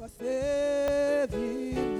for 0.00 0.08
saving 0.08 1.99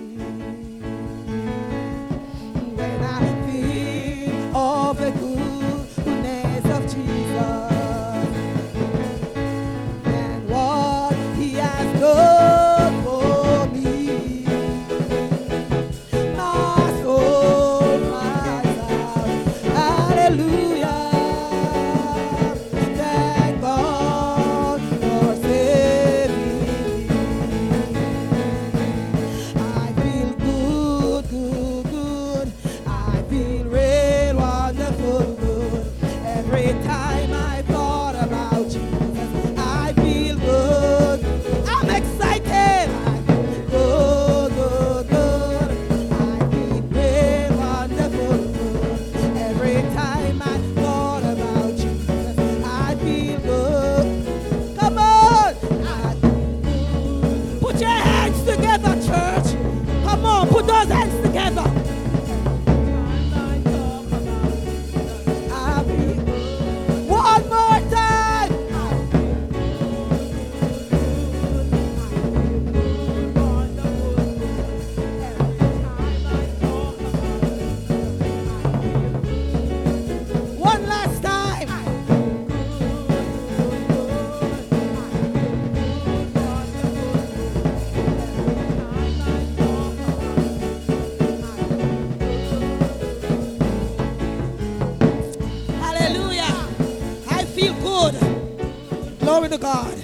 God. 99.60 99.94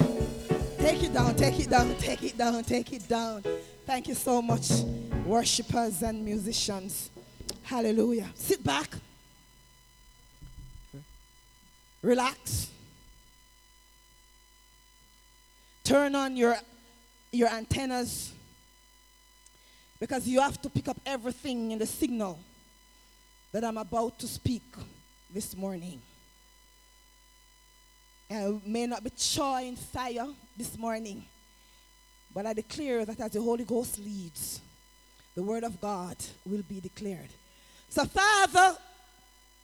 Take 0.79 1.03
it 1.03 1.15
down, 1.15 1.35
take 1.35 1.59
it 1.59 1.71
down, 1.71 1.97
take 1.97 2.23
it 2.23 2.37
down, 2.37 2.62
take 2.62 2.93
it 2.93 3.09
down. 3.09 3.43
Thank 3.87 4.09
you 4.09 4.15
so 4.15 4.43
much, 4.43 4.71
worshipers 5.25 6.03
and 6.03 6.23
musicians. 6.23 7.11
Hallelujah. 7.62 8.29
Sit 8.34 8.62
back. 8.62 8.91
Relax. 12.03 12.71
Turn 15.84 16.15
on 16.15 16.37
your, 16.37 16.57
your 17.33 17.49
antennas 17.49 18.33
because 19.99 20.29
you 20.29 20.41
have 20.41 20.61
to 20.61 20.69
pick 20.69 20.87
up 20.87 21.01
everything 21.07 21.71
in 21.71 21.79
the 21.79 21.87
signal 21.87 22.39
that 23.53 23.65
I'm 23.65 23.79
about 23.79 24.19
to 24.19 24.29
speak 24.29 24.62
this 25.33 25.56
morning. 25.56 26.03
I 28.31 28.60
may 28.64 28.87
not 28.87 29.04
be 29.04 29.10
chawing 29.10 29.76
fire 29.76 30.26
this 30.56 30.76
morning, 30.76 31.25
but 32.34 32.47
I 32.47 32.53
declare 32.53 33.04
that 33.04 33.20
as 33.20 33.32
the 33.32 33.41
Holy 33.41 33.64
Ghost 33.64 33.98
leads, 33.98 34.60
the 35.34 35.42
word 35.42 35.64
of 35.64 35.81
God 35.81 36.16
will 36.44 36.62
be 36.62 36.81
declared. 36.81 37.28
So, 37.88 38.04
Father, 38.04 38.76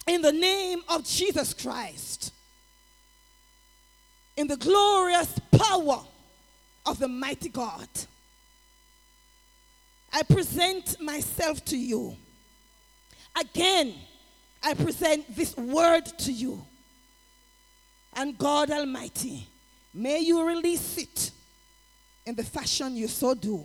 in 0.07 0.23
the 0.23 0.33
name 0.33 0.83
of 0.89 1.05
Jesus 1.05 1.55
Christ, 1.55 2.33
in 4.37 4.47
the 4.47 4.57
glorious 4.57 5.39
power 5.51 6.01
of 6.87 6.99
the 6.99 7.09
mighty 7.09 7.49
God, 7.49 7.89
I 10.13 10.23
present 10.23 11.01
myself 11.01 11.65
to 11.67 11.77
you. 11.77 12.17
Again, 13.41 13.95
I 14.63 14.75
present 14.75 15.35
this 15.35 15.57
word 15.57 16.07
to 16.19 16.33
you. 16.33 16.65
And 18.15 18.37
God 18.37 18.71
Almighty, 18.71 19.47
may 19.95 20.21
you 20.21 20.47
release 20.47 20.99
it 20.99 21.31
in 22.27 22.35
the 22.35 22.45
fashion 22.45 22.95
you 22.97 23.09
so 23.09 23.35
do. 23.35 23.65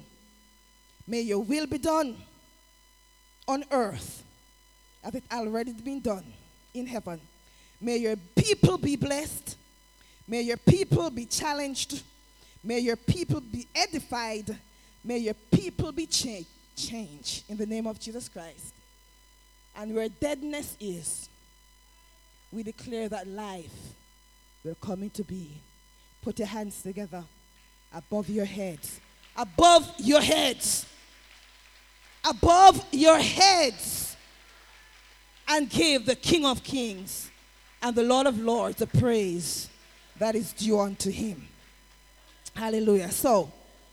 May 1.05 1.21
your 1.21 1.39
will 1.39 1.67
be 1.67 1.77
done 1.77 2.15
on 3.47 3.63
earth 3.71 4.23
as 5.03 5.15
it 5.15 5.23
already 5.31 5.71
been 5.73 6.01
done 6.01 6.25
in 6.73 6.85
heaven. 6.85 7.19
May 7.79 7.97
your 7.97 8.15
people 8.35 8.77
be 8.77 8.95
blessed. 8.95 9.55
May 10.27 10.41
your 10.41 10.57
people 10.57 11.09
be 11.09 11.25
challenged. 11.25 12.03
May 12.63 12.79
your 12.79 12.95
people 12.95 13.39
be 13.39 13.67
edified. 13.75 14.57
May 15.03 15.19
your 15.19 15.35
people 15.51 15.91
be 15.91 16.05
cha- 16.05 16.45
changed 16.75 17.43
in 17.49 17.57
the 17.57 17.65
name 17.65 17.87
of 17.87 17.99
Jesus 17.99 18.27
Christ. 18.27 18.73
And 19.75 19.93
where 19.93 20.09
deadness 20.09 20.75
is, 20.79 21.29
we 22.51 22.63
declare 22.63 23.07
that 23.09 23.27
life 23.27 23.71
will 24.67 24.75
come 24.75 25.03
into 25.03 25.23
being. 25.23 25.61
Put 26.21 26.39
your 26.39 26.47
hands 26.47 26.81
together 26.81 27.23
above 27.93 28.29
your 28.29 28.45
heads. 28.45 28.99
Above 29.35 29.93
your 29.97 30.21
heads. 30.21 30.85
Above 32.29 32.85
your 32.91 33.17
heads. 33.17 34.17
And 35.47 35.69
give 35.69 36.05
the 36.05 36.15
King 36.15 36.45
of 36.45 36.63
Kings 36.63 37.31
and 37.81 37.95
the 37.95 38.03
Lord 38.03 38.27
of 38.27 38.37
Lords 38.39 38.77
the 38.77 38.87
praise 38.87 39.69
that 40.19 40.35
is 40.35 40.51
due 40.51 40.79
unto 40.79 41.09
him. 41.09 41.47
Hallelujah. 42.53 43.11
So, 43.11 43.51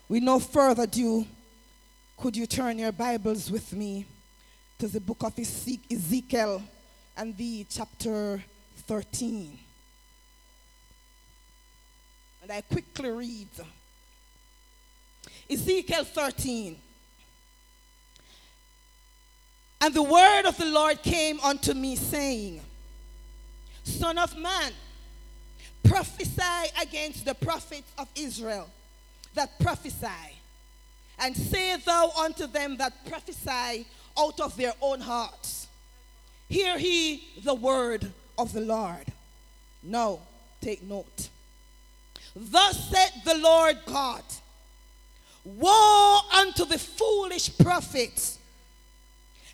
with 0.08 0.22
no 0.22 0.40
further 0.40 0.82
ado, 0.82 1.24
could 2.16 2.36
you 2.36 2.46
turn 2.46 2.78
your 2.78 2.90
Bibles 2.90 3.50
with 3.50 3.72
me 3.72 4.06
to 4.78 4.88
the 4.88 5.00
book 5.00 5.22
of 5.22 5.38
Ezekiel 5.38 6.62
and 7.16 7.36
the 7.36 7.64
chapter 7.70 8.42
13. 8.86 9.58
And 12.44 12.52
I 12.52 12.60
quickly 12.60 13.10
read 13.10 13.48
Ezekiel 15.48 16.04
13. 16.04 16.76
And 19.80 19.94
the 19.94 20.02
word 20.02 20.42
of 20.44 20.58
the 20.58 20.66
Lord 20.66 21.02
came 21.02 21.40
unto 21.40 21.72
me, 21.72 21.96
saying, 21.96 22.60
Son 23.82 24.18
of 24.18 24.36
man, 24.36 24.72
prophesy 25.84 26.70
against 26.82 27.24
the 27.24 27.34
prophets 27.34 27.90
of 27.96 28.08
Israel 28.14 28.68
that 29.32 29.58
prophesy, 29.58 30.36
and 31.20 31.34
say 31.34 31.78
thou 31.78 32.10
unto 32.10 32.46
them 32.46 32.76
that 32.76 33.06
prophesy 33.06 33.86
out 34.18 34.38
of 34.40 34.54
their 34.58 34.74
own 34.82 35.00
hearts. 35.00 35.66
Hear 36.50 36.76
he 36.76 37.26
the 37.42 37.54
word 37.54 38.12
of 38.36 38.52
the 38.52 38.60
Lord. 38.60 39.06
Now, 39.82 40.18
take 40.60 40.82
note. 40.82 41.30
Thus 42.34 42.90
said 42.90 43.22
the 43.24 43.38
Lord 43.38 43.78
God 43.86 44.22
Woe 45.44 46.20
unto 46.32 46.64
the 46.64 46.78
foolish 46.78 47.56
prophets 47.58 48.38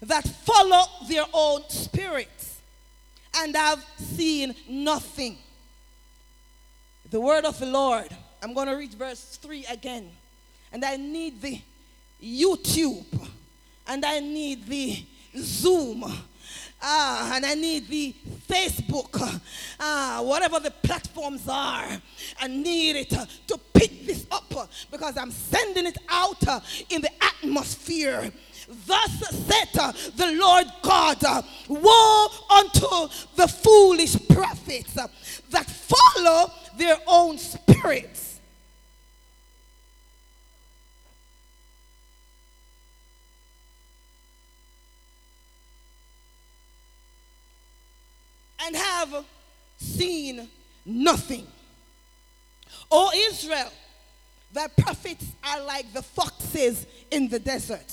that 0.01 0.27
follow 0.27 0.85
their 1.09 1.25
own 1.33 1.69
spirits 1.69 2.61
and 3.37 3.55
have 3.57 3.85
seen 3.99 4.55
nothing. 4.69 5.37
The 7.11 7.21
word 7.21 7.45
of 7.45 7.59
the 7.59 7.67
Lord. 7.67 8.09
I'm 8.43 8.55
going 8.55 8.69
to 8.69 8.75
read 8.75 8.95
verse 8.95 9.37
3 9.43 9.67
again. 9.67 10.11
And 10.73 10.85
I 10.85 10.97
need 10.97 11.43
the 11.43 11.61
YouTube. 12.23 13.29
And 13.87 14.05
I 14.05 14.21
need 14.21 14.67
the 14.67 15.05
Zoom. 15.37 16.05
Ah, 16.83 17.33
and 17.35 17.45
I 17.45 17.55
need 17.55 17.89
the 17.89 18.15
Facebook. 18.49 19.41
Ah, 19.79 20.21
whatever 20.23 20.61
the 20.61 20.71
platforms 20.71 21.49
are. 21.49 21.87
I 22.41 22.47
need 22.49 22.97
it 22.97 23.11
to 23.11 23.59
pick 23.75 24.07
this 24.07 24.27
up 24.31 24.53
because 24.91 25.17
I'm 25.17 25.31
sending 25.31 25.87
it 25.87 25.99
out 26.09 26.43
in 26.91 27.03
the 27.03 27.11
atmosphere. 27.23 28.31
Thus 28.87 29.11
said 29.31 29.81
uh, 29.81 29.93
the 30.17 30.33
Lord 30.39 30.67
God, 30.83 31.45
woe 31.69 32.29
unto 32.51 33.13
the 33.35 33.49
foolish 33.49 34.17
prophets 34.29 34.95
that 35.51 35.67
follow 35.67 36.53
their 36.79 36.99
own 37.07 37.37
spirits 37.39 38.30
and 48.65 48.77
have 48.77 49.25
seen 49.79 50.49
nothing. 50.85 51.47
O 52.91 53.11
Israel, 53.15 53.71
thy 54.53 54.67
prophets 54.69 55.27
are 55.45 55.63
like 55.63 55.93
the 55.93 56.03
foxes 56.03 56.87
in 57.11 57.29
the 57.29 57.39
desert. 57.39 57.93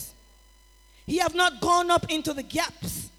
He 1.05 1.17
have 1.19 1.35
not 1.35 1.61
gone 1.61 1.89
up 1.89 2.11
into 2.11 2.33
the 2.33 2.43
gaps, 2.43 3.09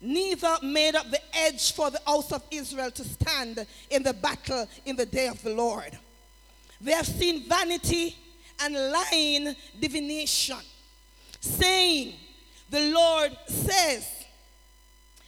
neither 0.00 0.56
made 0.62 0.94
up 0.94 1.10
the 1.10 1.20
edge 1.36 1.72
for 1.72 1.90
the 1.90 2.00
house 2.06 2.32
of 2.32 2.42
Israel 2.50 2.90
to 2.92 3.04
stand 3.04 3.66
in 3.90 4.02
the 4.02 4.14
battle 4.14 4.68
in 4.84 4.96
the 4.96 5.06
day 5.06 5.28
of 5.28 5.42
the 5.42 5.54
Lord. 5.54 5.98
They 6.80 6.92
have 6.92 7.06
seen 7.06 7.48
vanity 7.48 8.16
and 8.60 8.74
lying 8.74 9.56
divination, 9.80 10.58
saying, 11.40 12.14
The 12.70 12.92
Lord 12.92 13.36
says, 13.48 14.21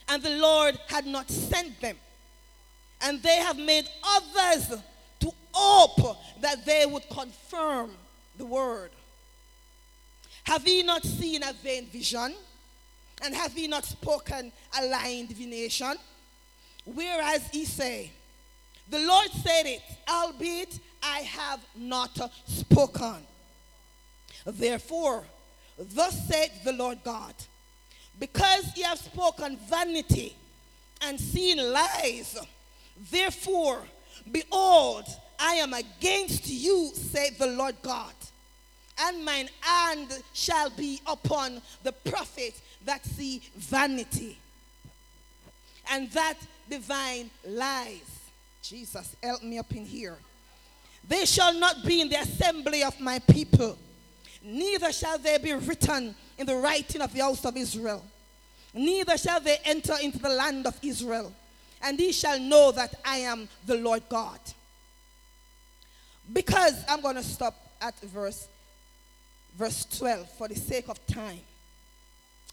and 0.07 0.21
the 0.21 0.37
Lord 0.37 0.77
had 0.87 1.05
not 1.05 1.29
sent 1.29 1.79
them. 1.81 1.97
And 3.01 3.21
they 3.21 3.37
have 3.37 3.57
made 3.57 3.87
others 4.03 4.73
to 5.19 5.31
hope 5.51 6.17
that 6.41 6.65
they 6.65 6.85
would 6.85 7.07
confirm 7.09 7.91
the 8.37 8.45
word. 8.45 8.91
Have 10.43 10.67
ye 10.67 10.83
not 10.83 11.03
seen 11.03 11.43
a 11.43 11.53
vain 11.53 11.87
vision? 11.87 12.33
And 13.23 13.33
have 13.33 13.57
ye 13.57 13.67
not 13.67 13.85
spoken 13.85 14.51
a 14.79 14.85
lying 14.85 15.25
divination? 15.25 15.95
Whereas 16.85 17.49
ye 17.51 17.65
say, 17.65 18.11
The 18.89 18.99
Lord 18.99 19.29
said 19.31 19.65
it, 19.65 19.81
albeit 20.07 20.79
I 21.01 21.19
have 21.19 21.61
not 21.75 22.31
spoken. 22.45 23.25
Therefore, 24.45 25.23
thus 25.77 26.27
said 26.27 26.51
the 26.63 26.73
Lord 26.73 26.99
God, 27.03 27.33
because 28.19 28.75
ye 28.75 28.83
have 28.83 28.99
spoken 28.99 29.57
vanity 29.69 30.35
and 31.01 31.19
seen 31.19 31.57
lies, 31.71 32.37
therefore, 33.11 33.83
behold, 34.31 35.05
I 35.39 35.55
am 35.55 35.73
against 35.73 36.47
you, 36.47 36.91
said 36.93 37.37
the 37.37 37.47
Lord 37.47 37.75
God, 37.81 38.13
and 39.01 39.25
mine 39.25 39.49
hand 39.61 40.23
shall 40.33 40.69
be 40.69 41.01
upon 41.05 41.61
the 41.83 41.91
prophet 41.91 42.59
that 42.85 43.05
see 43.05 43.41
vanity 43.55 44.37
and 45.91 46.09
that 46.11 46.35
divine 46.69 47.29
lies. 47.45 48.29
Jesus, 48.61 49.15
help 49.21 49.43
me 49.43 49.57
up 49.57 49.71
in 49.75 49.85
here. 49.85 50.17
They 51.07 51.25
shall 51.25 51.53
not 51.53 51.85
be 51.85 52.01
in 52.01 52.09
the 52.09 52.19
assembly 52.19 52.83
of 52.83 52.99
my 52.99 53.19
people, 53.19 53.77
neither 54.45 54.91
shall 54.91 55.17
they 55.17 55.37
be 55.37 55.53
written 55.53 56.15
in 56.37 56.45
the 56.45 56.55
writing 56.55 57.01
of 57.01 57.13
the 57.13 57.21
house 57.21 57.43
of 57.45 57.57
Israel. 57.57 58.03
Neither 58.73 59.17
shall 59.17 59.39
they 59.39 59.57
enter 59.65 59.95
into 60.01 60.19
the 60.19 60.29
land 60.29 60.67
of 60.67 60.77
Israel, 60.81 61.33
and 61.81 61.99
ye 61.99 62.11
shall 62.11 62.39
know 62.39 62.71
that 62.71 62.93
I 63.05 63.17
am 63.17 63.47
the 63.65 63.75
Lord 63.75 64.03
God. 64.09 64.39
Because 66.31 66.83
I'm 66.89 67.01
going 67.01 67.15
to 67.15 67.23
stop 67.23 67.55
at 67.81 67.99
verse 68.01 68.47
verse 69.57 69.85
12 69.97 70.29
for 70.31 70.47
the 70.47 70.55
sake 70.55 70.89
of 70.89 71.05
time. 71.07 71.39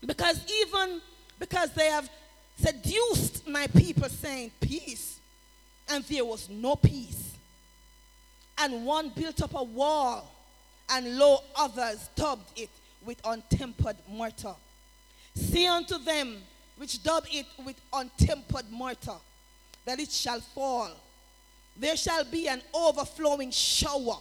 Because 0.05 0.41
even 0.63 1.01
because 1.39 1.73
they 1.73 1.87
have 1.87 2.09
seduced 2.57 3.49
my 3.49 3.67
people 3.67 4.09
saying 4.09 4.53
peace, 4.61 5.19
and 5.89 6.05
there 6.05 6.25
was 6.25 6.49
no 6.49 6.77
peace. 6.77 7.33
And 8.59 8.87
one 8.87 9.09
built 9.09 9.43
up 9.43 9.55
a 9.55 9.63
wall, 9.63 10.31
and 10.91 11.19
lo, 11.19 11.39
others 11.57 12.09
daubed 12.15 12.59
it 12.59 12.71
with 13.05 13.21
untempered 13.25 13.97
mortar. 14.09 14.55
Say 15.35 15.67
unto 15.67 15.99
them 15.99 16.37
which 16.77 17.03
daub 17.03 17.25
it 17.31 17.47
with 17.65 17.77
untempered 17.93 18.71
mortar, 18.71 19.17
that 19.85 20.01
it 20.01 20.11
shall 20.11 20.41
fall. 20.41 20.91
There 21.77 21.97
shall 21.97 22.25
be 22.25 22.49
an 22.49 22.61
overflowing 22.75 23.51
shower, 23.51 24.19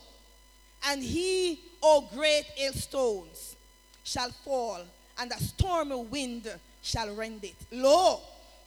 and 0.88 1.04
he, 1.04 1.60
O 1.84 2.08
great 2.14 2.46
hailstones, 2.56 3.56
shall 4.04 4.32
fall, 4.44 4.82
and 5.20 5.32
a 5.32 5.40
stormy 5.40 5.96
wind 5.96 6.52
shall 6.82 7.14
rend 7.16 7.44
it. 7.44 7.56
Lo, 7.72 8.20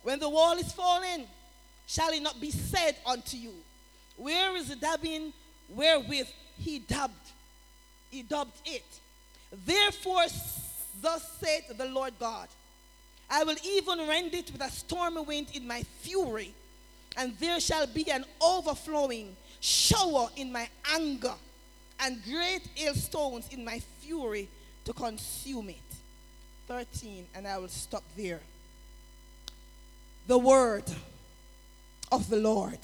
when 0.02 0.18
the 0.18 0.28
wall 0.28 0.56
is 0.58 0.72
fallen, 0.72 1.24
shall 1.86 2.10
it 2.12 2.22
not 2.22 2.40
be 2.40 2.50
said 2.50 2.96
unto 3.06 3.36
you, 3.36 3.54
Where 4.16 4.54
is 4.56 4.68
the 4.68 4.76
dabbing 4.76 5.32
wherewith 5.68 6.28
he 6.58 6.78
dabbed? 6.78 7.23
Dabbed 8.22 8.56
it. 8.64 8.84
Therefore, 9.66 10.24
thus 11.00 11.38
saith 11.40 11.76
the 11.76 11.86
Lord 11.86 12.14
God, 12.18 12.48
I 13.30 13.44
will 13.44 13.56
even 13.64 14.06
rend 14.06 14.34
it 14.34 14.50
with 14.52 14.62
a 14.62 14.70
stormy 14.70 15.22
wind 15.22 15.48
in 15.54 15.66
my 15.66 15.82
fury, 16.00 16.54
and 17.16 17.36
there 17.38 17.60
shall 17.60 17.86
be 17.86 18.10
an 18.10 18.24
overflowing 18.40 19.36
shower 19.60 20.28
in 20.36 20.52
my 20.52 20.68
anger, 20.94 21.34
and 22.00 22.22
great 22.24 22.68
hailstones 22.74 23.48
in 23.50 23.64
my 23.64 23.80
fury 24.00 24.48
to 24.84 24.92
consume 24.92 25.70
it. 25.70 25.76
13, 26.66 27.26
and 27.34 27.46
I 27.46 27.58
will 27.58 27.68
stop 27.68 28.04
there. 28.16 28.40
The 30.26 30.38
word 30.38 30.84
of 32.10 32.28
the 32.28 32.36
Lord. 32.36 32.78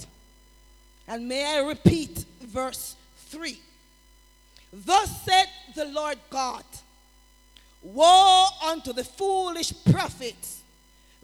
And 1.08 1.28
may 1.28 1.56
I 1.56 1.60
repeat 1.60 2.24
verse 2.42 2.94
3. 3.28 3.58
Thus 4.72 5.24
said 5.24 5.46
the 5.74 5.86
Lord 5.86 6.18
God 6.28 6.64
Woe 7.82 8.46
unto 8.66 8.92
the 8.92 9.04
foolish 9.04 9.72
prophets 9.90 10.60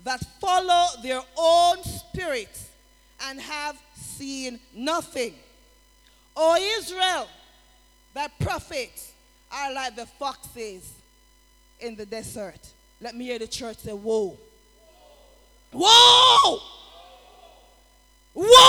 that 0.04 0.20
follow 0.40 0.87
their 1.02 1.20
own 1.37 1.82
spirits 1.84 2.70
and 3.25 3.40
have 3.40 3.76
seen 3.94 4.58
nothing. 4.75 5.34
O 6.34 6.56
Israel, 6.78 7.28
that 8.14 8.38
prophets 8.38 9.12
are 9.52 9.72
like 9.72 9.96
the 9.96 10.06
foxes 10.06 10.93
in 11.81 11.96
the 11.96 12.06
desert. 12.06 12.60
Let 13.00 13.14
me 13.14 13.26
hear 13.26 13.38
the 13.38 13.46
church 13.46 13.78
say, 13.78 13.93
Woe. 13.93 14.38
Woe! 15.72 16.60
Woe! 18.32 18.66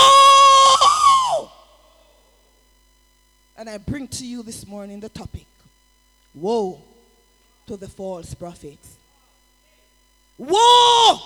And 3.58 3.68
I 3.68 3.76
bring 3.76 4.06
to 4.06 4.24
you 4.24 4.44
this 4.44 4.64
morning 4.68 5.00
the 5.00 5.08
topic 5.08 5.46
Woe 6.32 6.80
to 7.66 7.76
the 7.76 7.88
false 7.88 8.32
prophets. 8.32 8.96
Woe 10.38 11.18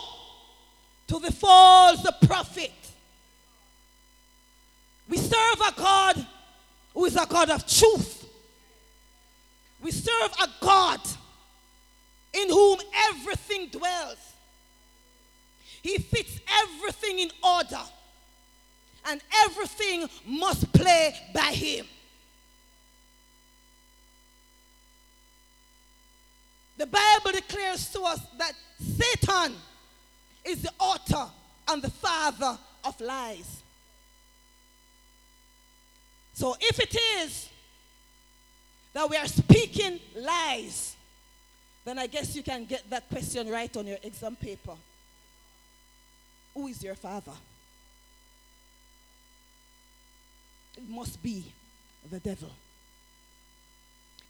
to 1.09 1.18
the 1.18 1.30
false 1.30 2.07
prophet. 2.26 2.73
We 5.11 5.18
serve 5.18 5.61
a 5.61 5.73
God 5.76 6.26
who 6.95 7.04
is 7.04 7.16
a 7.16 7.26
God 7.26 7.50
of 7.50 7.66
truth. 7.66 8.26
We 9.83 9.90
serve 9.90 10.30
a 10.42 10.49
God 10.62 11.00
in 12.33 12.49
whom 12.49 12.78
everything 13.11 13.68
dwells. 13.68 14.16
He 15.83 15.99
fits 15.99 16.40
everything 16.62 17.18
in 17.18 17.30
order, 17.45 17.83
and 19.07 19.21
everything 19.45 20.09
must 20.25 20.73
play 20.73 21.14
by 21.35 21.52
Him. 21.52 21.85
The 26.83 26.89
Bible 26.89 27.31
declares 27.31 27.91
to 27.91 28.03
us 28.03 28.19
that 28.39 28.55
Satan 28.81 29.55
is 30.45 30.62
the 30.62 30.73
author 30.81 31.31
and 31.69 31.81
the 31.81 31.91
father 31.91 32.59
of 32.83 33.01
lies. 33.01 33.62
So 36.35 36.57
if 36.61 36.81
it 36.81 36.99
is 37.21 37.49
that 38.95 39.09
we 39.09 39.17
are 39.17 39.29
speaking 39.29 40.01
lies, 40.17 40.97
then 41.85 42.01
I 42.01 42.09
guess 42.09 42.35
you 42.35 42.43
can 42.43 42.65
get 42.65 42.91
that 42.91 43.09
question 43.09 43.49
right 43.49 43.77
on 43.77 43.87
your 43.87 43.99
exam 44.03 44.35
paper. 44.35 44.75
Who 46.53 46.67
is 46.67 46.83
your 46.83 46.97
father? 46.97 47.31
It 50.77 50.89
must 50.89 51.23
be 51.23 51.45
the 52.11 52.19
devil. 52.19 52.51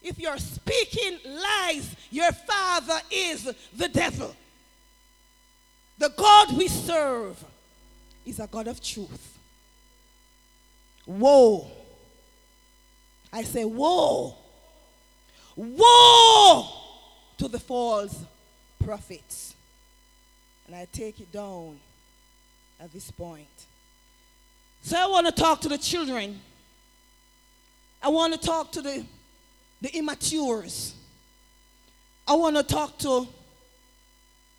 If 0.03 0.19
you're 0.19 0.37
speaking 0.37 1.19
lies, 1.25 1.95
your 2.11 2.31
father 2.31 2.99
is 3.09 3.49
the 3.75 3.87
devil. 3.87 4.35
The 5.97 6.09
God 6.09 6.57
we 6.57 6.67
serve 6.67 7.43
is 8.25 8.39
a 8.39 8.47
God 8.47 8.67
of 8.67 8.81
truth. 8.81 9.37
Woe. 11.05 11.67
I 13.31 13.43
say, 13.43 13.65
woe. 13.65 14.35
Woe 15.55 16.67
to 17.37 17.47
the 17.47 17.59
false 17.59 18.23
prophets. 18.83 19.55
And 20.67 20.75
I 20.75 20.87
take 20.91 21.19
it 21.19 21.31
down 21.31 21.79
at 22.79 22.91
this 22.91 23.11
point. 23.11 23.47
So 24.81 24.97
I 24.97 25.07
want 25.07 25.27
to 25.27 25.31
talk 25.31 25.61
to 25.61 25.69
the 25.69 25.77
children. 25.77 26.39
I 28.01 28.09
want 28.09 28.33
to 28.33 28.39
talk 28.39 28.71
to 28.73 28.81
the, 28.81 29.05
the 29.83 29.89
immatures. 29.89 30.93
I 32.25 32.35
want 32.35 32.55
to 32.55 32.63
talk 32.63 32.97
to 32.99 33.27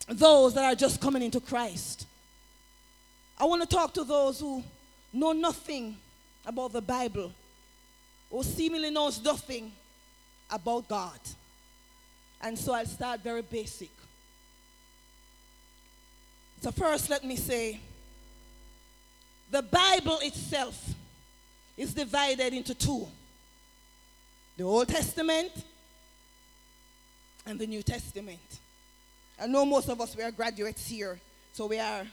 those 0.06 0.52
that 0.52 0.64
are 0.64 0.74
just 0.74 1.00
coming 1.00 1.22
into 1.22 1.40
Christ. 1.40 2.06
I 3.38 3.46
want 3.46 3.62
to 3.62 3.66
talk 3.66 3.94
to 3.94 4.04
those 4.04 4.38
who 4.38 4.62
know 5.14 5.32
nothing 5.32 5.96
about 6.44 6.74
the 6.74 6.82
Bible, 6.82 7.32
who 8.30 8.42
seemingly 8.42 8.90
knows 8.90 9.24
nothing 9.24 9.72
about 10.50 10.86
God. 10.88 11.18
And 12.42 12.58
so 12.58 12.74
I'll 12.74 12.84
start 12.84 13.20
very 13.20 13.40
basic. 13.40 13.90
So, 16.60 16.70
first, 16.70 17.08
let 17.08 17.24
me 17.24 17.36
say 17.36 17.80
the 19.50 19.62
Bible 19.62 20.18
itself 20.20 20.86
is 21.78 21.94
divided 21.94 22.52
into 22.52 22.74
two 22.74 23.08
the 24.56 24.64
Old 24.64 24.88
Testament 24.88 25.52
and 27.46 27.58
the 27.58 27.66
New 27.66 27.82
Testament. 27.82 28.40
I 29.40 29.46
know 29.46 29.64
most 29.64 29.88
of 29.88 30.00
us 30.00 30.16
we 30.16 30.22
are 30.22 30.30
graduates 30.30 30.86
here, 30.86 31.18
so 31.52 31.66
we 31.66 31.78
are, 31.78 32.06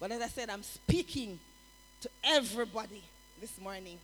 but 0.00 0.10
as 0.10 0.22
I 0.22 0.28
said, 0.28 0.50
I'm 0.50 0.62
speaking 0.62 1.38
to 2.00 2.08
everybody 2.24 3.02
this 3.40 3.60
morning. 3.60 3.98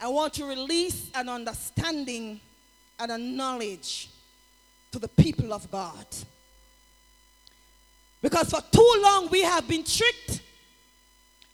I 0.00 0.08
want 0.08 0.34
to 0.34 0.44
release 0.44 1.10
an 1.14 1.28
understanding 1.28 2.40
and 2.98 3.12
a 3.12 3.18
knowledge 3.18 4.10
to 4.90 4.98
the 4.98 5.08
people 5.08 5.52
of 5.52 5.70
God. 5.70 6.06
Because 8.20 8.50
for 8.50 8.60
too 8.70 8.94
long 9.02 9.28
we 9.30 9.42
have 9.42 9.66
been 9.66 9.84
tricked. 9.84 10.40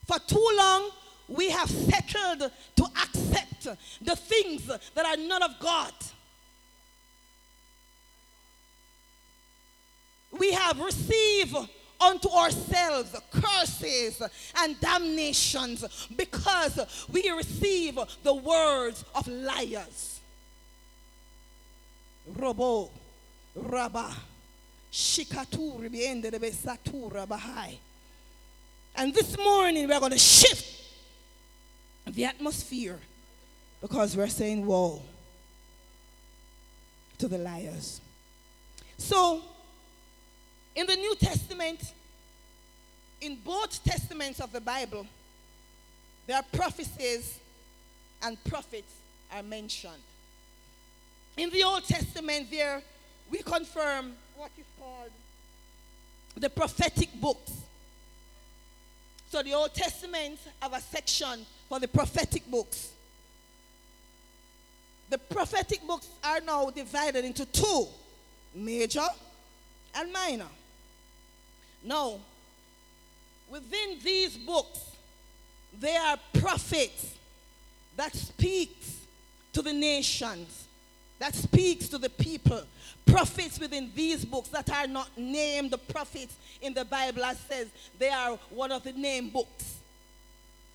For 0.07 0.19
too 0.19 0.49
long 0.57 0.91
we 1.29 1.51
have 1.51 1.71
settled 1.71 2.51
to 2.77 2.85
accept 2.85 3.48
the 3.65 4.17
things 4.17 4.67
that 4.67 5.07
are 5.07 5.17
not 5.17 5.43
of 5.43 5.59
God. 5.61 5.93
We 10.39 10.53
have 10.53 10.79
received 10.81 11.57
unto 12.01 12.29
ourselves 12.29 13.17
curses 13.31 14.23
and 14.59 14.81
damnations 14.81 15.85
because 16.17 17.07
we 17.11 17.31
receive 17.31 17.99
the 18.23 18.35
words 18.35 19.05
of 19.15 19.27
liars. 19.27 20.21
Robo, 22.37 22.91
Rabba, 23.55 24.13
Shikatu, 24.93 25.81
Ribiende, 25.81 26.31
Satura, 26.53 27.27
Bahai. 27.27 27.79
And 28.95 29.15
this 29.15 29.37
morning 29.39 29.89
we're 29.89 30.01
going 30.01 30.13
to 30.13 30.19
shift 30.19 30.75
the 32.07 32.25
atmosphere 32.25 32.99
because 33.81 34.17
we're 34.17 34.29
saying 34.29 34.65
woe 34.67 35.03
to 37.19 37.29
the 37.29 37.39
liars. 37.39 38.01
So, 38.97 39.43
in 40.75 40.87
the 40.87 40.97
New 40.97 41.15
Testament, 41.17 41.93
in 43.21 43.37
both 43.45 43.83
testaments 43.85 44.41
of 44.41 44.53
the 44.53 44.61
Bible, 44.61 45.07
there 46.27 46.37
are 46.37 46.45
prophecies 46.53 47.39
and 48.23 48.43
prophets 48.45 48.93
are 49.33 49.43
mentioned. 49.43 50.03
In 51.37 51.51
the 51.51 51.63
Old 51.63 51.85
Testament, 51.85 52.51
there 52.51 52.83
we 53.31 53.39
confirm 53.43 54.13
what 54.37 54.51
is 54.59 54.65
called 54.79 55.11
the 56.37 56.51
prophetic 56.51 57.09
books. 57.21 57.53
So 59.31 59.43
the 59.43 59.53
Old 59.55 59.75
Testament 59.75 60.39
have 60.61 60.73
a 60.73 60.81
section 60.81 61.45
for 61.69 61.79
the 61.79 61.89
prophetic 61.89 62.49
books. 62.51 62.93
The 65.11 65.19
prophetic 65.19 65.87
books 65.87 66.09
are 66.23 66.41
now 66.41 66.71
divided 66.71 67.25
into 67.25 67.47
two 67.47 67.87
major 68.55 69.07
and 69.95 70.13
minor. 70.13 70.49
Now, 71.83 72.19
within 73.49 73.99
these 74.03 74.37
books, 74.37 74.81
there 75.81 76.01
are 76.01 76.19
prophets 76.35 77.15
that 77.97 78.15
speaks 78.15 79.01
to 79.53 79.63
the 79.63 79.73
nations, 79.73 80.67
that 81.19 81.35
speaks 81.35 81.89
to 81.89 81.99
the 81.99 82.11
people. 82.11 82.63
Prophets 83.07 83.59
within 83.59 83.91
these 83.95 84.25
books 84.25 84.49
that 84.51 84.71
are 84.71 84.87
not 84.87 85.09
named 85.17 85.71
the 85.71 85.79
prophets 85.79 86.37
in 86.61 86.75
the 86.75 86.85
Bible 86.85 87.25
as 87.25 87.39
says 87.41 87.69
they 87.99 88.11
are 88.11 88.39
one 88.51 88.71
of 88.71 88.83
the 88.85 88.93
named 88.93 89.33
books. 89.33 89.77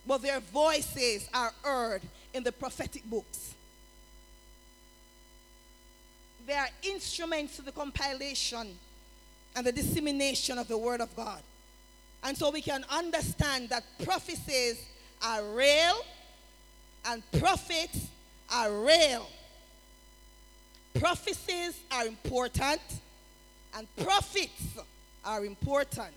But 0.06 0.22
their 0.22 0.40
voices 0.40 1.30
are 1.34 1.54
heard 1.64 2.02
in 2.34 2.44
the 2.44 2.52
prophetic 2.52 3.06
books. 3.06 3.54
They 6.46 6.54
are 6.54 6.70
instruments 6.84 7.56
to 7.58 7.62
the 7.62 7.72
compilation 7.72 8.78
and 9.56 9.66
the 9.66 9.72
dissemination 9.72 10.58
of 10.58 10.68
the 10.68 10.78
Word 10.78 11.02
of 11.02 11.16
God. 11.16 11.42
And 12.24 12.38
so 12.38 12.52
we 12.52 12.62
can 12.62 12.84
understand 12.90 13.70
that 13.70 13.84
prophecies 14.04 14.86
are 15.22 15.44
real 15.44 16.06
and 17.06 17.24
prophets 17.40 18.08
are 18.54 18.72
real. 18.72 19.28
Prophecies 20.94 21.80
are 21.92 22.06
important 22.06 22.82
and 23.76 23.88
prophets 23.98 24.78
are 25.26 25.46
important. 25.46 26.14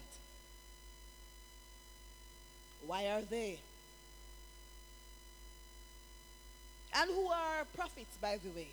Why 2.86 3.06
are 3.06 3.22
they? 3.22 3.58
And 6.94 7.10
who 7.10 7.26
are 7.28 7.64
prophets, 7.74 8.16
by 8.20 8.38
the 8.42 8.48
way? 8.50 8.68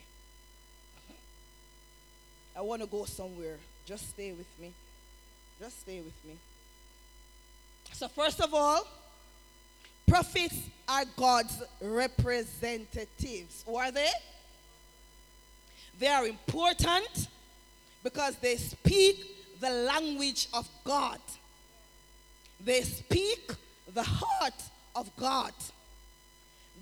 I 2.55 2.61
want 2.61 2.81
to 2.81 2.87
go 2.87 3.05
somewhere. 3.05 3.57
Just 3.85 4.09
stay 4.09 4.31
with 4.31 4.47
me. 4.59 4.71
Just 5.59 5.81
stay 5.81 5.99
with 5.99 6.25
me. 6.25 6.35
So, 7.93 8.07
first 8.07 8.41
of 8.41 8.53
all, 8.53 8.87
prophets 10.07 10.57
are 10.87 11.05
God's 11.15 11.61
representatives. 11.81 13.63
Who 13.65 13.75
are 13.75 13.91
they? 13.91 14.09
They 15.99 16.07
are 16.07 16.25
important 16.25 17.27
because 18.03 18.35
they 18.37 18.57
speak 18.57 19.59
the 19.59 19.69
language 19.69 20.47
of 20.53 20.67
God, 20.83 21.19
they 22.59 22.81
speak 22.81 23.51
the 23.93 24.03
heart 24.03 24.61
of 24.95 25.09
God. 25.15 25.53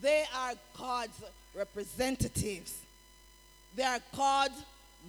They 0.02 0.24
are 0.36 0.54
God's 0.76 1.22
representatives, 1.56 2.80
they 3.76 3.84
are 3.84 4.00
God's 4.16 4.64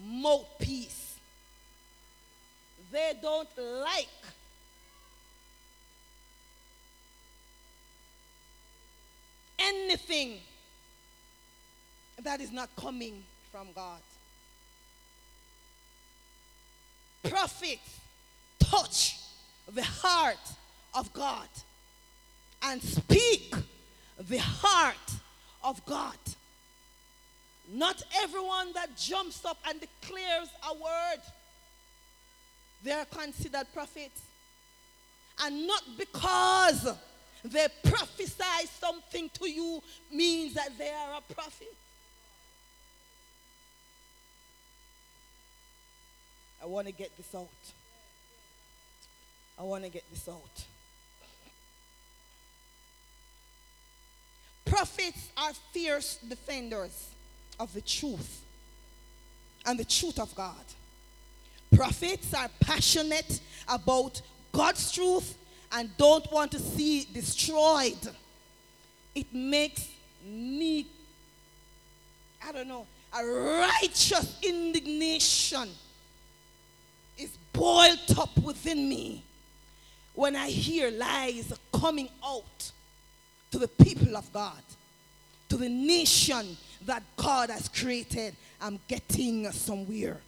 mouthpiece 0.05 1.03
they 2.93 3.13
don't 3.19 3.49
like. 3.57 4.07
Anything 9.57 10.37
that 12.21 12.39
is 12.39 12.51
not 12.51 12.69
coming 12.75 13.23
from 13.51 13.67
God. 13.73 14.01
Prophets 17.27 17.99
touch 18.59 19.17
the 19.73 19.83
heart 19.83 20.37
of 20.93 21.11
God 21.13 21.47
and 22.61 22.81
speak 22.81 23.55
the 24.19 24.37
heart 24.37 25.13
of 25.63 25.83
God. 25.85 26.17
Not 27.71 28.01
everyone 28.21 28.73
that 28.73 28.95
jumps 28.97 29.45
up 29.45 29.57
and 29.67 29.79
declares 29.79 30.49
a 30.69 30.73
word 30.73 31.21
they 32.83 32.91
are 32.91 33.05
considered 33.05 33.65
prophets. 33.73 34.21
And 35.41 35.65
not 35.65 35.83
because 35.97 36.95
they 37.43 37.67
prophesy 37.83 38.67
something 38.79 39.29
to 39.35 39.49
you 39.49 39.81
means 40.11 40.53
that 40.53 40.77
they 40.77 40.89
are 40.89 41.17
a 41.17 41.33
prophet. 41.33 41.73
I 46.61 46.65
want 46.65 46.87
to 46.87 46.93
get 46.93 47.15
this 47.17 47.33
out. 47.33 47.47
I 49.59 49.63
want 49.63 49.83
to 49.83 49.89
get 49.89 50.03
this 50.11 50.27
out. 50.27 50.65
Prophets 54.65 55.29
are 55.37 55.53
fierce 55.71 56.17
defenders 56.17 57.12
of 57.59 57.73
the 57.73 57.81
truth 57.81 58.41
and 59.65 59.79
the 59.79 59.85
truth 59.85 60.19
of 60.19 60.33
God. 60.35 60.65
Prophets 61.75 62.33
are 62.33 62.49
passionate 62.59 63.39
about 63.67 64.21
God's 64.51 64.91
truth 64.91 65.35
and 65.71 65.89
don't 65.97 66.31
want 66.31 66.51
to 66.51 66.59
see 66.59 67.01
it 67.01 67.13
destroyed. 67.13 67.97
It 69.15 69.33
makes 69.33 69.89
me, 70.25 70.87
I 72.45 72.51
don't 72.51 72.67
know, 72.67 72.85
a 73.15 73.25
righteous 73.25 74.37
indignation 74.41 75.69
is 77.17 77.37
boiled 77.51 78.17
up 78.17 78.35
within 78.39 78.89
me 78.89 79.23
when 80.13 80.35
I 80.35 80.49
hear 80.49 80.91
lies 80.91 81.53
coming 81.71 82.09
out 82.23 82.71
to 83.51 83.59
the 83.59 83.67
people 83.67 84.15
of 84.15 84.31
God, 84.31 84.61
to 85.49 85.57
the 85.57 85.69
nation 85.69 86.57
that 86.85 87.03
God 87.15 87.49
has 87.49 87.69
created. 87.69 88.35
I'm 88.61 88.79
getting 88.87 89.51
somewhere. 89.51 90.19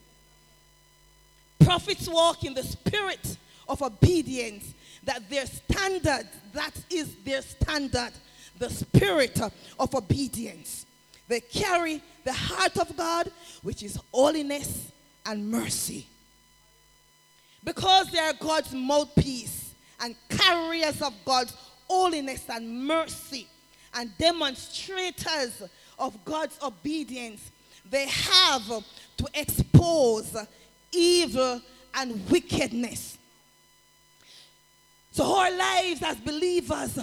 Prophets 1.60 2.08
walk 2.08 2.44
in 2.44 2.54
the 2.54 2.64
spirit 2.64 3.38
of 3.68 3.82
obedience, 3.82 4.74
that 5.04 5.30
their 5.30 5.46
standard, 5.46 6.28
that 6.54 6.74
is 6.90 7.16
their 7.24 7.42
standard, 7.42 8.12
the 8.60 8.70
spirit 8.70 9.40
of 9.80 9.96
obedience. 9.96 10.86
They 11.28 11.40
carry 11.40 12.02
the 12.24 12.34
heart 12.34 12.78
of 12.78 12.96
God, 12.96 13.32
which 13.64 13.84
is 13.84 14.00
holiness 14.12 14.92
and 15.26 15.50
mercy. 15.50 16.08
Because 17.64 18.12
they 18.12 18.20
are 18.20 18.34
God's 18.34 18.74
mouthpiece 18.74 19.74
and 20.00 20.16
carriers 20.30 21.02
of 21.02 21.14
God's 21.26 21.56
holiness 21.88 22.46
and 22.50 22.86
mercy 22.86 23.48
and 23.96 24.16
demonstrators 24.18 25.64
of 25.98 26.24
God's 26.26 26.58
obedience, 26.64 27.52
they 27.90 28.08
have 28.08 28.84
to 29.18 29.28
expose 29.34 30.36
evil 30.92 31.62
and 31.94 32.30
wickedness. 32.30 33.18
So, 35.12 35.24
our 35.24 35.52
lives 35.52 36.02
as 36.04 36.18
believers 36.18 37.00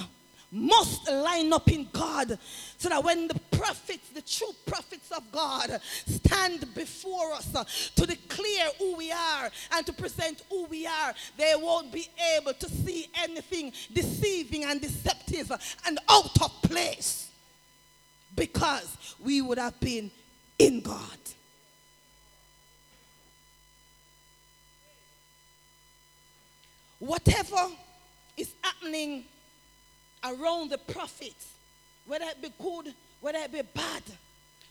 must 0.51 1.11
line 1.11 1.51
up 1.53 1.71
in 1.73 1.89
God 1.91 2.39
so 2.77 2.91
that 2.91 3.03
when 3.03 3.27
the 3.27 3.41
prophets, 3.51 4.11
the 4.11 4.21
true 4.21 4.55
prophets 4.67 5.11
of 5.11 5.33
God, 5.33 5.81
stand 6.07 6.75
before 6.75 7.33
us 7.33 7.91
to 7.97 8.07
declare 8.07 8.69
who 8.79 8.97
we 8.97 9.11
are 9.11 9.51
and 9.73 9.87
to 9.87 9.95
present 9.95 10.43
who 10.51 10.65
we 10.67 10.87
are, 10.87 11.15
they 11.39 11.55
won't 11.57 11.91
be 11.91 12.07
able 12.37 12.53
to 12.53 12.69
see 12.69 13.09
anything 13.15 13.73
deceiving 13.95 14.65
and 14.65 14.81
deceptive 14.81 15.51
and 15.87 15.99
out 16.11 16.43
of 16.43 16.63
place 16.63 17.32
because 18.37 18.97
we 19.21 19.41
would 19.41 19.59
have 19.59 19.79
been 19.81 20.11
in 20.59 20.81
God. 20.81 21.19
Whatever 26.99 27.57
is 28.37 28.53
happening 28.63 29.25
around 30.25 30.71
the 30.71 30.79
prophets, 30.79 31.49
whether 32.07 32.25
it 32.27 32.41
be 32.41 32.53
good, 32.61 32.95
whether 33.21 33.39
it 33.39 33.53
be 33.53 33.63
bad, 33.75 34.03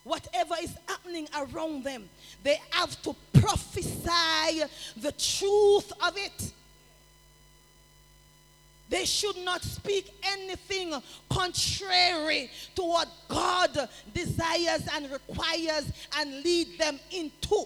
whatever 0.04 0.56
is 0.62 0.76
happening 0.88 1.28
around 1.36 1.84
them, 1.84 2.10
they 2.44 2.60
have 2.72 3.02
to 3.02 3.16
prophesy 3.34 4.64
the 4.98 5.12
truth 5.12 5.92
of 6.02 6.18
it. 6.18 6.54
They 8.92 9.06
should 9.06 9.38
not 9.38 9.64
speak 9.64 10.14
anything 10.22 10.94
contrary 11.30 12.52
to 12.76 12.84
what 12.84 13.08
God 13.30 13.90
desires 14.14 14.86
and 14.94 15.10
requires 15.10 15.90
and 16.18 16.44
lead 16.44 16.78
them 16.78 17.00
into. 17.10 17.64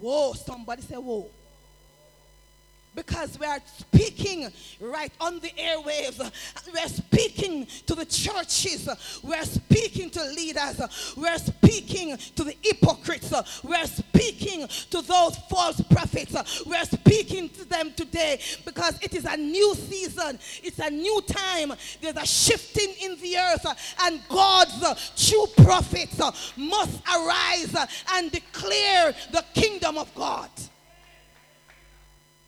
Whoa, 0.00 0.32
somebody 0.34 0.82
say, 0.82 0.94
whoa 0.94 1.28
because 2.94 3.38
we 3.38 3.46
are 3.46 3.60
speaking 3.78 4.50
right 4.80 5.12
on 5.20 5.40
the 5.40 5.50
airwaves. 5.50 6.18
We 6.72 6.78
are 6.78 6.88
speaking 6.88 7.66
to 7.86 7.94
the 7.94 8.04
churches. 8.04 8.88
We 9.22 9.34
are 9.34 9.44
speaking 9.44 10.10
to 10.10 10.24
leaders. 10.24 10.80
We 11.16 11.26
are 11.28 11.38
speaking 11.38 12.16
to 12.36 12.44
the 12.44 12.54
hypocrites. 12.62 13.32
We 13.62 13.74
are 13.74 13.86
speaking 13.86 14.66
to 14.90 15.02
those 15.02 15.36
false 15.48 15.80
prophets. 15.90 16.64
We 16.64 16.76
are 16.76 16.84
speaking 16.84 17.48
to 17.50 17.64
them 17.64 17.92
today 17.94 18.40
because 18.64 18.98
it 19.02 19.14
is 19.14 19.24
a 19.24 19.36
new 19.36 19.74
season. 19.74 20.38
It's 20.62 20.78
a 20.78 20.90
new 20.90 21.22
time. 21.26 21.72
There's 22.00 22.16
a 22.16 22.26
shifting 22.26 22.94
in 23.00 23.18
the 23.20 23.38
earth, 23.38 23.94
and 24.02 24.20
God's 24.28 25.28
true 25.28 25.46
prophets 25.64 26.20
must 26.56 27.02
arise 27.08 27.74
and 28.14 28.30
declare 28.30 29.14
the 29.30 29.44
kingdom 29.54 29.98
of 29.98 30.14
God. 30.14 30.50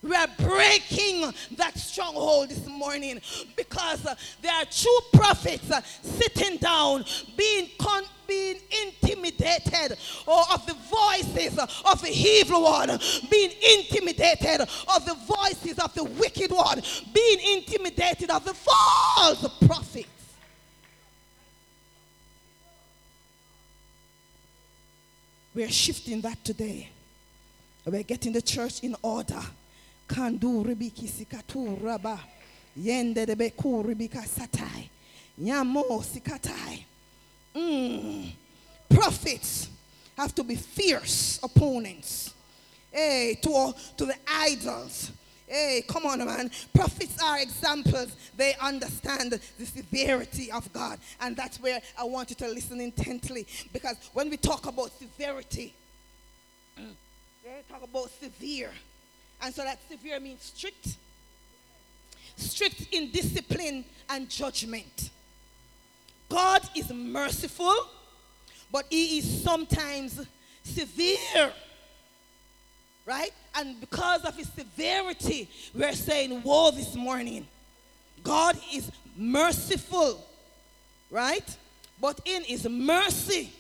We 0.04 0.14
are 0.14 0.28
breaking 0.38 1.32
that 1.56 1.78
stronghold 1.78 2.50
this 2.50 2.66
morning 2.66 3.22
because 3.56 4.04
uh, 4.04 4.14
there 4.42 4.52
are 4.52 4.66
true 4.66 4.98
prophets 5.14 5.70
uh, 5.70 5.80
sitting 6.02 6.58
down, 6.58 7.06
being 7.38 7.70
con- 7.78 8.04
being 8.26 8.56
intimidated 8.84 9.96
or 10.26 10.42
of 10.52 10.66
the 10.66 10.74
voices 10.74 11.58
of 11.58 12.02
the 12.02 12.10
evil 12.10 12.64
one, 12.64 12.98
being 13.30 13.50
intimidated 13.78 14.60
of 14.60 15.06
the 15.06 15.16
voices 15.26 15.78
of 15.78 15.94
the 15.94 16.04
wicked 16.04 16.50
one, 16.50 16.82
being 17.14 17.56
intimidated 17.56 18.28
of 18.28 18.44
the 18.44 18.52
false 18.52 19.58
prophets. 19.66 20.08
We're 25.54 25.70
shifting 25.70 26.20
that 26.20 26.44
today. 26.44 26.90
We're 27.86 28.02
getting 28.02 28.32
the 28.32 28.42
church 28.42 28.80
in 28.82 28.96
order. 29.02 29.40
Nyamo 35.40 36.02
sikatai. 36.02 36.84
Mm. 37.54 38.32
Prophets 38.88 39.68
have 40.16 40.34
to 40.34 40.44
be 40.44 40.54
fierce 40.54 41.40
opponents. 41.42 42.32
Hey, 42.92 43.36
to, 43.42 43.74
to 43.96 44.06
the 44.06 44.14
idols. 44.28 45.10
Hey, 45.48 45.82
come 45.86 46.06
on, 46.06 46.24
man. 46.24 46.50
Prophets 46.72 47.20
are 47.22 47.40
examples. 47.40 48.14
They 48.36 48.54
understand 48.60 49.32
the 49.32 49.66
severity 49.66 50.52
of 50.52 50.72
God. 50.72 51.00
And 51.20 51.36
that's 51.36 51.60
where 51.60 51.80
I 51.98 52.04
want 52.04 52.30
you 52.30 52.36
to 52.36 52.48
listen 52.48 52.80
intently. 52.80 53.46
Because 53.72 53.96
when 54.12 54.30
we 54.30 54.36
talk 54.36 54.66
about 54.66 54.92
severity, 54.96 55.74
we 56.78 56.84
talk 57.68 57.82
about 57.82 58.10
severe. 58.20 58.70
And 59.44 59.54
so 59.54 59.62
that 59.62 59.78
severe 59.90 60.18
means 60.20 60.42
strict. 60.42 60.96
Strict 62.36 62.88
in 62.92 63.10
discipline 63.10 63.84
and 64.08 64.28
judgment. 64.28 65.10
God 66.30 66.62
is 66.74 66.90
merciful, 66.90 67.74
but 68.72 68.86
He 68.88 69.18
is 69.18 69.42
sometimes 69.42 70.26
severe. 70.62 71.52
Right? 73.04 73.32
And 73.54 73.78
because 73.78 74.24
of 74.24 74.34
His 74.34 74.48
severity, 74.48 75.50
we're 75.74 75.92
saying, 75.92 76.42
Woe 76.42 76.70
this 76.70 76.94
morning. 76.94 77.46
God 78.22 78.58
is 78.72 78.90
merciful. 79.14 80.26
Right? 81.10 81.56
But 82.00 82.18
in 82.24 82.44
His 82.44 82.66
mercy, 82.66 83.52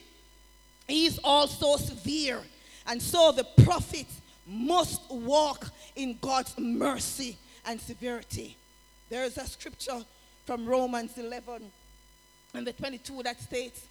He 0.88 1.04
is 1.04 1.20
also 1.22 1.76
severe. 1.76 2.40
And 2.86 3.02
so 3.02 3.32
the 3.32 3.44
prophets 3.62 4.22
must 4.46 5.10
walk 5.10 5.70
in 5.96 6.18
God's 6.20 6.58
mercy 6.58 7.36
and 7.66 7.80
severity. 7.80 8.56
There 9.08 9.24
is 9.24 9.36
a 9.38 9.46
scripture 9.46 10.04
from 10.44 10.66
Romans 10.66 11.16
11 11.16 11.70
and 12.54 12.66
the 12.66 12.72
22 12.72 13.22
that 13.22 13.40
states, 13.40 13.86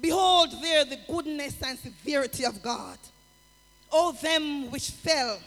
Behold 0.00 0.50
there 0.60 0.84
the 0.84 0.98
goodness 1.08 1.56
and 1.62 1.78
severity 1.78 2.44
of 2.44 2.62
God. 2.62 2.98
O 3.92 4.12
them 4.12 4.70
which 4.70 4.90
fell, 4.90 5.38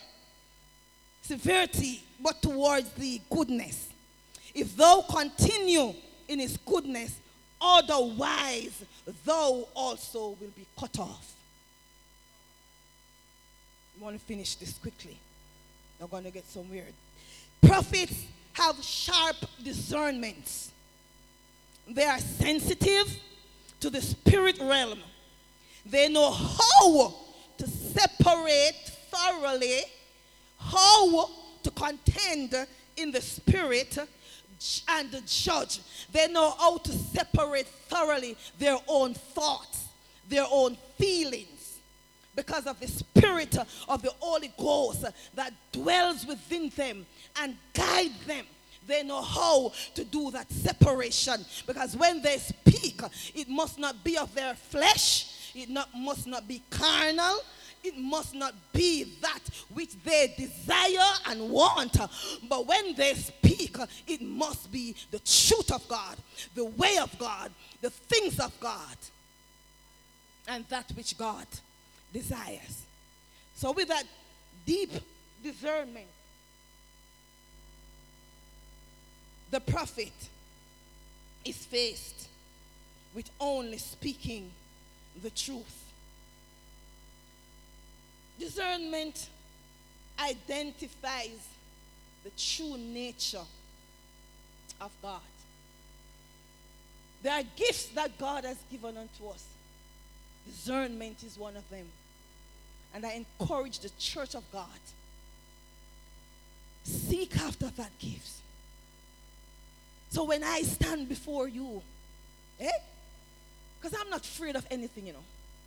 severity, 1.21 2.01
but 2.21 2.41
towards 2.41 2.89
the 2.91 3.21
goodness. 3.29 3.89
If 4.55 4.75
thou 4.77 5.03
continue 5.09 5.93
in 6.27 6.39
his 6.39 6.57
goodness, 6.57 7.19
otherwise 7.61 8.83
thou 9.25 9.67
also 9.75 10.29
will 10.39 10.53
be 10.55 10.65
cut 10.79 10.97
off. 10.99 11.36
Want 13.99 14.19
to 14.19 14.25
finish 14.25 14.55
this 14.55 14.73
quickly. 14.77 15.17
Not 15.99 16.11
going 16.11 16.23
to 16.23 16.31
get 16.31 16.45
some 16.47 16.69
weird. 16.69 16.93
Prophets 17.61 18.25
have 18.53 18.75
sharp 18.83 19.35
discernments. 19.63 20.71
They 21.89 22.03
are 22.03 22.19
sensitive 22.19 23.19
to 23.79 23.89
the 23.89 24.01
spirit 24.01 24.59
realm. 24.61 24.99
They 25.85 26.09
know 26.09 26.31
how 26.31 27.15
to 27.57 27.67
separate 27.67 28.75
thoroughly, 29.09 29.81
how 30.59 31.29
to 31.63 31.71
contend 31.71 32.55
in 32.97 33.11
the 33.11 33.21
spirit 33.21 33.97
and 34.89 35.27
judge. 35.27 35.79
They 36.11 36.27
know 36.27 36.51
how 36.51 36.77
to 36.77 36.91
separate 36.91 37.67
thoroughly 37.67 38.37
their 38.59 38.77
own 38.87 39.15
thoughts, 39.15 39.85
their 40.29 40.45
own 40.51 40.77
feelings 40.97 41.56
because 42.37 42.67
of 42.67 42.79
the 42.79 42.87
Spirit 42.87 43.57
of 43.89 44.01
the 44.01 44.11
Holy 44.19 44.53
Ghost 44.57 45.03
that 45.33 45.51
dwells 45.73 46.25
within 46.25 46.69
them 46.69 47.05
and 47.41 47.57
guide 47.73 48.13
them. 48.25 48.45
They 48.87 49.03
know 49.03 49.21
how 49.21 49.73
to 49.95 50.03
do 50.05 50.31
that 50.31 50.49
separation 50.49 51.43
because 51.65 51.97
when 51.97 52.21
they 52.21 52.37
speak, 52.37 53.01
it 53.35 53.49
must 53.49 53.79
not 53.79 54.01
be 54.03 54.17
of 54.17 54.33
their 54.33 54.53
flesh, 54.53 55.51
it 55.55 55.69
not, 55.69 55.89
must 55.93 56.27
not 56.27 56.47
be 56.47 56.61
carnal, 56.69 57.39
it 57.83 57.97
must 57.97 58.35
not 58.35 58.53
be 58.71 59.03
that 59.21 59.39
which 59.73 60.01
they 60.03 60.33
desire 60.37 61.13
and 61.27 61.49
want. 61.49 61.97
But 62.47 62.67
when 62.67 62.95
they 62.95 63.15
speak, 63.15 63.75
it 64.07 64.21
must 64.21 64.71
be 64.71 64.95
the 65.09 65.19
truth 65.19 65.71
of 65.71 65.85
God, 65.89 66.17
the 66.53 66.65
way 66.65 66.97
of 66.97 67.17
God, 67.17 67.51
the 67.81 67.89
things 67.89 68.39
of 68.39 68.57
God, 68.59 68.95
and 70.47 70.65
that 70.69 70.89
which 70.95 71.17
God 71.17 71.47
desires. 72.17 72.83
So, 73.55 73.71
with 73.71 73.89
that 73.89 74.03
deep 74.65 74.91
discernment, 75.43 76.07
the 79.51 79.59
prophet 79.59 80.13
is 81.45 81.57
faced 81.57 82.27
with 83.13 83.29
only 83.39 83.77
speaking 83.77 84.49
the 85.21 85.29
truth. 85.29 85.85
Discernment 88.39 89.29
identifies 90.19 91.47
the 92.23 92.31
true 92.37 92.77
nature 92.77 93.45
of 94.81 94.91
God. 95.01 95.21
There 97.23 97.33
are 97.33 97.43
gifts 97.55 97.87
that 97.89 98.17
God 98.17 98.43
has 98.43 98.57
given 98.71 98.97
unto 98.97 99.27
us. 99.29 99.43
Discernment 100.47 101.23
is 101.23 101.37
one 101.37 101.55
of 101.55 101.67
them. 101.69 101.85
And 102.93 103.05
I 103.05 103.23
encourage 103.39 103.79
the 103.79 103.89
church 103.99 104.35
of 104.35 104.43
God 104.51 104.65
seek 106.87 107.37
after 107.37 107.67
that 107.67 107.91
gift. 107.99 108.29
So 110.09 110.23
when 110.23 110.43
I 110.43 110.61
stand 110.61 111.09
before 111.09 111.47
you, 111.47 111.81
eh? 112.59 112.69
Because 113.79 113.97
I'm 113.99 114.09
not 114.09 114.21
afraid 114.21 114.55
of 114.55 114.65
anything, 114.71 115.07
you 115.07 115.13
know. 115.13 115.23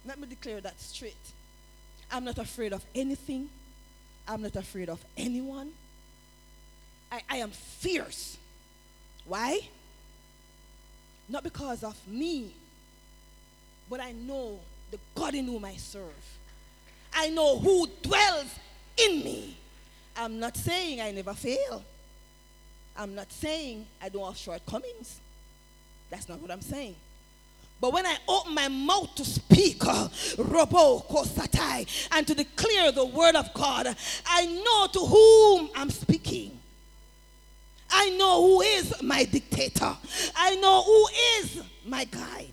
Let 0.07 0.19
me 0.19 0.27
declare 0.27 0.61
that 0.63 0.81
straight. 0.81 1.15
I'm 2.11 2.25
not 2.25 2.39
afraid 2.39 2.73
of 2.73 2.85
anything. 2.95 3.51
I'm 4.27 4.43
not 4.43 4.57
afraid 4.57 4.89
of 4.89 5.05
anyone. 5.17 5.71
I, 7.13 7.21
I 7.29 7.37
am 7.37 7.51
fierce. 7.51 8.39
Why? 9.27 9.61
Not 11.29 11.45
because 11.45 11.85
of 11.85 11.97
me, 12.09 12.53
but 13.89 14.01
I 14.01 14.13
know 14.13 14.59
the 14.91 14.99
God 15.15 15.35
in 15.35 15.47
whom 15.47 15.65
I 15.65 15.77
serve. 15.77 16.39
I 17.13 17.29
know 17.31 17.59
who 17.59 17.87
dwells 18.03 18.55
in 18.97 19.25
me. 19.25 19.57
I'm 20.17 20.39
not 20.39 20.57
saying 20.57 21.01
I 21.01 21.11
never 21.11 21.35
fail. 21.35 21.85
I'm 22.97 23.15
not 23.15 23.33
saying 23.33 23.87
I 24.03 24.09
don't 24.09 24.27
have 24.27 24.37
shortcomings. 24.37 25.21
That's 26.11 26.29
not 26.29 26.41
what 26.41 26.51
I'm 26.51 26.61
saying. 26.61 26.97
But 27.81 27.95
when 27.95 28.05
I 28.05 28.17
open 28.29 28.55
my 28.55 28.69
mouth 28.69 29.15
to 29.15 29.25
speak, 29.25 29.83
uh, 29.87 30.09
robo 30.37 31.01
kosatai, 31.09 32.09
and 32.13 32.27
to 32.27 32.35
declare 32.35 32.93
the 32.93 33.07
word 33.07 33.37
of 33.37 33.53
God, 33.55 33.97
I 34.27 34.47
know 34.47 34.87
to 34.93 34.99
whom 34.99 35.71
I'm 35.75 35.89
speaking. 35.89 36.59
I 37.91 38.11
know 38.11 38.43
who 38.43 38.61
is 38.61 39.03
my 39.03 39.25
dictator. 39.25 39.97
I 40.37 40.57
know 40.57 40.83
who 40.83 41.07
is 41.39 41.63
my 41.87 42.05
guide. 42.05 42.53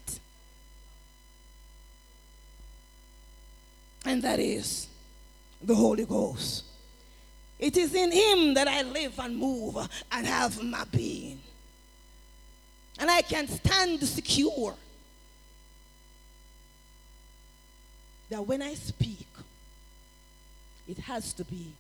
And 4.08 4.22
that 4.22 4.40
is 4.40 4.88
the 5.62 5.76
Holy 5.76 6.06
Ghost. 6.06 6.64
It 7.60 7.76
is 7.76 7.94
in 7.94 8.10
Him 8.10 8.54
that 8.54 8.66
I 8.66 8.84
live 8.84 9.20
and 9.20 9.36
move 9.36 9.76
and 10.10 10.26
have 10.26 10.64
my 10.64 10.86
being. 10.86 11.42
And 13.00 13.12
I 13.12 13.22
can 13.22 13.50
stand 13.50 14.02
secure 14.04 14.76
that 18.30 18.48
when 18.48 18.62
I 18.62 18.76
speak, 18.76 19.28
it 20.88 21.00
has 21.00 21.34
to 21.34 21.44
be, 21.44 21.74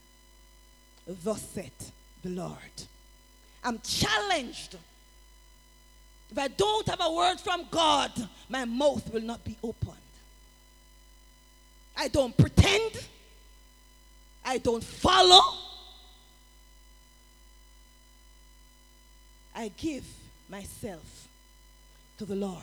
Thus 1.24 1.42
saith 1.42 1.94
the 2.24 2.30
Lord. 2.30 2.58
I'm 3.64 3.80
challenged. 3.80 4.76
If 6.30 6.38
I 6.38 6.50
don't 6.50 6.86
have 6.90 7.00
a 7.02 7.14
word 7.14 7.40
from 7.40 7.68
God, 7.72 8.12
my 8.50 8.66
mouth 8.66 9.14
will 9.14 9.22
not 9.22 9.46
be 9.46 9.56
opened. 9.64 10.07
I 11.98 12.08
don't 12.08 12.36
pretend. 12.38 12.92
I 14.46 14.60
don't 14.60 14.84
follow. 14.84 15.42
I 19.56 19.72
give 19.76 20.06
myself 20.50 21.28
to 22.20 22.26
the 22.26 22.36
Lord. 22.36 22.62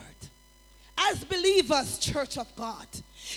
As 0.96 1.24
believers, 1.24 1.98
church 1.98 2.38
of 2.38 2.54
God, 2.54 2.86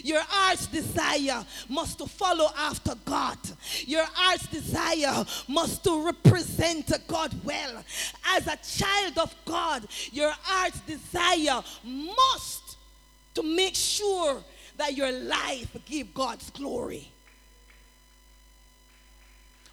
your 0.03 0.21
heart's 0.21 0.67
desire 0.67 1.43
must 1.67 1.97
to 1.97 2.05
follow 2.05 2.49
after 2.55 2.93
God. 3.03 3.37
Your 3.85 4.05
heart's 4.13 4.47
desire 4.47 5.25
must 5.47 5.83
to 5.83 6.05
represent 6.05 6.91
God 7.07 7.33
well. 7.43 7.83
As 8.27 8.45
a 8.47 8.57
child 8.57 9.17
of 9.17 9.35
God, 9.43 9.87
your 10.11 10.31
heart's 10.43 10.79
desire 10.81 11.63
must 11.83 12.77
to 13.33 13.41
make 13.41 13.75
sure 13.75 14.43
that 14.77 14.95
your 14.95 15.11
life 15.11 15.75
give 15.85 16.13
God's 16.13 16.49
glory 16.51 17.11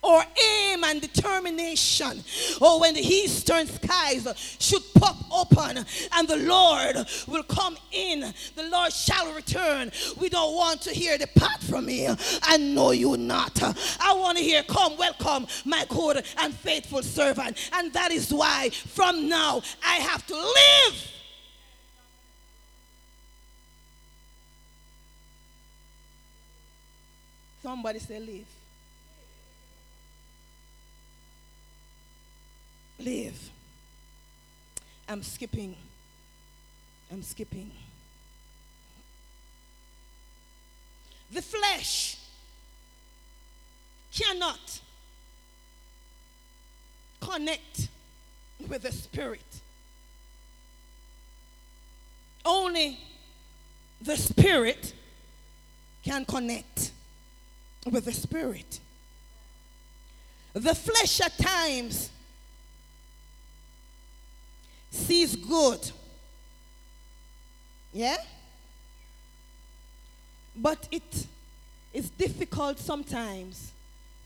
or 0.04 0.22
aim 0.22 0.84
and 0.84 1.00
determination. 1.00 2.22
Oh, 2.60 2.78
when 2.80 2.94
the 2.94 3.00
eastern 3.00 3.66
skies 3.66 4.28
should 4.60 4.82
pop 4.94 5.16
open 5.32 5.78
and 6.12 6.28
the 6.28 6.36
Lord 6.36 6.96
will 7.26 7.42
come 7.44 7.76
in, 7.90 8.20
the 8.54 8.68
Lord 8.68 8.92
shall 8.92 9.32
return. 9.32 9.90
We 10.18 10.28
don't 10.28 10.54
want 10.54 10.82
to 10.82 10.90
hear, 10.90 11.16
Depart 11.16 11.62
from 11.62 11.86
me. 11.86 12.08
I 12.42 12.56
know 12.58 12.90
you 12.90 13.16
not. 13.16 13.62
I 14.00 14.12
want 14.14 14.36
to 14.38 14.44
hear, 14.44 14.62
Come, 14.64 14.96
welcome, 14.98 15.46
my 15.64 15.86
good 15.88 16.22
and 16.38 16.54
faithful 16.54 17.02
servant. 17.02 17.70
And 17.72 17.92
that 17.94 18.12
is 18.12 18.32
why 18.32 18.70
from 18.70 19.28
now 19.28 19.62
I 19.82 19.96
have 19.96 20.26
to 20.26 20.34
live. 20.34 21.13
Somebody 27.64 27.98
say, 27.98 28.20
Live. 28.20 28.46
live. 32.98 33.50
I'm 35.08 35.22
skipping. 35.22 35.74
I'm 37.10 37.22
skipping. 37.22 37.70
The 41.32 41.40
flesh 41.40 42.18
cannot 44.12 44.80
connect 47.22 47.88
with 48.68 48.82
the 48.82 48.92
spirit. 48.92 49.40
Only 52.44 52.98
the 54.02 54.18
spirit 54.18 54.92
can 56.02 56.26
connect 56.26 56.90
with 57.90 58.04
the 58.04 58.12
spirit. 58.12 58.80
The 60.52 60.74
flesh 60.74 61.20
at 61.20 61.36
times 61.36 62.10
sees 64.90 65.36
good. 65.36 65.90
Yeah? 67.92 68.16
But 70.56 70.88
it 70.90 71.26
is 71.92 72.10
difficult 72.10 72.78
sometimes 72.78 73.72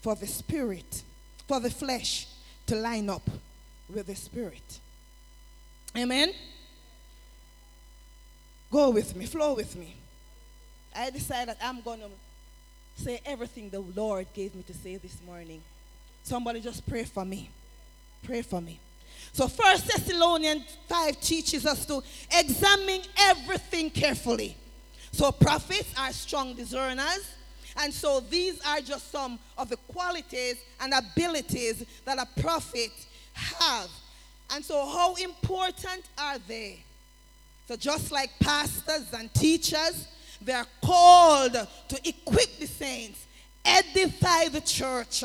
for 0.03 0.15
the 0.15 0.27
spirit, 0.27 1.03
for 1.47 1.61
the 1.61 1.71
flesh 1.71 2.27
to 2.67 2.77
line 2.77 3.09
up 3.09 3.29
with 3.93 4.07
the 4.07 4.15
spirit. 4.15 4.79
Amen? 5.97 6.33
Go 8.71 8.91
with 8.91 9.17
me, 9.17 9.25
flow 9.25 9.55
with 9.55 9.75
me. 9.77 9.95
I 10.95 11.11
decided 11.11 11.57
I'm 11.63 11.81
going 11.81 12.01
to 12.01 12.09
say 12.99 13.21
everything 13.25 13.71
the 13.71 13.81
Lord 13.81 14.27
gave 14.35 14.55
me 14.55 14.63
to 14.65 14.75
say 14.75 14.97
this 14.97 15.17
morning. 15.25 15.63
Somebody 16.25 16.61
just 16.61 16.87
pray 16.89 17.05
for 17.05 17.25
me. 17.25 17.51
Pray 18.23 18.43
for 18.43 18.61
me. 18.61 18.81
So 19.33 19.47
First 19.47 19.87
Thessalonians 19.87 20.77
5 20.89 21.21
teaches 21.21 21.65
us 21.65 21.87
to 21.87 22.03
examine 22.37 23.03
everything 23.19 23.91
carefully. 23.91 24.57
So 25.13 25.33
prophets 25.33 25.93
are 25.99 26.13
strong 26.13 26.55
discerners. 26.55 27.35
And 27.81 27.95
so 27.95 28.21
these 28.21 28.61
are 28.67 28.81
just 28.81 29.13
some 29.13 29.39
of 29.57 29.69
the 29.69 29.77
qualities 29.77 30.57
and 30.81 30.93
abilities 30.93 31.85
that 32.05 32.19
a 32.19 32.41
prophet 32.41 32.91
have. 33.35 33.89
And 34.51 34.65
so 34.65 34.85
how 34.85 35.15
important 35.15 36.03
are 36.19 36.39
they? 36.39 36.83
So 37.69 37.77
just 37.77 38.11
like 38.11 38.31
pastors 38.41 39.13
and 39.13 39.33
teachers, 39.35 40.09
they 40.41 40.53
are 40.53 40.67
called 40.83 41.53
to 41.53 42.09
equip 42.09 42.59
the 42.59 42.67
saints, 42.67 43.27
edify 43.65 44.49
the 44.49 44.61
church, 44.61 45.25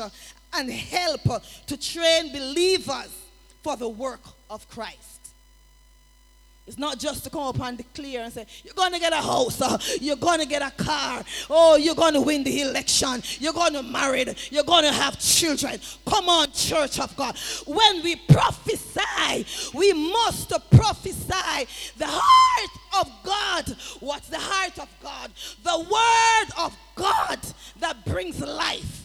and 0.52 0.70
help 0.70 1.22
to 1.66 1.76
train 1.76 2.32
believers 2.32 3.10
for 3.62 3.76
the 3.76 3.88
work 3.88 4.20
of 4.50 4.68
Christ. 4.68 5.13
It's 6.66 6.78
not 6.78 6.98
just 6.98 7.24
to 7.24 7.30
come 7.30 7.42
up 7.42 7.60
and 7.60 7.76
declare 7.76 8.24
and 8.24 8.32
say, 8.32 8.46
you're 8.64 8.74
going 8.74 8.92
to 8.92 8.98
get 8.98 9.12
a 9.12 9.16
house, 9.16 9.60
uh, 9.60 9.76
you're 10.00 10.16
going 10.16 10.40
to 10.40 10.46
get 10.46 10.62
a 10.62 10.70
car, 10.82 11.22
oh, 11.50 11.76
you're 11.76 11.94
going 11.94 12.14
to 12.14 12.22
win 12.22 12.42
the 12.42 12.62
election, 12.62 13.22
you're 13.38 13.52
going 13.52 13.74
to 13.74 13.82
marry, 13.82 14.24
you're 14.50 14.64
going 14.64 14.84
to 14.84 14.92
have 14.92 15.18
children. 15.18 15.78
Come 16.08 16.28
on, 16.30 16.50
church 16.52 16.98
of 17.00 17.14
God. 17.16 17.36
When 17.66 18.02
we 18.02 18.16
prophesy, 18.16 19.46
we 19.74 19.92
must 19.92 20.52
prophesy 20.70 21.68
the 21.98 22.06
heart 22.08 22.70
of 23.00 23.12
God. 23.22 23.76
What's 24.00 24.28
the 24.28 24.40
heart 24.40 24.78
of 24.78 24.88
God? 25.02 25.30
The 25.62 25.78
word 25.78 26.64
of 26.64 26.76
God 26.94 27.40
that 27.80 28.04
brings 28.06 28.40
life. 28.40 29.03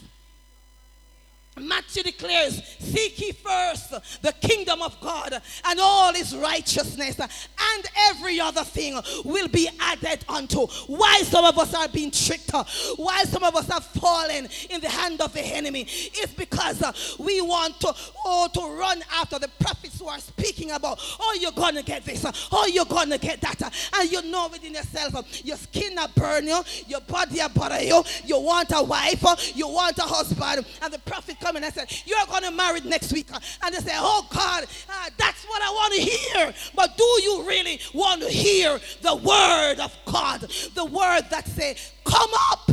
Matthew 1.62 2.04
declares, 2.04 2.62
Seek 2.80 3.20
ye 3.20 3.32
first 3.32 3.92
the 4.22 4.34
kingdom 4.42 4.82
of 4.82 5.00
God 5.02 5.42
and 5.66 5.80
all 5.80 6.14
his 6.14 6.36
righteousness, 6.36 7.20
and 7.20 7.86
every 8.10 8.40
other 8.40 8.64
thing 8.64 9.00
will 9.26 9.48
be 9.48 9.70
added 9.80 10.24
unto. 10.28 10.68
Why 10.88 11.22
some 11.24 11.46
of 11.46 11.58
us 11.58 11.74
are 11.74 11.88
being 11.88 12.12
tricked, 12.12 12.52
why 12.96 13.24
some 13.24 13.44
of 13.44 13.56
us 13.56 13.68
have 13.70 13.86
fallen 13.86 14.48
in 14.70 14.82
the 14.82 14.90
hand 14.90 15.22
of 15.22 15.34
the 15.34 15.42
enemy, 15.42 15.82
is 15.82 16.32
because 16.36 16.82
uh, 16.82 16.92
we 17.20 17.42
want 17.42 17.80
to, 17.82 17.94
oh, 18.26 18.50
to 18.54 18.80
run 18.80 19.02
after 19.14 19.40
the 19.40 19.50
prophets 19.60 20.00
who 20.00 20.08
are 20.08 20.20
speaking 20.20 20.72
about, 20.72 21.00
oh, 21.20 21.38
you're 21.40 21.52
going 21.52 21.76
to 21.76 21.84
get 21.84 22.06
this, 22.06 22.26
oh, 22.52 22.68
you're 22.68 22.86
going 22.86 23.10
to 23.10 23.18
get 23.18 23.42
that. 23.42 23.62
And 23.96 24.12
you 24.12 24.22
know 24.24 24.48
within 24.52 24.74
yourself, 24.74 25.46
your 25.46 25.58
skin 25.58 25.98
are 25.98 26.10
burn 26.16 26.48
you, 26.48 26.62
your 26.88 27.02
body 27.02 27.42
are 27.42 27.50
butter 27.50 27.82
you, 27.84 28.04
you 28.26 28.40
want 28.40 28.72
a 28.76 28.84
wife, 28.84 29.56
you 29.56 29.68
want 29.68 29.98
a 29.98 30.04
husband, 30.04 30.66
and 30.82 30.94
the 30.94 31.00
prophet 31.00 31.40
comes 31.40 31.49
and 31.56 31.66
I 31.66 31.70
said, 31.70 31.92
You're 32.06 32.26
going 32.28 32.44
to 32.44 32.52
marry 32.52 32.82
next 32.82 33.14
week. 33.14 33.28
And 33.64 33.74
they 33.74 33.80
say, 33.80 33.94
Oh 33.96 34.28
God, 34.32 34.64
uh, 34.64 35.10
that's 35.18 35.46
what 35.46 35.62
I 35.62 35.70
want 35.70 35.94
to 35.96 36.02
hear. 36.02 36.54
But 36.76 36.98
do 36.98 37.04
you 37.24 37.44
really 37.48 37.80
want 37.94 38.22
to 38.22 38.30
hear 38.30 38.80
the 39.02 39.16
word 39.16 39.80
of 39.80 39.96
God? 40.06 40.42
The 40.76 40.86
word 40.86 41.22
that 41.30 41.48
say, 41.48 41.76
Come 42.04 42.30
up, 42.52 42.70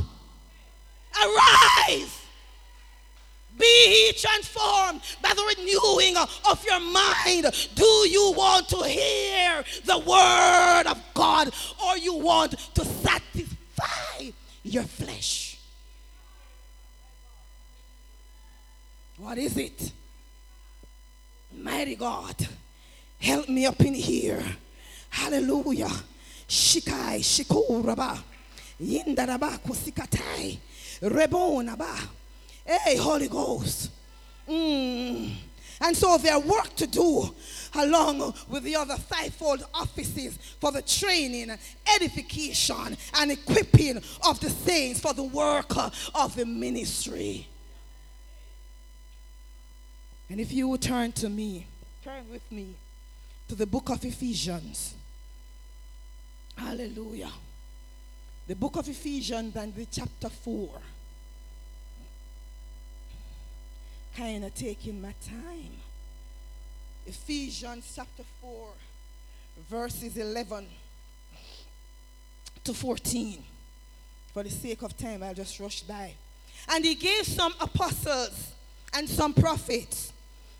arise. 1.22 2.22
Be 3.58 4.12
transformed 4.18 5.00
by 5.22 5.32
the 5.34 5.54
renewing 5.56 6.16
of 6.16 6.64
your 6.64 6.80
mind. 6.80 7.46
Do 7.74 7.84
you 7.84 8.34
want 8.36 8.68
to 8.68 8.84
hear 8.84 9.64
the 9.84 9.98
word 9.98 10.84
of 10.86 11.02
God 11.14 11.50
or 11.82 11.96
you 11.96 12.14
want 12.14 12.52
to 12.74 12.84
satisfy 12.84 14.30
your 14.62 14.82
flesh? 14.82 15.45
What 19.18 19.38
is 19.38 19.56
it? 19.56 19.92
Mighty 21.56 21.96
God, 21.96 22.34
help 23.18 23.48
me 23.48 23.64
up 23.64 23.80
in 23.80 23.94
here. 23.94 24.42
Hallelujah. 25.08 25.90
Shikai, 26.46 27.20
shikuraba, 27.20 28.18
yindaraba 28.80 29.58
kusikatai, 29.60 30.58
rebonaba. 31.00 32.08
Hey, 32.64 32.96
Holy 32.96 33.28
Ghost. 33.28 33.90
Mm. 34.46 35.32
And 35.80 35.96
so 35.96 36.18
there 36.18 36.34
are 36.34 36.40
work 36.40 36.74
to 36.76 36.86
do 36.86 37.34
along 37.74 38.34
with 38.48 38.64
the 38.64 38.76
other 38.76 38.96
fivefold 38.96 39.64
offices 39.74 40.38
for 40.60 40.72
the 40.72 40.82
training, 40.82 41.56
edification, 41.94 42.96
and 43.14 43.32
equipping 43.32 43.96
of 44.26 44.40
the 44.40 44.50
saints 44.50 45.00
for 45.00 45.14
the 45.14 45.22
work 45.22 45.72
of 46.14 46.34
the 46.36 46.44
ministry. 46.46 47.46
And 50.28 50.40
if 50.40 50.52
you 50.52 50.68
will 50.68 50.78
turn 50.78 51.12
to 51.12 51.28
me, 51.28 51.66
turn 52.02 52.28
with 52.30 52.50
me 52.50 52.74
to 53.48 53.54
the 53.54 53.66
book 53.66 53.90
of 53.90 54.04
Ephesians. 54.04 54.94
Hallelujah. 56.56 57.30
The 58.48 58.56
book 58.56 58.76
of 58.76 58.88
Ephesians 58.88 59.54
and 59.56 59.74
the 59.74 59.86
chapter 59.86 60.28
4. 60.28 60.70
Kind 64.16 64.44
of 64.44 64.54
taking 64.54 65.00
my 65.00 65.14
time. 65.28 65.72
Ephesians 67.06 67.92
chapter 67.94 68.24
4, 68.40 68.68
verses 69.70 70.16
11 70.16 70.66
to 72.64 72.74
14. 72.74 73.44
For 74.32 74.42
the 74.42 74.50
sake 74.50 74.82
of 74.82 74.96
time, 74.96 75.22
I'll 75.22 75.34
just 75.34 75.58
rush 75.60 75.82
by. 75.82 76.14
And 76.68 76.84
he 76.84 76.96
gave 76.96 77.24
some 77.24 77.54
apostles 77.60 78.52
and 78.92 79.08
some 79.08 79.32
prophets 79.32 80.12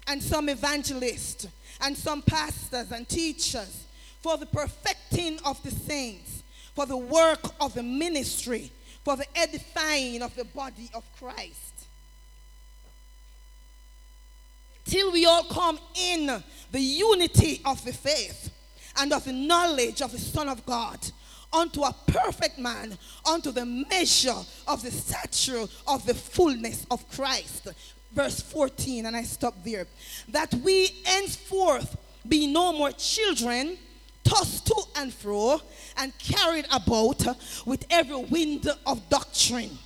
and 0.07 0.23
some 0.23 0.49
evangelists, 0.49 1.47
and 1.81 1.97
some 1.97 2.23
pastors 2.23 2.93
and 2.93 3.09
teachers 3.09 3.85
for 4.23 4.37
the 4.37 4.47
perfecting 4.47 5.39
of 5.45 5.63
the 5.63 5.71
saints, 5.71 6.43
for 6.75 6.87
the 6.87 6.97
work 6.97 7.41
of 7.61 7.75
the 7.75 7.83
ministry, 7.83 8.71
for 9.05 9.17
the 9.17 9.27
edifying 9.37 10.23
of 10.23 10.35
the 10.37 10.45
body 10.45 10.91
of 10.95 11.05
Christ. 11.19 11.87
Till 14.85 15.13
we 15.13 15.27
all 15.27 15.45
come 15.45 15.79
in 15.95 16.43
the 16.71 16.81
unity 16.81 17.61
of 17.65 17.85
the 17.85 17.93
faith 17.93 18.51
and 18.99 19.13
of 19.13 19.25
the 19.25 19.33
knowledge 19.33 20.01
of 20.01 20.13
the 20.13 20.19
Son 20.19 20.49
of 20.49 20.65
God 20.65 20.99
unto 21.53 21.83
a 21.83 21.95
perfect 22.07 22.59
man, 22.59 22.97
unto 23.25 23.51
the 23.51 23.67
measure 23.67 24.35
of 24.69 24.83
the 24.83 24.91
stature 24.91 25.65
of 25.87 26.07
the 26.07 26.15
fullness 26.15 26.87
of 26.91 27.09
Christ 27.11 27.69
verse 28.17 28.41
14, 28.41 29.07
and 29.07 29.15
I 29.15 29.23
stop 29.23 29.55
there. 29.63 29.87
That 30.29 30.53
we 30.55 30.91
henceforth 31.05 31.97
be 32.27 32.47
no 32.47 32.73
more 32.73 32.91
children, 32.93 33.77
tossed 34.25 34.67
to 34.67 34.83
and 34.97 35.13
fro, 35.13 35.61
and 35.99 36.13
carried 36.19 36.67
about 36.73 37.25
with 37.67 37.85
every 37.91 38.17
wind 38.17 38.69
of 38.87 39.09
doctrine. 39.09 39.79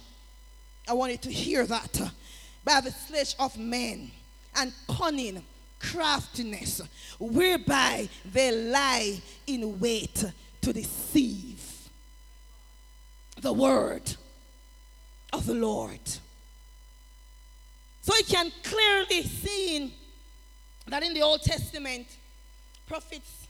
I 0.88 0.94
want 0.94 1.12
you 1.12 1.18
to 1.18 1.30
hear 1.30 1.66
that. 1.66 2.00
By 2.64 2.80
the 2.80 2.92
sledge 2.92 3.34
of 3.38 3.58
men 3.58 4.10
and 4.56 4.72
cunning 4.88 5.42
craftiness, 5.80 6.80
whereby 7.18 8.08
they 8.24 8.52
lie 8.52 9.20
in 9.46 9.80
wait 9.80 10.24
to 10.60 10.72
deceive 10.72 11.62
the 13.40 13.52
word 13.52 14.14
of 15.32 15.46
the 15.46 15.54
Lord. 15.54 16.00
So 18.02 18.14
you 18.16 18.24
can 18.24 18.50
clearly 18.62 19.22
see 19.22 19.94
that 20.86 21.02
in 21.02 21.14
the 21.14 21.22
Old 21.22 21.42
Testament, 21.42 22.06
prophets 22.86 23.46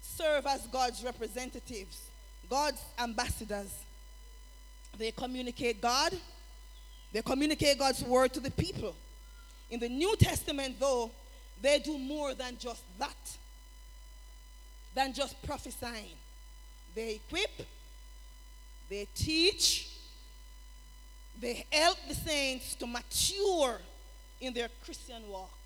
serve 0.00 0.46
as 0.46 0.66
God's 0.66 1.02
representatives, 1.02 2.02
God's 2.48 2.80
ambassadors. 2.98 3.72
They 4.98 5.10
communicate 5.12 5.80
God, 5.80 6.12
they 7.12 7.22
communicate 7.22 7.78
God's 7.78 8.02
word 8.02 8.32
to 8.34 8.40
the 8.40 8.50
people. 8.50 8.94
In 9.70 9.80
the 9.80 9.88
New 9.88 10.16
Testament, 10.16 10.76
though, 10.78 11.10
they 11.60 11.78
do 11.78 11.98
more 11.98 12.34
than 12.34 12.56
just 12.58 12.82
that, 12.98 13.36
than 14.94 15.12
just 15.12 15.40
prophesying. 15.42 16.16
They 16.94 17.20
equip, 17.26 17.66
they 18.88 19.06
teach, 19.14 19.97
they 21.40 21.64
help 21.70 21.98
the 22.08 22.14
saints 22.14 22.74
to 22.76 22.86
mature 22.86 23.80
in 24.40 24.52
their 24.52 24.68
Christian 24.84 25.28
walk. 25.28 25.56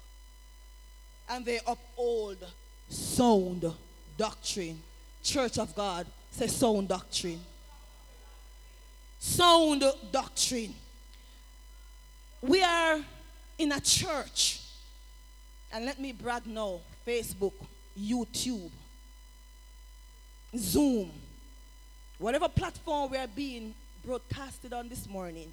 And 1.28 1.44
they 1.44 1.60
uphold 1.66 2.38
sound 2.88 3.64
doctrine. 4.18 4.82
Church 5.22 5.58
of 5.58 5.74
God 5.74 6.06
says 6.30 6.54
sound 6.54 6.88
doctrine. 6.88 7.40
Sound 9.18 9.84
doctrine. 10.10 10.74
We 12.42 12.62
are 12.62 12.98
in 13.58 13.72
a 13.72 13.80
church. 13.80 14.60
And 15.72 15.86
let 15.86 15.98
me 15.98 16.12
brag 16.12 16.46
now 16.46 16.80
Facebook, 17.06 17.54
YouTube, 17.98 18.70
Zoom, 20.54 21.10
whatever 22.18 22.48
platform 22.48 23.10
we 23.10 23.16
are 23.16 23.26
being 23.26 23.74
broadcasted 24.04 24.74
on 24.74 24.88
this 24.88 25.08
morning 25.08 25.50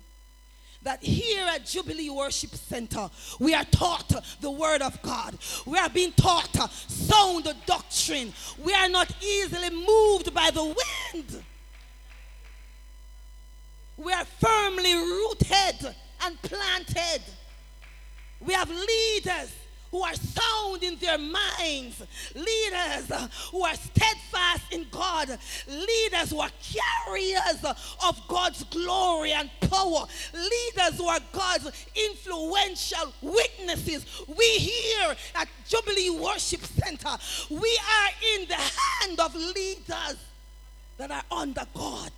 that 0.84 1.04
here 1.04 1.46
at 1.48 1.66
Jubilee 1.66 2.10
Worship 2.10 2.52
Center, 2.52 3.10
we 3.40 3.54
are 3.54 3.66
taught 3.66 4.14
the 4.42 4.52
Word 4.52 4.82
of 4.82 5.02
God. 5.02 5.38
We 5.66 5.78
are 5.78 5.90
being 5.90 6.14
taught 6.14 6.58
uh, 6.58 6.68
sound 6.70 7.54
doctrine. 7.66 8.34
We 8.64 8.74
are 8.74 8.90
not 8.90 9.12
easily 9.22 9.70
moved 9.70 10.34
by 10.34 10.52
the 10.52 10.64
wind. 10.64 11.44
We 13.98 14.14
are 14.14 14.26
firmly 14.26 14.94
rooted 14.94 15.96
and 16.26 16.42
planted. 16.42 17.22
We 18.40 18.54
have 18.54 18.70
leaders 18.70 19.54
who 19.92 20.02
are 20.02 20.14
sound 20.14 20.84
in 20.84 20.98
their 20.98 21.18
minds, 21.18 22.04
leaders 22.36 23.30
who 23.52 23.64
are 23.64 23.76
steadfast 23.76 24.72
in 24.72 24.86
God, 24.92 25.30
leaders 25.68 26.30
who 26.30 26.40
are 26.40 26.52
carriers 26.62 27.64
of 28.06 28.22
God's 28.28 28.64
glory 28.66 29.32
and 29.34 29.50
power, 29.62 30.06
leaders 30.34 30.98
who 30.98 31.08
are 31.08 31.20
God's 31.32 31.88
influential 31.96 33.14
witnesses. 33.22 34.06
We 34.28 34.46
here 34.46 35.16
at 35.36 35.48
Jubilee 35.68 36.12
Worship 36.12 36.62
Center, 36.62 37.18
we 37.50 37.80
are 37.80 38.10
in 38.36 38.48
the 38.48 38.56
hand 38.56 39.20
of 39.20 39.36
leaders 39.36 40.18
that 40.98 41.12
are 41.12 41.24
under 41.32 41.66
God. 41.74 42.12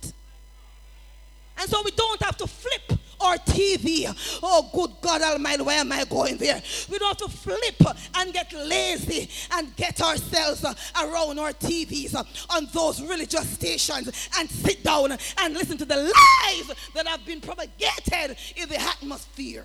And 1.58 1.70
so 1.70 1.82
we 1.84 1.92
don't 1.92 2.22
have 2.22 2.36
to 2.38 2.46
flip 2.46 2.98
our 3.22 3.36
TV. 3.38 4.06
Oh, 4.42 4.68
good 4.72 4.90
God 5.00 5.22
Almighty, 5.22 5.62
where 5.62 5.78
am 5.78 5.92
I 5.92 6.04
going 6.04 6.36
there? 6.36 6.62
We 6.90 6.98
don't 6.98 7.20
have 7.20 7.30
to 7.30 7.36
flip 7.36 7.80
and 8.16 8.32
get 8.32 8.52
lazy 8.52 9.28
and 9.52 9.74
get 9.76 10.00
ourselves 10.00 10.64
around 10.64 11.38
our 11.38 11.52
TVs 11.52 12.14
on 12.50 12.68
those 12.72 13.00
religious 13.02 13.48
stations 13.48 14.28
and 14.38 14.50
sit 14.50 14.82
down 14.82 15.12
and 15.38 15.54
listen 15.54 15.78
to 15.78 15.84
the 15.84 15.96
lies 15.96 16.72
that 16.94 17.06
have 17.06 17.24
been 17.24 17.40
propagated 17.40 18.36
in 18.56 18.68
the 18.68 18.80
atmosphere. 18.80 19.64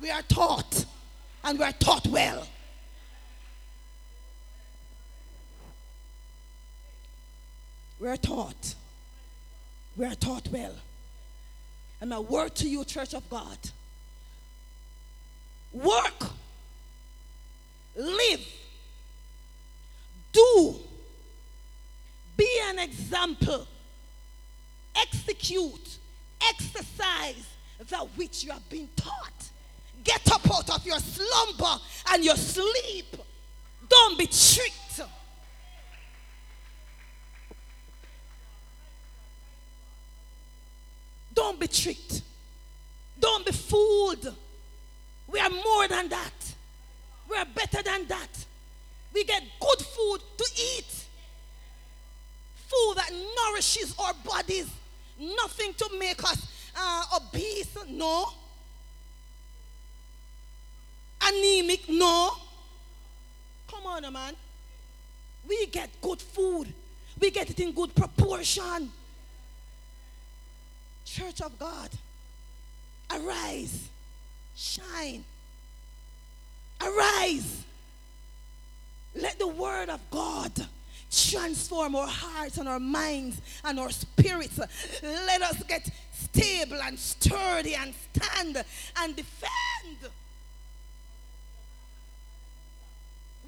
We 0.00 0.10
are 0.10 0.22
taught, 0.22 0.84
and 1.44 1.58
we 1.58 1.64
are 1.64 1.72
taught 1.72 2.06
well. 2.08 2.46
We 8.00 8.08
are 8.08 8.16
taught. 8.16 8.74
We 9.96 10.04
are 10.04 10.14
taught 10.14 10.48
well. 10.48 10.74
And 12.04 12.10
my 12.10 12.18
word 12.18 12.54
to 12.56 12.68
you, 12.68 12.84
Church 12.84 13.14
of 13.14 13.26
God 13.30 13.56
work, 15.72 16.26
live, 17.96 18.46
do, 20.30 20.74
be 22.36 22.46
an 22.68 22.78
example, 22.80 23.66
execute, 24.94 25.96
exercise 26.46 27.48
that 27.88 28.06
which 28.16 28.44
you 28.44 28.52
have 28.52 28.68
been 28.68 28.90
taught. 28.96 29.48
Get 30.04 30.30
up 30.30 30.42
out 30.54 30.76
of 30.76 30.86
your 30.86 30.98
slumber 30.98 31.80
and 32.12 32.22
your 32.22 32.36
sleep. 32.36 33.16
Don't 33.88 34.18
be 34.18 34.26
tricked. 34.26 34.83
Don't 41.34 41.58
be 41.58 41.66
tricked. 41.66 42.22
Don't 43.18 43.44
be 43.44 43.52
fooled. 43.52 44.34
We 45.26 45.40
are 45.40 45.50
more 45.50 45.88
than 45.88 46.08
that. 46.08 46.54
We 47.28 47.36
are 47.36 47.46
better 47.46 47.82
than 47.82 48.06
that. 48.06 48.44
We 49.12 49.24
get 49.24 49.42
good 49.60 49.80
food 49.80 50.20
to 50.38 50.44
eat. 50.54 51.04
Food 52.68 52.94
that 52.96 53.10
nourishes 53.36 53.94
our 53.98 54.14
bodies. 54.24 54.70
Nothing 55.18 55.74
to 55.74 55.90
make 55.98 56.22
us 56.22 56.70
uh, 56.76 57.04
obese. 57.16 57.76
No. 57.88 58.26
Anemic. 61.22 61.88
No. 61.88 62.32
Come 63.68 63.86
on, 63.86 64.12
man. 64.12 64.34
We 65.48 65.66
get 65.66 65.90
good 66.00 66.20
food. 66.20 66.72
We 67.20 67.30
get 67.30 67.50
it 67.50 67.60
in 67.60 67.72
good 67.72 67.94
proportion. 67.94 68.90
Church 71.14 71.42
of 71.42 71.56
God, 71.60 71.90
arise, 73.08 73.88
shine, 74.56 75.24
arise. 76.80 77.62
Let 79.14 79.38
the 79.38 79.46
word 79.46 79.90
of 79.90 80.00
God 80.10 80.50
transform 81.12 81.94
our 81.94 82.08
hearts 82.08 82.58
and 82.58 82.68
our 82.68 82.80
minds 82.80 83.40
and 83.62 83.78
our 83.78 83.90
spirits. 83.90 84.58
Let 85.04 85.40
us 85.42 85.62
get 85.62 85.88
stable 86.12 86.82
and 86.82 86.98
sturdy 86.98 87.76
and 87.76 87.94
stand 88.12 88.64
and 88.96 89.14
defend. 89.14 90.10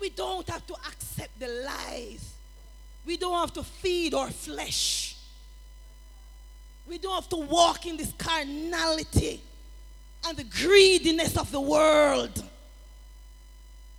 We 0.00 0.10
don't 0.10 0.48
have 0.48 0.64
to 0.68 0.74
accept 0.74 1.36
the 1.40 1.48
lies. 1.48 2.32
We 3.04 3.16
don't 3.16 3.40
have 3.40 3.54
to 3.54 3.64
feed 3.64 4.14
our 4.14 4.30
flesh. 4.30 5.15
We 6.88 6.98
don't 6.98 7.14
have 7.14 7.28
to 7.30 7.36
walk 7.36 7.86
in 7.86 7.96
this 7.96 8.12
carnality 8.16 9.40
and 10.26 10.36
the 10.36 10.44
greediness 10.44 11.36
of 11.36 11.50
the 11.50 11.60
world. 11.60 12.42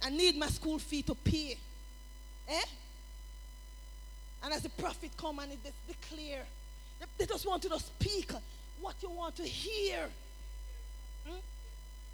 I 0.03 0.09
need 0.09 0.37
my 0.37 0.47
school 0.47 0.79
fee 0.79 1.01
to 1.03 1.15
pay. 1.15 1.57
Eh? 2.47 2.61
And 4.43 4.53
as 4.53 4.61
the 4.61 4.69
prophet 4.69 5.11
come 5.17 5.39
and 5.39 5.51
it 5.51 5.73
declare, 5.87 6.43
they 7.17 7.25
just 7.25 7.45
want 7.45 7.61
to 7.63 7.79
speak 7.79 8.31
what 8.79 8.95
you 9.01 9.09
want 9.09 9.35
to 9.37 9.43
hear. 9.43 10.07
Hmm? 11.27 11.37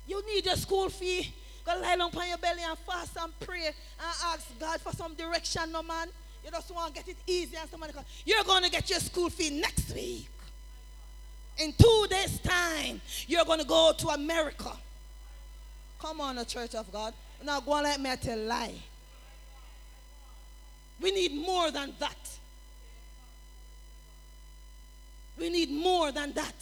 You 0.07 0.25
need 0.25 0.45
your 0.45 0.55
school 0.55 0.89
fee. 0.89 1.33
Go 1.65 1.79
lie 1.79 1.95
down 1.95 2.09
on 2.13 2.27
your 2.27 2.37
belly 2.37 2.61
and 2.67 2.77
fast 2.79 3.15
and 3.21 3.31
pray 3.39 3.67
and 3.67 3.75
ask 4.25 4.47
God 4.59 4.81
for 4.81 4.91
some 4.91 5.13
direction, 5.13 5.71
no 5.71 5.81
man. 5.83 6.07
You 6.43 6.51
just 6.51 6.73
want 6.73 6.93
to 6.93 7.01
get 7.01 7.07
it 7.07 7.17
easy 7.25 7.55
and 7.55 7.69
somebody 7.69 7.93
come. 7.93 8.03
You're 8.25 8.43
going 8.43 8.63
to 8.63 8.69
get 8.69 8.89
your 8.89 8.99
school 8.99 9.29
fee 9.29 9.61
next 9.61 9.93
week. 9.93 10.27
In 11.59 11.73
two 11.73 12.07
days' 12.09 12.39
time, 12.39 13.01
you're 13.27 13.45
going 13.45 13.59
to 13.59 13.65
go 13.65 13.93
to 13.97 14.07
America. 14.09 14.71
Come 15.99 16.19
on, 16.21 16.35
the 16.35 16.45
church 16.45 16.75
of 16.75 16.91
God. 16.91 17.13
Now 17.43 17.59
go 17.59 17.73
on 17.73 17.83
let 17.83 17.99
me 17.99 18.09
tell 18.21 18.37
a 18.37 18.41
lie. 18.41 18.75
We 21.01 21.11
need 21.11 21.35
more 21.35 21.71
than 21.71 21.93
that. 21.99 22.37
We 25.37 25.49
need 25.49 25.71
more 25.71 26.11
than 26.11 26.33
that. 26.33 26.55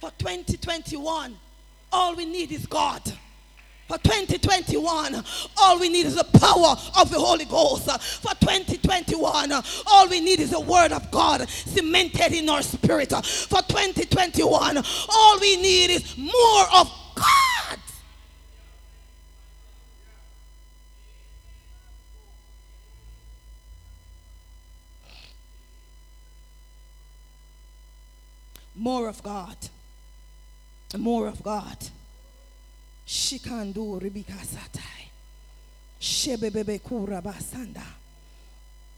For 0.00 0.10
2021, 0.18 1.36
all 1.92 2.14
we 2.14 2.24
need 2.24 2.52
is 2.52 2.66
God 2.66 3.02
for 3.86 3.98
2021, 3.98 5.22
all 5.58 5.78
we 5.78 5.90
need 5.90 6.06
is 6.06 6.14
the 6.16 6.24
power 6.24 6.74
of 6.98 7.10
the 7.10 7.18
Holy 7.18 7.44
Ghost. 7.44 7.84
For 8.22 8.34
2021, 8.36 9.52
all 9.86 10.08
we 10.08 10.20
need 10.20 10.40
is 10.40 10.50
the 10.50 10.60
word 10.60 10.92
of 10.92 11.10
God 11.10 11.46
cemented 11.48 12.32
in 12.32 12.48
our 12.48 12.62
spirit. 12.62 13.10
For 13.10 13.60
2021, 13.60 14.82
all 15.08 15.38
we 15.38 15.56
need 15.56 15.90
is 15.90 16.16
more 16.16 16.64
of 16.74 16.90
God. 17.14 17.78
More 28.74 29.08
of 29.08 29.22
God. 29.22 29.56
More 30.96 31.28
of 31.28 31.42
God. 31.42 31.76
Shikandu 33.14 34.00
ribikasatai. 34.00 35.06
Shebebebe 36.00 36.80
kurabasanda. 36.80 37.84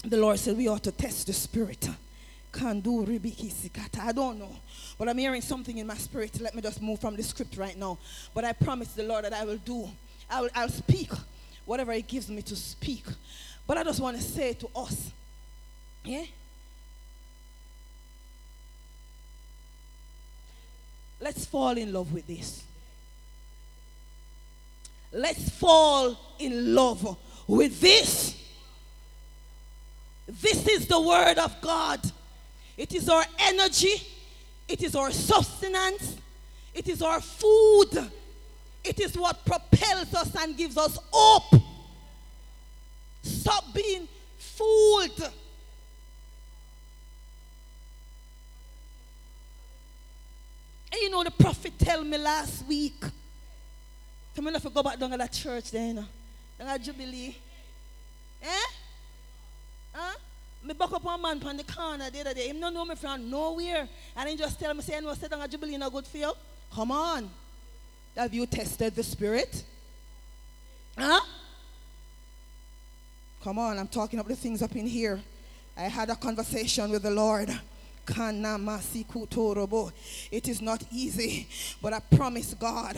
The 0.02 0.16
Lord 0.16 0.38
said 0.38 0.56
we 0.56 0.68
ought 0.68 0.82
to 0.84 0.92
test 0.92 1.26
the 1.26 1.34
spirit. 1.34 1.86
Kandu 2.50 3.06
ribikisikata. 3.06 4.00
I 4.00 4.12
don't 4.12 4.38
know. 4.38 4.56
But 4.98 5.10
I'm 5.10 5.18
hearing 5.18 5.42
something 5.42 5.76
in 5.76 5.86
my 5.86 5.96
spirit. 5.96 6.40
Let 6.40 6.54
me 6.54 6.62
just 6.62 6.80
move 6.80 6.98
from 6.98 7.14
the 7.14 7.22
script 7.22 7.58
right 7.58 7.76
now. 7.76 7.98
But 8.32 8.46
I 8.46 8.54
promise 8.54 8.88
the 8.94 9.02
Lord 9.02 9.26
that 9.26 9.34
I 9.34 9.44
will 9.44 9.58
do. 9.58 9.86
I 10.30 10.40
will, 10.40 10.50
I'll 10.54 10.70
speak 10.70 11.10
whatever 11.66 11.92
He 11.92 12.00
gives 12.00 12.30
me 12.30 12.40
to 12.40 12.56
speak. 12.56 13.04
But 13.66 13.76
I 13.76 13.84
just 13.84 14.00
want 14.00 14.16
to 14.16 14.22
say 14.22 14.54
to 14.54 14.68
us, 14.74 15.10
yeah? 16.04 16.24
Let's 21.20 21.44
fall 21.44 21.76
in 21.76 21.92
love 21.92 22.14
with 22.14 22.26
this. 22.26 22.62
Let's 25.16 25.48
fall 25.48 26.14
in 26.38 26.74
love 26.74 27.16
with 27.48 27.80
this. 27.80 28.38
This 30.28 30.68
is 30.68 30.86
the 30.86 31.00
word 31.00 31.38
of 31.38 31.58
God. 31.62 32.00
It 32.76 32.94
is 32.94 33.08
our 33.08 33.24
energy, 33.38 34.02
it 34.68 34.82
is 34.82 34.94
our 34.94 35.10
sustenance, 35.10 36.18
it 36.74 36.86
is 36.88 37.00
our 37.00 37.22
food, 37.22 38.10
it 38.84 39.00
is 39.00 39.16
what 39.16 39.42
propels 39.46 40.12
us 40.12 40.36
and 40.38 40.54
gives 40.54 40.76
us 40.76 40.98
hope. 41.10 41.62
Stop 43.22 43.72
being 43.72 44.06
fooled. 44.36 45.32
And 50.92 51.00
you 51.00 51.08
know, 51.08 51.24
the 51.24 51.30
prophet 51.30 51.78
told 51.78 52.06
me 52.06 52.18
last 52.18 52.66
week 52.66 53.02
so 54.36 54.46
I 54.46 54.52
have 54.52 54.62
to 54.62 54.70
go 54.70 54.82
back 54.82 54.98
down 54.98 55.10
to 55.10 55.16
that 55.16 55.32
church 55.32 55.70
there, 55.70 55.86
you 55.86 55.94
know. 55.94 56.04
Down 56.58 56.68
at 56.68 56.82
Jubilee. 56.82 57.36
Eh? 58.42 58.66
Huh? 59.94 60.14
Me 60.62 60.74
buck 60.74 60.92
up 60.92 61.02
one 61.02 61.22
man 61.22 61.40
from 61.40 61.56
the 61.56 61.64
corner 61.64 62.10
the 62.10 62.20
other 62.20 62.34
day. 62.34 62.48
Him 62.48 62.60
don't 62.60 62.74
know 62.74 62.84
me 62.84 62.96
from 62.96 63.30
nowhere. 63.30 63.88
And 64.14 64.28
he 64.28 64.36
just 64.36 64.60
tell 64.60 64.74
me, 64.74 64.82
say, 64.82 65.00
no, 65.00 65.14
sit 65.14 65.30
down 65.30 65.40
at 65.40 65.50
Jubilee 65.50 65.78
not 65.78 65.92
good 65.92 66.06
for 66.06 66.18
you. 66.18 66.32
Come 66.70 66.90
on. 66.90 67.30
Have 68.14 68.34
you 68.34 68.46
tested 68.46 68.94
the 68.94 69.02
spirit? 69.02 69.64
Huh? 70.98 71.20
Come 73.42 73.58
on, 73.58 73.78
I'm 73.78 73.88
talking 73.88 74.18
up 74.18 74.26
the 74.26 74.36
things 74.36 74.60
up 74.60 74.74
in 74.76 74.86
here. 74.86 75.20
I 75.76 75.82
had 75.82 76.10
a 76.10 76.16
conversation 76.16 76.90
with 76.90 77.02
the 77.02 77.10
Lord. 77.10 77.48
It 80.30 80.48
is 80.48 80.62
not 80.62 80.82
easy, 80.92 81.48
but 81.82 81.92
I 81.92 82.00
promise 82.00 82.54
God 82.54 82.96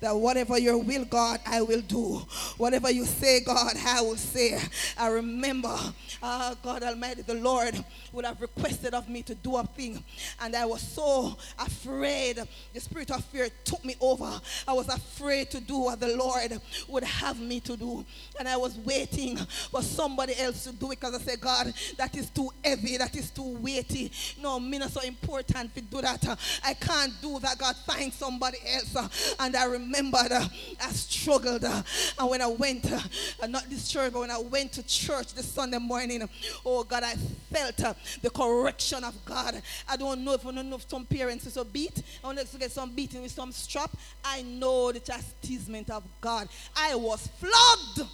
that 0.00 0.14
whatever 0.14 0.58
your 0.58 0.78
will, 0.78 1.04
God, 1.04 1.40
I 1.46 1.62
will 1.62 1.80
do. 1.80 2.22
Whatever 2.56 2.90
you 2.90 3.04
say, 3.04 3.40
God, 3.40 3.74
I 3.86 4.00
will 4.00 4.16
say. 4.16 4.58
I 4.98 5.08
remember, 5.08 5.76
uh, 6.22 6.54
God 6.62 6.82
Almighty, 6.82 7.22
the 7.22 7.34
Lord 7.34 7.82
would 8.12 8.24
have 8.24 8.40
requested 8.40 8.94
of 8.94 9.08
me 9.08 9.22
to 9.22 9.34
do 9.34 9.56
a 9.56 9.64
thing, 9.64 10.02
and 10.40 10.54
I 10.56 10.64
was 10.66 10.82
so 10.82 11.36
afraid. 11.58 12.38
The 12.72 12.80
spirit 12.80 13.10
of 13.10 13.24
fear 13.26 13.48
took 13.64 13.84
me 13.84 13.94
over. 14.00 14.40
I 14.66 14.72
was 14.72 14.88
afraid 14.88 15.50
to 15.50 15.60
do 15.60 15.78
what 15.78 16.00
the 16.00 16.16
Lord 16.16 16.60
would 16.88 17.04
have 17.04 17.40
me 17.40 17.60
to 17.60 17.76
do, 17.76 18.04
and 18.38 18.48
I 18.48 18.56
was 18.56 18.76
waiting 18.78 19.36
for 19.70 19.82
somebody 19.82 20.38
else 20.38 20.64
to 20.64 20.72
do 20.72 20.90
it 20.90 21.00
because 21.00 21.14
I 21.14 21.18
said, 21.18 21.40
God, 21.40 21.72
that 21.96 22.16
is 22.16 22.30
too 22.30 22.50
heavy, 22.64 22.96
that 22.96 23.14
is 23.16 23.30
too 23.30 23.56
weighty. 23.58 24.10
No, 24.40 24.49
no, 24.50 24.58
me 24.58 24.78
not 24.78 24.90
so 24.90 25.00
important 25.02 25.72
to 25.74 25.80
do 25.80 26.00
that. 26.00 26.26
Uh, 26.26 26.36
I 26.64 26.74
can't 26.74 27.12
do 27.22 27.38
that. 27.38 27.56
God, 27.56 27.76
find 27.86 28.12
somebody 28.12 28.58
else. 28.66 28.96
Uh, 28.96 29.08
and 29.38 29.54
I 29.54 29.64
remembered 29.64 30.32
uh, 30.32 30.46
I 30.82 30.90
struggled. 30.90 31.64
Uh, 31.64 31.82
and 32.18 32.28
when 32.28 32.42
I 32.42 32.48
went, 32.48 32.90
uh, 32.90 33.46
not 33.46 33.68
this 33.70 33.88
church, 33.88 34.12
but 34.12 34.20
when 34.20 34.30
I 34.30 34.38
went 34.38 34.72
to 34.72 34.82
church 34.82 35.34
this 35.34 35.46
Sunday 35.46 35.78
morning, 35.78 36.28
oh 36.66 36.82
God, 36.82 37.04
I 37.04 37.14
felt 37.14 37.96
the 38.22 38.30
correction 38.30 39.04
of 39.04 39.14
God. 39.24 39.62
I 39.88 39.96
don't 39.96 40.24
know 40.24 40.34
if 40.34 40.44
I 40.44 40.52
don't 40.52 40.68
know 40.68 40.76
if 40.76 40.88
some 40.88 41.06
parents 41.06 41.46
is 41.46 41.56
a 41.56 41.64
beat. 41.64 42.02
I 42.24 42.26
want 42.26 42.38
to 42.38 42.58
get 42.58 42.72
some 42.72 42.90
beating 42.92 43.22
with 43.22 43.32
some 43.32 43.52
strap. 43.52 43.90
I 44.24 44.42
know 44.42 44.90
the 44.90 45.00
chastisement 45.00 45.90
of 45.90 46.02
God. 46.20 46.48
I 46.76 46.96
was 46.96 47.28
flogged. 47.38 48.10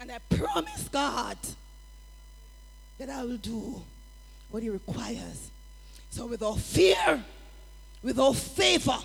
And 0.00 0.10
I 0.10 0.18
promise 0.34 0.88
God 0.88 1.36
that 3.00 3.08
I 3.08 3.24
will 3.24 3.38
do 3.38 3.80
what 4.50 4.62
He 4.62 4.68
requires. 4.68 5.50
So, 6.10 6.26
without 6.26 6.58
fear, 6.58 7.24
without 8.02 8.36
favor, 8.36 8.98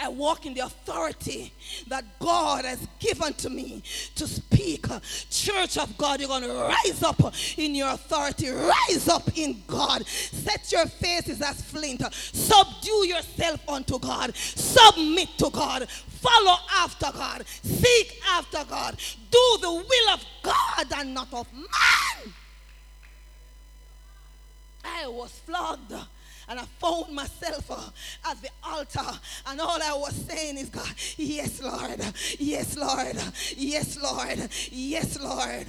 I 0.00 0.08
walk 0.08 0.46
in 0.46 0.54
the 0.54 0.60
authority 0.60 1.52
that 1.88 2.04
God 2.20 2.64
has 2.64 2.86
given 3.00 3.32
to 3.34 3.50
me 3.50 3.82
to 4.14 4.28
speak. 4.28 4.86
Church 5.30 5.78
of 5.78 5.96
God, 5.98 6.20
you're 6.20 6.28
going 6.28 6.42
to 6.44 6.52
rise 6.52 7.02
up 7.02 7.20
in 7.56 7.74
your 7.74 7.88
authority. 7.88 8.50
Rise 8.50 9.08
up 9.08 9.36
in 9.36 9.62
God. 9.66 10.06
Set 10.06 10.70
your 10.70 10.86
faces 10.86 11.42
as 11.42 11.62
flint. 11.62 12.02
Subdue 12.12 13.08
yourself 13.08 13.66
unto 13.68 13.98
God. 13.98 14.36
Submit 14.36 15.30
to 15.38 15.50
God. 15.50 15.88
Follow 16.20 16.56
after 16.72 17.10
God. 17.12 17.46
Seek 17.46 18.20
after 18.30 18.64
God. 18.68 18.96
Do 19.30 19.58
the 19.60 19.72
will 19.72 20.10
of 20.12 20.24
God 20.42 20.86
and 20.96 21.14
not 21.14 21.32
of 21.32 21.52
man. 21.52 22.32
I 24.84 25.06
was 25.06 25.30
flogged 25.46 25.92
and 26.48 26.58
I 26.58 26.64
found 26.64 27.14
myself 27.14 27.70
uh, 27.70 28.30
at 28.30 28.40
the 28.40 28.48
altar, 28.64 29.18
and 29.46 29.60
all 29.60 29.78
I 29.82 29.92
was 29.92 30.14
saying 30.14 30.56
is, 30.56 30.70
God, 30.70 30.90
yes, 31.18 31.62
Lord, 31.62 32.00
yes, 32.38 32.76
Lord, 32.76 33.16
yes, 33.54 33.98
Lord, 34.02 34.48
yes, 34.70 35.20
Lord. 35.20 35.66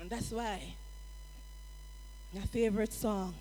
And 0.00 0.10
that's 0.10 0.30
why 0.30 0.74
my 2.34 2.42
favorite 2.42 2.92
song, 2.92 3.34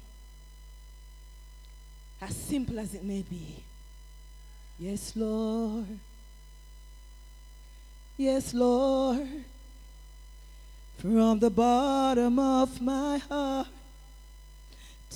as 2.21 2.35
simple 2.35 2.79
as 2.79 2.95
it 2.95 3.03
may 3.03 3.23
be, 3.23 3.63
yes, 4.79 5.13
Lord, 5.15 5.99
yes, 8.17 8.53
Lord, 8.53 9.27
from 10.97 11.39
the 11.39 11.49
bottom 11.49 12.39
of 12.39 12.81
my 12.81 13.17
heart 13.17 13.67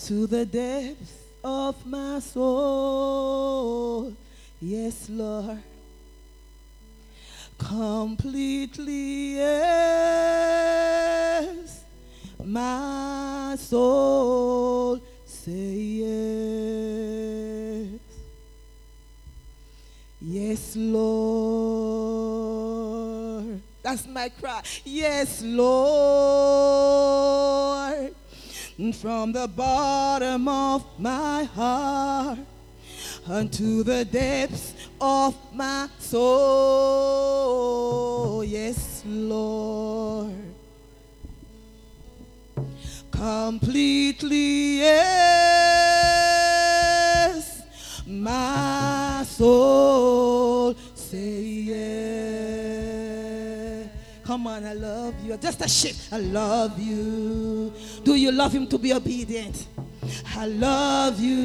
to 0.06 0.28
the 0.28 0.46
depths 0.46 1.14
of 1.44 1.86
my 1.86 2.20
soul. 2.20 4.14
Yes, 4.60 5.10
Lord. 5.10 5.64
Completely, 7.58 9.36
yes. 9.36 9.74
My 12.44 13.56
soul 13.60 15.00
say 15.26 15.76
yes. 16.02 17.71
Yes, 20.22 20.76
Lord. 20.76 22.22
That's 23.82 24.06
my 24.08 24.30
cry. 24.30 24.62
Yes, 24.86 25.42
Lord 25.44 27.02
from 28.90 29.32
the 29.32 29.48
bottom 29.48 30.48
of 30.48 30.84
my 30.98 31.44
heart 31.44 32.40
unto 33.30 33.84
the 33.84 34.04
depths 34.04 34.74
of 35.00 35.36
my 35.54 35.88
soul. 36.00 36.44
Yes, 38.44 39.04
Lord. 39.06 40.34
Completely, 43.12 44.80
yes, 44.80 45.12
my 48.08 49.01
soul 49.42 50.76
say 50.94 51.42
yes. 51.74 52.70
Come 54.24 54.46
on, 54.46 54.64
I 54.64 54.74
love 54.74 55.16
you. 55.26 55.36
Just 55.38 55.62
a 55.62 55.68
shift. 55.68 56.14
I 56.14 56.20
love 56.20 56.80
you. 56.80 57.74
Do 58.04 58.14
you 58.14 58.32
love 58.32 58.54
him 58.54 58.68
to 58.68 58.78
be 58.78 58.94
obedient? 58.94 59.68
I 60.38 60.46
love 60.46 61.20
you 61.20 61.42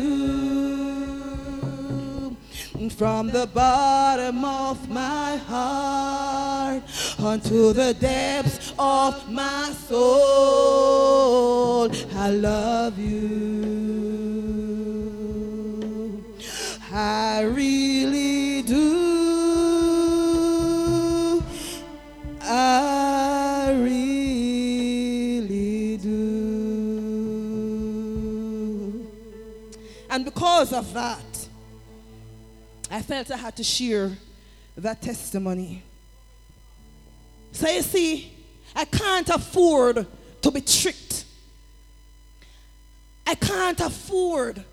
from 2.91 3.29
the 3.29 3.47
bottom 3.47 4.45
of 4.45 4.91
my 4.91 5.37
heart 5.49 6.83
unto 7.19 7.73
the 7.73 7.95
depths 7.95 8.75
of 8.79 9.31
my 9.31 9.73
soul. 9.89 11.09
I 12.15 12.29
love 12.31 12.99
you. 12.99 13.97
I 16.99 17.43
really 17.43 18.63
do. 18.63 18.87
I 22.41 23.77
really 23.79 25.99
do. 25.99 26.17
And 30.09 30.25
because 30.25 30.73
of 30.73 30.95
that, 30.95 31.49
I 32.91 33.03
felt 33.03 33.31
I 33.31 33.37
had 33.37 33.57
to 33.57 33.63
share 33.63 34.13
that 34.79 35.03
testimony. 35.03 35.83
So 37.53 37.69
you 37.69 37.83
see, 37.83 38.33
I 38.75 38.87
can't 38.87 39.29
afford 39.29 40.07
to 40.41 40.51
be 40.51 40.63
tricked. 40.63 41.27
I 43.27 43.35
can't 43.35 43.81
afford 43.81 44.65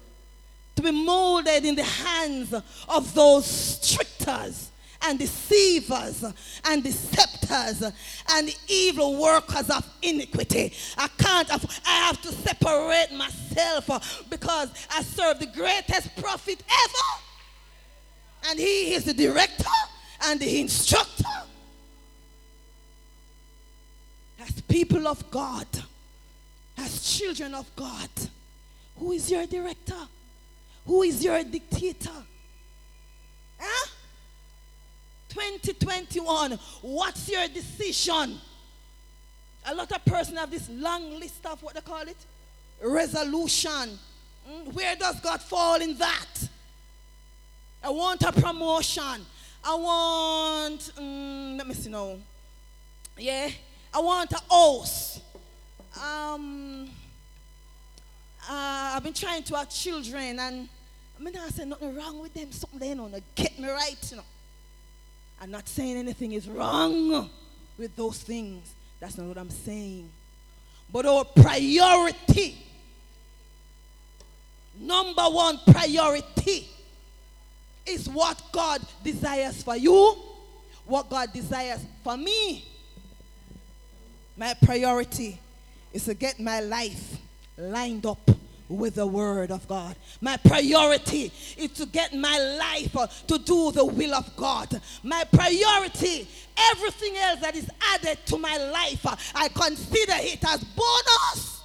to 0.75 0.81
be 0.81 0.91
molded 0.91 1.65
in 1.65 1.75
the 1.75 1.83
hands 1.83 2.53
of 2.89 3.13
those 3.13 3.79
tricksters 3.95 4.71
and 5.03 5.19
deceivers 5.19 6.23
and 6.65 6.83
deceptors 6.83 7.93
and 8.29 8.55
evil 8.67 9.21
workers 9.21 9.69
of 9.69 9.85
iniquity. 10.01 10.73
I 10.97 11.07
can't, 11.17 11.49
I 11.51 11.91
have 12.07 12.21
to 12.21 12.31
separate 12.31 13.11
myself 13.13 13.89
uh, 13.89 13.99
because 14.29 14.71
I 14.91 15.03
serve 15.03 15.39
the 15.39 15.47
greatest 15.47 16.15
prophet 16.15 16.63
ever. 16.67 17.21
And 18.49 18.59
he 18.59 18.93
is 18.93 19.05
the 19.05 19.13
director 19.13 19.65
and 20.25 20.39
the 20.39 20.61
instructor. 20.61 21.23
As 24.39 24.61
people 24.61 25.07
of 25.07 25.29
God, 25.31 25.67
as 26.77 27.17
children 27.17 27.53
of 27.53 27.73
God, 27.75 28.09
who 28.97 29.11
is 29.11 29.29
your 29.31 29.45
director? 29.45 29.95
Who 30.85 31.03
is 31.03 31.23
your 31.23 31.43
dictator? 31.43 32.09
Huh? 33.59 33.87
2021, 35.29 36.59
what's 36.81 37.29
your 37.29 37.47
decision? 37.47 38.37
A 39.65 39.73
lot 39.73 39.91
of 39.91 40.05
person 40.05 40.35
have 40.35 40.51
this 40.51 40.69
long 40.69 41.19
list 41.19 41.45
of 41.45 41.61
what 41.63 41.73
they 41.73 41.81
call 41.81 42.01
it? 42.01 42.17
Resolution. 42.81 43.97
Mm, 44.49 44.73
Where 44.73 44.95
does 44.95 45.19
God 45.21 45.41
fall 45.41 45.81
in 45.81 45.97
that? 45.97 46.49
I 47.81 47.89
want 47.89 48.21
a 48.23 48.31
promotion. 48.31 49.25
I 49.63 49.75
want, 49.75 50.79
mm, 50.99 51.57
let 51.57 51.67
me 51.67 51.73
see 51.73 51.89
now. 51.89 52.17
Yeah, 53.17 53.49
I 53.93 53.99
want 53.99 54.31
a 54.33 54.41
house. 54.53 55.21
Um, 56.03 56.89
uh, 58.49 58.93
I've 58.95 59.03
been 59.03 59.13
trying 59.13 59.43
to 59.43 59.55
have 59.55 59.69
children, 59.69 60.39
and 60.39 60.69
I 61.17 61.23
mean, 61.23 61.33
I 61.37 61.47
say 61.49 61.65
nothing 61.65 61.95
wrong 61.95 62.19
with 62.19 62.33
them. 62.33 62.51
Something 62.51 62.79
they 62.79 62.93
know, 62.93 63.09
get 63.35 63.57
me 63.57 63.69
right, 63.69 63.95
you 64.09 64.17
know. 64.17 64.23
I'm 65.41 65.51
not 65.51 65.67
saying 65.67 65.97
anything 65.97 66.33
is 66.33 66.47
wrong 66.47 67.29
with 67.77 67.95
those 67.95 68.21
things. 68.21 68.73
That's 68.99 69.17
not 69.17 69.27
what 69.27 69.37
I'm 69.37 69.49
saying. 69.49 70.09
But 70.91 71.05
our 71.05 71.25
priority, 71.25 72.57
number 74.79 75.23
one 75.23 75.59
priority, 75.67 76.69
is 77.85 78.07
what 78.09 78.41
God 78.51 78.81
desires 79.03 79.63
for 79.63 79.75
you, 79.75 80.15
what 80.85 81.09
God 81.09 81.33
desires 81.33 81.85
for 82.03 82.15
me. 82.15 82.65
My 84.37 84.53
priority 84.63 85.37
is 85.91 86.05
to 86.05 86.13
get 86.13 86.39
my 86.39 86.59
life 86.59 87.17
lined 87.57 88.05
up 88.05 88.29
with 88.69 88.95
the 88.95 89.05
word 89.05 89.51
of 89.51 89.67
God. 89.67 89.95
My 90.21 90.37
priority 90.37 91.31
is 91.57 91.71
to 91.71 91.85
get 91.85 92.13
my 92.13 92.37
life 92.59 92.95
uh, 92.95 93.07
to 93.27 93.37
do 93.37 93.71
the 93.71 93.85
will 93.85 94.13
of 94.13 94.35
God. 94.35 94.81
My 95.03 95.23
priority, 95.31 96.27
everything 96.71 97.17
else 97.17 97.41
that 97.41 97.55
is 97.55 97.69
added 97.93 98.17
to 98.27 98.37
my 98.37 98.57
life, 98.57 99.05
uh, 99.05 99.15
I 99.35 99.49
consider 99.49 100.13
it 100.17 100.43
as 100.47 100.63
bonus. 100.63 101.61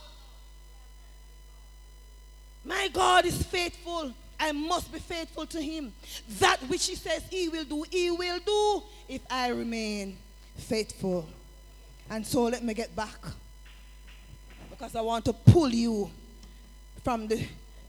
My 2.65 2.89
God 2.93 3.25
is 3.25 3.43
faithful. 3.43 4.13
I 4.41 4.53
must 4.53 4.93
be 4.93 4.99
faithful 4.99 5.47
to 5.47 5.61
him. 5.61 5.93
That 6.39 6.59
which 6.69 6.87
he 6.87 6.95
says 6.95 7.23
he 7.31 7.49
will 7.49 7.65
do, 7.65 7.85
he 7.91 8.11
will 8.11 8.39
do 8.45 8.83
if 9.09 9.23
I 9.31 9.49
remain 9.49 10.19
faithful. 10.57 11.29
And 12.11 12.27
so 12.27 12.45
let 12.45 12.63
me 12.63 12.75
get 12.75 12.95
back 12.95 13.19
because 14.79 14.95
I 14.95 15.01
want 15.01 15.25
to 15.25 15.33
pull 15.33 15.71
you 15.71 16.09
from 17.03 17.27
the, 17.27 17.45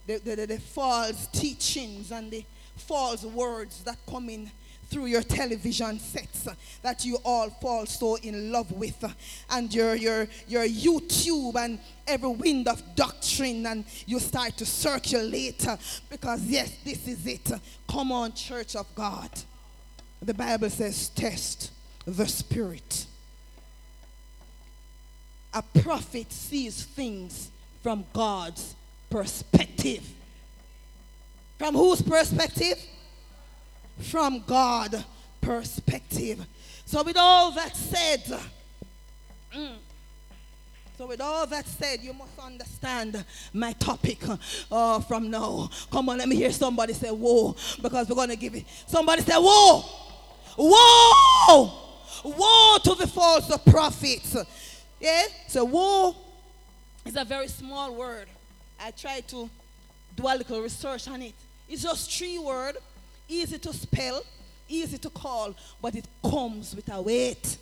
the, 0.08 0.18
the, 0.18 0.46
the, 0.48 0.60
false 0.60 1.28
teachings 1.28 2.12
and 2.12 2.32
the 2.32 2.44
false 2.78 3.24
words 3.24 3.84
that 3.84 3.98
come 4.10 4.28
in 4.30 4.50
through 4.88 5.06
your 5.06 5.22
television 5.22 6.00
sets 6.00 6.48
that 6.82 7.06
you 7.06 7.20
all 7.24 7.52
fall 7.62 7.86
so 7.86 8.16
in 8.16 8.52
love 8.52 8.72
with 8.72 9.06
and 9.52 9.72
your, 9.72 9.94
your, 9.94 10.28
your 10.48 10.66
YouTube 10.66 11.56
and 11.58 11.80
every 12.08 12.30
wind 12.30 12.68
of 12.68 12.82
doctrine 12.96 13.68
and 13.68 13.86
you 14.08 14.20
start 14.20 14.58
to 14.58 14.66
circulate 14.66 15.64
because 16.10 16.44
yes, 16.48 16.76
this 16.84 17.08
is 17.08 17.28
it. 17.28 17.52
Come 17.88 18.12
on, 18.12 18.34
church 18.34 18.76
of 18.76 18.88
God. 18.96 19.30
The 20.24 20.34
Bible 20.34 20.72
says, 20.72 21.10
test 21.10 21.72
the 22.08 22.26
spirit. 22.26 23.06
A 25.54 25.64
prophet 25.82 26.32
sees 26.32 26.84
things 26.84 27.50
from 27.82 28.06
God's 28.14 28.76
perspective. 29.10 30.08
From 31.58 31.76
whose 31.76 32.02
perspective? 32.02 32.78
From 34.00 34.44
God 34.46 35.04
perspective. 35.42 36.46
So 36.86 37.04
with 37.04 37.18
all 37.18 37.52
that 37.52 37.76
said, 37.76 38.40
mm, 39.56 39.76
so 40.98 41.08
with 41.08 41.22
all 41.22 41.48
that 41.48 41.66
said, 41.66 42.02
you 42.02 42.14
must 42.14 42.38
understand 42.38 43.24
my 43.54 43.72
topic 43.74 44.20
uh, 44.72 45.00
from 45.00 45.32
now. 45.32 45.70
Come 45.92 46.10
on, 46.10 46.18
let 46.18 46.28
me 46.28 46.36
hear 46.36 46.52
somebody 46.52 46.94
say 46.94 47.10
whoa, 47.10 47.56
because 47.82 48.10
we're 48.10 48.16
going 48.16 48.30
to 48.30 48.36
give 48.36 48.54
it. 48.54 48.66
Somebody 48.86 49.22
say 49.22 49.36
whoa, 49.36 49.80
whoa, 50.58 51.72
woe 52.26 52.78
to 52.84 52.96
the 52.96 53.08
false 53.08 53.58
prophets. 53.70 54.36
Yeah, 55.00 55.24
so 55.48 55.64
woe 55.64 56.16
is 57.06 57.16
a 57.16 57.24
very 57.24 57.48
small 57.48 57.96
word. 57.96 58.28
I 58.80 58.92
tried 58.92 59.28
to 59.30 59.50
do 60.16 60.24
a 60.24 60.36
little 60.36 60.62
research 60.62 61.08
on 61.08 61.22
it. 61.22 61.34
It's 61.68 61.84
just 61.84 62.12
three 62.12 62.40
words, 62.40 62.78
easy 63.28 63.58
to 63.60 63.74
spell, 63.74 64.22
easy 64.68 64.98
to 64.98 65.10
call, 65.10 65.56
but 65.82 65.96
it 65.96 66.06
comes 66.24 66.76
with 66.76 66.92
a 66.92 67.02
weight. 67.02 67.58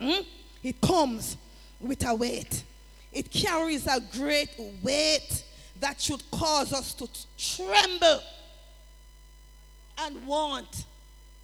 Hmm? 0.00 0.22
It 0.62 0.80
comes 0.80 1.36
with 1.80 2.04
a 2.06 2.14
weight. 2.14 2.62
It 3.12 3.30
carries 3.30 3.86
a 3.86 4.00
great 4.16 4.50
weight 4.82 5.44
that 5.80 6.00
should 6.00 6.22
cause 6.30 6.72
us 6.72 6.94
to 6.94 7.08
tremble 7.38 8.20
and 9.98 10.26
want 10.26 10.84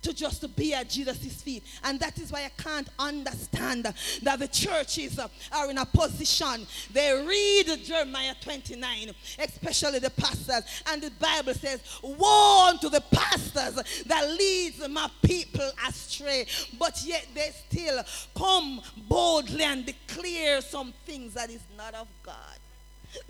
to 0.03 0.15
just 0.15 0.41
to 0.41 0.49
be 0.49 0.75
at 0.75 0.89
Jesus' 0.89 1.43
feet. 1.43 1.65
And 1.85 2.01
that 2.01 2.19
is 2.19 2.33
why 2.33 2.45
I 2.45 2.63
can't 2.63 2.89
understand 2.99 3.85
that 4.23 4.39
the 4.39 4.49
churches 4.49 5.19
are 5.53 5.71
in 5.71 5.79
a 5.79 5.87
position. 5.87 6.67
They 6.93 7.25
read 7.27 7.85
Jeremiah 7.85 8.35
29, 8.41 9.11
especially 9.39 9.99
the 9.99 10.11
pastors. 10.11 10.65
And 10.87 11.03
the 11.03 11.11
Bible 11.13 11.55
says, 11.55 11.81
Woe 12.03 12.69
unto 12.71 12.89
the 12.89 13.03
pastors 13.13 14.03
that 14.07 14.31
leads 14.39 14.87
my 14.89 15.11
people 15.23 15.71
astray. 15.87 16.47
But 16.79 17.01
yet 17.05 17.27
they 17.35 17.51
still 17.69 18.03
come 18.37 18.81
boldly 19.09 19.65
and 19.65 19.85
declare 19.85 20.61
some 20.61 20.93
things 21.05 21.35
that 21.35 21.51
is 21.51 21.63
not 21.77 21.95
of 21.95 22.09
God. 22.23 22.35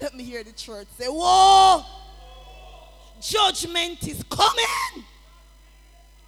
Let 0.00 0.14
me 0.14 0.24
hear 0.24 0.44
the 0.44 0.52
church 0.52 0.86
say, 0.96 1.06
Whoa! 1.06 1.84
Judgment 3.20 4.06
is 4.06 4.22
coming. 4.30 5.04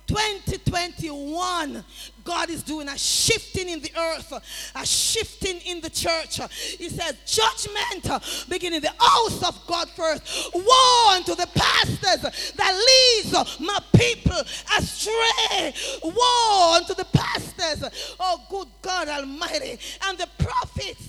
2021, 0.06 1.84
God 2.24 2.50
is 2.50 2.62
doing 2.62 2.88
a 2.88 2.98
shifting 2.98 3.68
in 3.68 3.80
the 3.80 3.90
earth, 3.96 4.32
a 4.74 4.86
shifting 4.86 5.58
in 5.60 5.80
the 5.80 5.90
church. 5.90 6.40
He 6.78 6.88
says, 6.88 7.16
Judgment 7.26 8.48
beginning 8.48 8.80
the 8.80 8.92
house 8.98 9.42
of 9.48 9.66
God 9.66 9.88
first. 9.90 10.50
Woe 10.54 11.14
unto 11.14 11.34
the 11.34 11.48
pastors 11.54 12.52
that 12.52 13.20
leads 13.22 13.60
my 13.60 13.78
people 13.94 14.40
astray. 14.76 15.74
Woe 16.02 16.78
unto 16.80 16.94
the 16.94 17.06
pastors, 17.12 18.16
oh 18.18 18.40
good 18.50 18.68
God 18.82 19.08
Almighty, 19.08 19.78
and 20.04 20.18
the 20.18 20.28
prophets, 20.38 21.08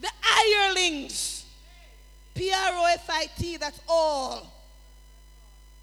the 0.00 0.10
hirelings. 0.20 1.44
P 2.34 2.50
R 2.52 2.72
O 2.72 2.86
F 2.92 3.08
I 3.08 3.26
T, 3.38 3.56
that's 3.56 3.80
all 3.88 4.53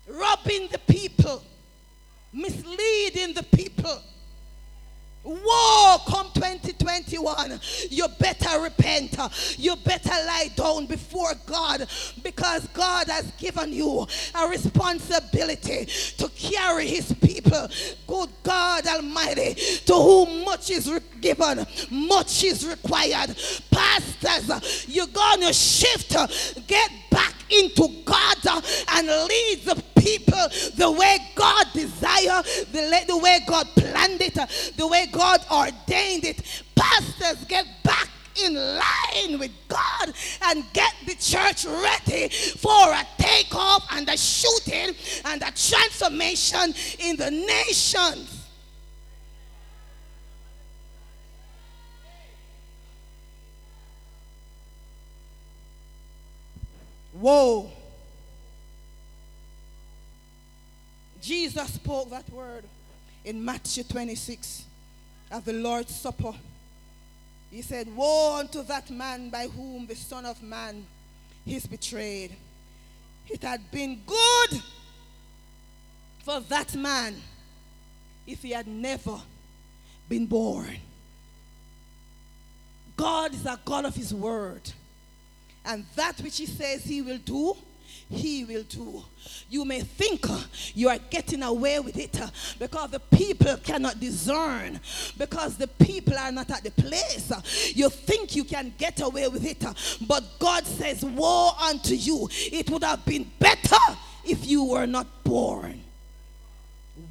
robbing 0.08 0.68
the 0.72 0.80
people, 0.80 1.44
misleading 2.34 3.34
the 3.34 3.44
people. 3.44 4.02
Whoa, 5.24 5.98
come 6.08 6.32
2021. 6.34 7.60
You 7.92 8.08
better 8.20 8.60
repent. 8.60 9.16
You 9.56 9.76
better 9.76 10.10
lie 10.10 10.50
down 10.56 10.88
before 10.88 11.34
God 11.46 11.88
because 12.24 12.66
God 12.70 13.08
has 13.08 13.32
given 13.34 13.72
you 13.72 14.08
a 14.34 14.48
responsibility 14.48 15.86
to 16.18 16.28
carry 16.30 16.88
his 16.88 17.14
people. 17.14 17.68
Good 18.08 18.30
God 18.42 18.88
Almighty, 18.88 19.54
to 19.86 19.94
whom 19.94 20.44
much 20.44 20.72
is 20.72 20.90
given, 21.22 21.68
much 21.92 22.44
is 22.44 22.68
required. 22.68 23.36
Pastors, 23.70 24.88
you're 24.88 25.06
going 25.06 25.42
to 25.42 25.54
shift. 25.54 26.16
Get 26.66 26.92
back 27.12 27.36
into 27.52 27.88
God 28.06 28.38
and 28.94 29.08
lead 29.08 29.62
the 29.66 29.84
people 29.98 30.48
the 30.76 30.92
way 30.92 31.18
God 31.36 31.68
desire, 31.74 32.42
the, 32.72 33.04
the 33.08 33.18
way 33.18 33.40
God 33.48 33.68
planned 33.76 34.22
it, 34.22 34.38
the 34.78 34.88
way 34.88 35.08
God 35.12 35.46
ordained 35.52 36.26
it. 36.26 36.64
Pastors, 36.76 37.46
get 37.46 37.66
back 37.84 38.10
in 38.44 38.56
line 38.56 39.40
with 39.40 39.52
God 39.68 40.14
and 40.44 40.64
get 40.74 40.94
the 41.06 41.16
church 41.16 41.66
ready 41.66 42.30
for 42.30 42.92
a 42.92 43.06
takeoff 43.18 43.86
and 43.92 44.08
a 44.10 44.18
shooting 44.18 44.96
and 45.26 45.42
a 45.42 45.52
transformation 45.52 46.74
in 47.00 47.18
the 47.18 47.32
nations. 47.32 48.41
Whoa. 57.22 57.70
Jesus 61.22 61.76
spoke 61.76 62.10
that 62.10 62.28
word 62.32 62.64
in 63.24 63.46
Matthew 63.46 63.84
26 63.84 64.66
at 65.30 65.46
the 65.46 65.54
Lord's 65.54 65.96
Supper. 65.96 66.34
He 67.52 67.62
said, 67.62 67.96
Woe 67.96 68.38
unto 68.40 68.64
that 68.64 68.90
man 68.90 69.30
by 69.30 69.46
whom 69.46 69.86
the 69.86 69.96
Son 69.96 70.26
of 70.26 70.42
Man 70.42 70.84
is 71.46 71.68
betrayed. 71.68 72.36
It 73.30 73.44
had 73.44 73.70
been 73.70 74.02
good 74.08 74.62
for 76.24 76.40
that 76.40 76.74
man 76.76 77.16
if 78.26 78.42
he 78.42 78.50
had 78.50 78.66
never 78.66 79.22
been 80.10 80.26
born. 80.26 80.76
God 82.98 83.36
is 83.36 83.46
a 83.46 83.60
God 83.64 83.86
of 83.86 83.94
his 83.94 84.12
word. 84.12 84.72
And 85.66 85.86
that 85.96 86.20
which 86.22 86.38
he 86.38 86.46
says 86.46 86.84
he 86.84 87.02
will 87.02 87.20
do, 87.20 87.56
he 88.10 88.44
will 88.44 88.64
do. 88.64 89.04
You 89.50 89.64
may 89.64 89.82
think 89.82 90.30
uh, 90.30 90.40
you 90.74 90.90
are 90.90 90.98
getting 91.10 91.44
away 91.44 91.80
with 91.80 91.98
it 91.98 92.20
uh, 92.20 92.28
because 92.60 92.90
the 92.92 93.00
people 93.00 93.56
cannot 93.58 94.00
discern, 94.00 94.80
because 95.18 95.58
the 95.58 95.68
people 95.68 96.18
are 96.18 96.32
not 96.32 96.50
at 96.52 96.64
the 96.64 96.72
place. 96.72 97.32
Uh, 97.32 97.42
you 97.74 97.90
think 97.90 98.36
you 98.36 98.44
can 98.44 98.74
get 98.78 99.02
away 99.02 99.28
with 99.28 99.46
it, 99.46 99.64
but 100.08 100.24
God 100.40 100.66
says, 100.66 101.06
Woe 101.06 101.52
unto 101.62 101.94
you! 101.94 102.28
It 102.32 102.70
would 102.70 102.84
have 102.84 103.06
been 103.06 103.30
better 103.40 103.78
if 104.26 104.46
you 104.46 104.66
were 104.66 104.88
not 104.88 105.24
born. 105.24 105.82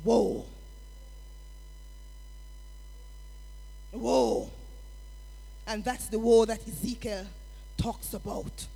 Woe. 0.04 0.44
Woe. 3.92 4.50
And 5.66 5.84
that's 5.84 6.08
the 6.08 6.18
woe 6.18 6.44
that 6.46 6.66
Ezekiel 6.66 7.26
talks 7.80 8.14
about. 8.14 8.66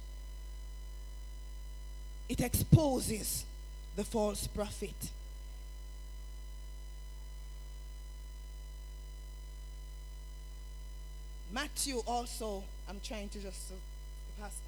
It 2.29 2.41
exposes 2.41 3.45
the 3.97 4.05
false 4.05 4.47
prophet. 4.47 4.95
Matthew 11.53 12.03
also, 12.07 12.65
I'm 12.89 13.01
trying 13.05 13.29
to 13.29 13.39
just, 13.39 13.71
uh, 13.71 14.43
Pastor. 14.43 14.59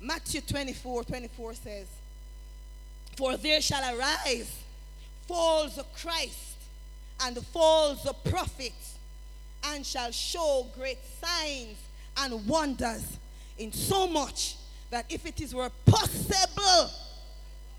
Matthew 0.00 0.40
24 0.42 1.04
24 1.04 1.54
says, 1.54 1.86
For 3.16 3.36
there 3.36 3.62
shall 3.62 3.96
arise 3.98 4.54
false 5.26 5.78
Christ 6.02 6.56
and 7.22 7.38
false 7.46 8.06
prophets, 8.28 8.98
and 9.64 9.86
shall 9.86 10.10
show 10.10 10.66
great 10.76 10.98
signs 11.22 11.78
and 12.18 12.46
wonders, 12.46 13.18
in 13.58 13.72
so 13.72 14.06
much 14.06 14.56
that 14.90 15.06
if 15.08 15.26
it 15.26 15.40
is 15.40 15.54
were 15.54 15.70
possible, 15.86 16.90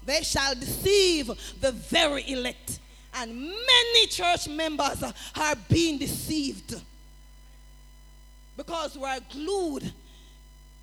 they 0.06 0.22
shall 0.22 0.56
deceive 0.56 1.28
the 1.62 1.72
very 1.72 2.30
elect. 2.32 2.80
And 3.14 3.34
many 3.36 4.08
church 4.08 4.48
members 4.50 5.04
are 5.04 5.56
being 5.70 5.98
deceived 5.98 6.82
because 8.58 8.98
we 8.98 9.06
are 9.06 9.20
glued. 9.32 9.92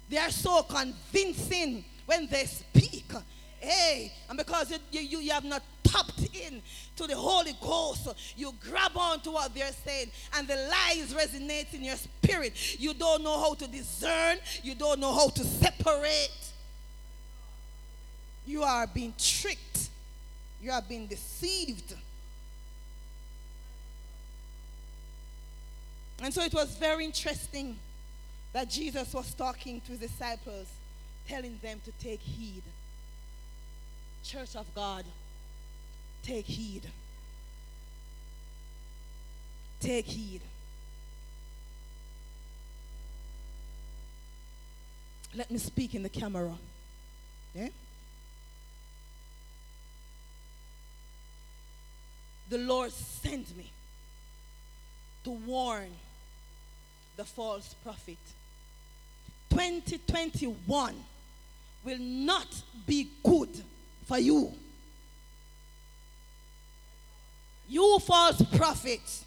They 0.09 0.19
are 0.19 0.31
so 0.31 0.63
convincing 0.63 1.85
when 2.07 2.27
they 2.27 2.45
speak. 2.45 3.11
Hey, 3.61 4.13
and 4.29 4.37
because 4.37 4.71
you, 4.91 5.01
you, 5.01 5.19
you 5.21 5.33
have 5.33 5.45
not 5.45 5.63
tapped 5.93 6.21
in 6.35 6.63
to 6.97 7.07
the 7.07 7.17
Holy 7.17 7.55
Ghost, 7.61 8.09
you 8.37 8.53
grab 8.69 8.97
on 8.97 9.21
to 9.21 9.31
what 9.31 9.55
they're 9.55 9.73
saying, 9.85 10.11
and 10.35 10.49
the 10.49 10.57
lies 10.57 11.15
resonate 11.15 11.73
in 11.75 11.85
your 11.85 11.97
spirit. 11.97 12.81
You 12.81 12.95
don't 12.95 13.23
know 13.23 13.39
how 13.39 13.55
to 13.55 13.67
discern, 13.67 14.39
you 14.63 14.75
don't 14.75 15.01
know 15.01 15.13
how 15.13 15.29
to 15.29 15.45
separate. 15.45 16.31
You 18.47 18.63
are 18.63 18.87
being 18.87 19.15
tricked, 19.19 19.91
you 20.61 20.73
are 20.73 20.83
being 20.83 21.07
deceived. 21.07 21.95
And 26.23 26.33
so 26.33 26.43
it 26.43 26.55
was 26.55 26.77
very 26.77 27.05
interesting 27.05 27.77
that 28.53 28.71
Jesus 28.71 29.13
was 29.13 29.35
talking 29.35 29.81
to 29.81 29.93
his 29.93 30.01
disciples, 30.01 30.69
telling 31.27 31.59
them 31.63 31.81
to 31.85 31.93
take 32.05 32.21
heed. 32.21 32.63
Church 34.23 34.55
of 34.55 34.73
God, 34.75 35.05
take 36.23 36.47
heed. 36.47 36.87
Take 39.81 40.07
heed. 40.07 40.41
Let 45.35 45.51
me 45.51 45.59
speak 45.59 45.95
in 45.95 46.03
the 46.03 46.09
camera. 46.09 46.53
Yeah? 47.55 47.69
The 52.49 52.59
Lord 52.59 52.93
sent 52.93 53.57
me 53.57 53.71
to 55.25 55.31
warn 55.31 55.89
the 57.17 57.25
false 57.25 57.75
prophet. 57.83 58.19
2021 59.51 60.95
will 61.85 61.99
not 61.99 62.63
be 62.87 63.09
good 63.23 63.51
for 64.07 64.19
you. 64.19 64.53
You 67.73 67.99
false 68.01 68.43
prophets, 68.55 69.25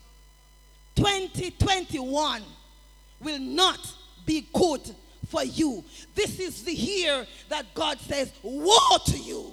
2021 0.94 2.44
will 3.20 3.40
not 3.40 3.80
be 4.24 4.46
good 4.54 4.82
for 5.30 5.44
you. 5.44 5.84
This 6.14 6.40
is 6.40 6.62
the 6.64 6.72
year 6.72 7.26
that 7.50 7.66
God 7.74 8.00
says, 8.02 8.32
Woe 8.44 8.98
to 9.08 9.18
you. 9.18 9.52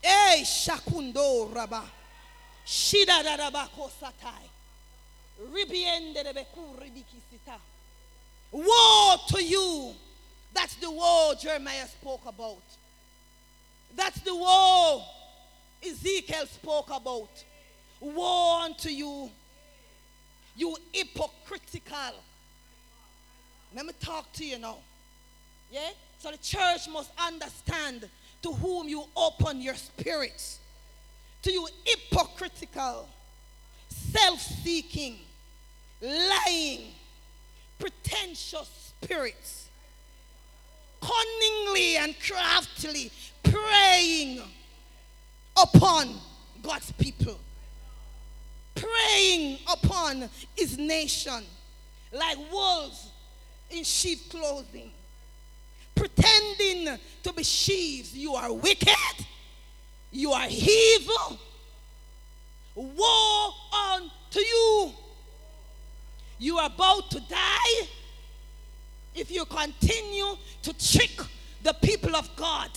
Hey, 0.00 0.40
Shakundo 0.46 1.54
Rabba. 1.54 1.82
Shida 2.66 3.22
Darabako 3.22 3.90
Satai. 4.00 4.48
Ribiende. 5.52 6.34
Woe 8.52 9.16
to 9.28 9.44
you. 9.44 9.92
That's 10.54 10.76
the 10.76 10.90
woe 10.90 11.34
Jeremiah 11.38 11.86
spoke 11.86 12.22
about. 12.26 12.62
That's 13.94 14.20
the 14.20 14.34
woe 14.34 15.04
Ezekiel 15.84 16.46
spoke 16.46 16.90
about. 16.90 17.44
Woe 18.00 18.62
unto 18.62 18.88
you, 18.88 19.30
you 20.56 20.76
hypocritical. 20.92 22.14
Let 23.74 23.86
me 23.86 23.92
talk 24.00 24.32
to 24.34 24.44
you 24.44 24.58
now. 24.58 24.78
Yeah? 25.70 25.90
So 26.18 26.30
the 26.30 26.38
church 26.38 26.88
must 26.90 27.10
understand 27.18 28.08
to 28.42 28.52
whom 28.52 28.88
you 28.88 29.04
open 29.16 29.60
your 29.60 29.74
spirits. 29.74 30.58
To 31.42 31.50
you 31.50 31.66
hypocritical, 31.84 33.08
self 33.88 34.40
seeking, 34.40 35.18
lying, 36.00 36.82
pretentious 37.78 38.94
spirits, 39.00 39.68
cunningly 41.00 41.96
and 41.96 42.14
craftily 42.20 43.10
preying 43.42 44.40
upon 45.56 46.14
God's 46.62 46.92
people, 46.92 47.38
preying 48.74 49.58
upon 49.70 50.28
his 50.56 50.78
nation 50.78 51.44
like 52.12 52.38
wolves 52.50 53.10
in 53.70 53.84
sheep 53.84 54.30
clothing, 54.30 54.90
pretending 55.94 56.98
to 57.22 57.32
be 57.32 57.42
sheaves. 57.42 58.16
You 58.16 58.34
are 58.34 58.52
wicked, 58.52 59.26
you 60.10 60.32
are 60.32 60.46
evil. 60.48 61.38
Woe 62.74 63.52
unto 63.72 64.40
you 64.40 64.92
you 66.42 66.58
are 66.58 66.66
about 66.66 67.08
to 67.12 67.20
die 67.20 67.86
if 69.14 69.30
you 69.30 69.44
continue 69.44 70.36
to 70.62 70.72
trick 70.72 71.20
the 71.62 71.72
people 71.74 72.16
of 72.16 72.34
God. 72.34 72.68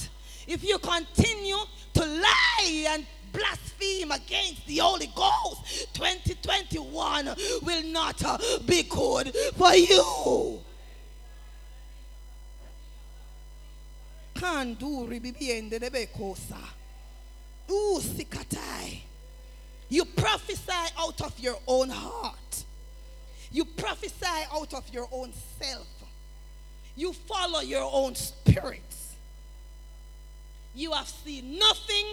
If 0.48 0.64
you 0.64 0.78
continue 0.80 1.58
to 1.94 2.06
lie 2.06 2.86
and 2.90 3.06
blaspheme 3.32 4.12
against 4.12 4.66
the 4.68 4.78
Holy 4.78 5.12
Ghost, 5.16 5.94
2021 5.94 7.30
will 7.64 7.84
not 7.86 8.24
uh, 8.24 8.38
be 8.66 8.84
good 8.84 9.36
for 9.56 9.74
you. 9.74 10.60
You 19.90 20.06
prophesy 20.06 20.72
out 21.00 21.22
of 21.22 21.40
your 21.40 21.58
own 21.68 21.90
heart. 21.90 22.64
You 23.52 23.66
prophesy 23.66 24.26
out 24.52 24.74
of 24.74 24.94
your 24.94 25.08
own 25.12 25.32
self. 25.60 25.88
You 26.96 27.14
follow 27.14 27.62
your 27.62 27.90
own 27.92 28.16
spirits. 28.16 29.05
You 30.76 30.92
have 30.92 31.08
seen 31.08 31.58
nothing. 31.58 32.06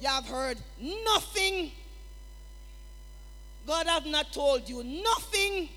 You 0.00 0.08
have 0.08 0.26
heard 0.26 0.58
nothing. 0.80 1.72
God 3.66 3.86
have 3.86 4.04
not 4.04 4.32
told 4.32 4.68
you 4.68 4.84
nothing. 4.84 5.70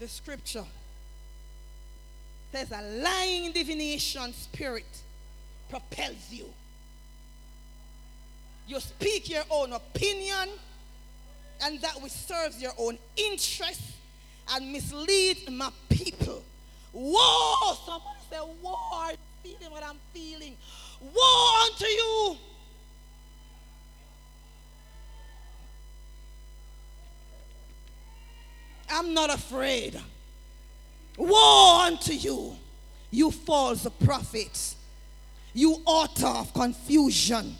The 0.00 0.08
scripture 0.08 0.64
says 2.52 2.70
a 2.72 2.82
lying 2.82 3.52
divination 3.52 4.32
spirit 4.32 4.84
propels 5.70 6.30
you. 6.30 6.46
You 8.66 8.80
speak 8.80 9.30
your 9.30 9.44
own 9.50 9.72
opinion, 9.72 10.48
and 11.62 11.80
that 11.80 12.02
which 12.02 12.12
serves 12.12 12.60
your 12.60 12.72
own 12.76 12.98
interest 13.16 13.95
and 14.54 14.72
mislead 14.72 15.50
my 15.50 15.70
people. 15.88 16.42
Woe! 16.92 17.74
Somebody 17.84 18.20
say, 18.30 18.38
Woe! 18.62 18.76
I'm 18.92 19.16
feeling 19.42 19.70
what 19.70 19.82
I'm 19.84 19.98
feeling. 20.12 20.56
Woe 21.14 21.68
unto 21.70 21.84
you! 21.86 22.36
I'm 28.90 29.12
not 29.12 29.30
afraid. 29.34 30.00
Woe 31.18 31.82
unto 31.86 32.12
you, 32.12 32.56
you 33.10 33.30
false 33.30 33.86
prophets, 34.04 34.76
you 35.54 35.80
author 35.84 36.26
of 36.26 36.52
confusion 36.54 37.56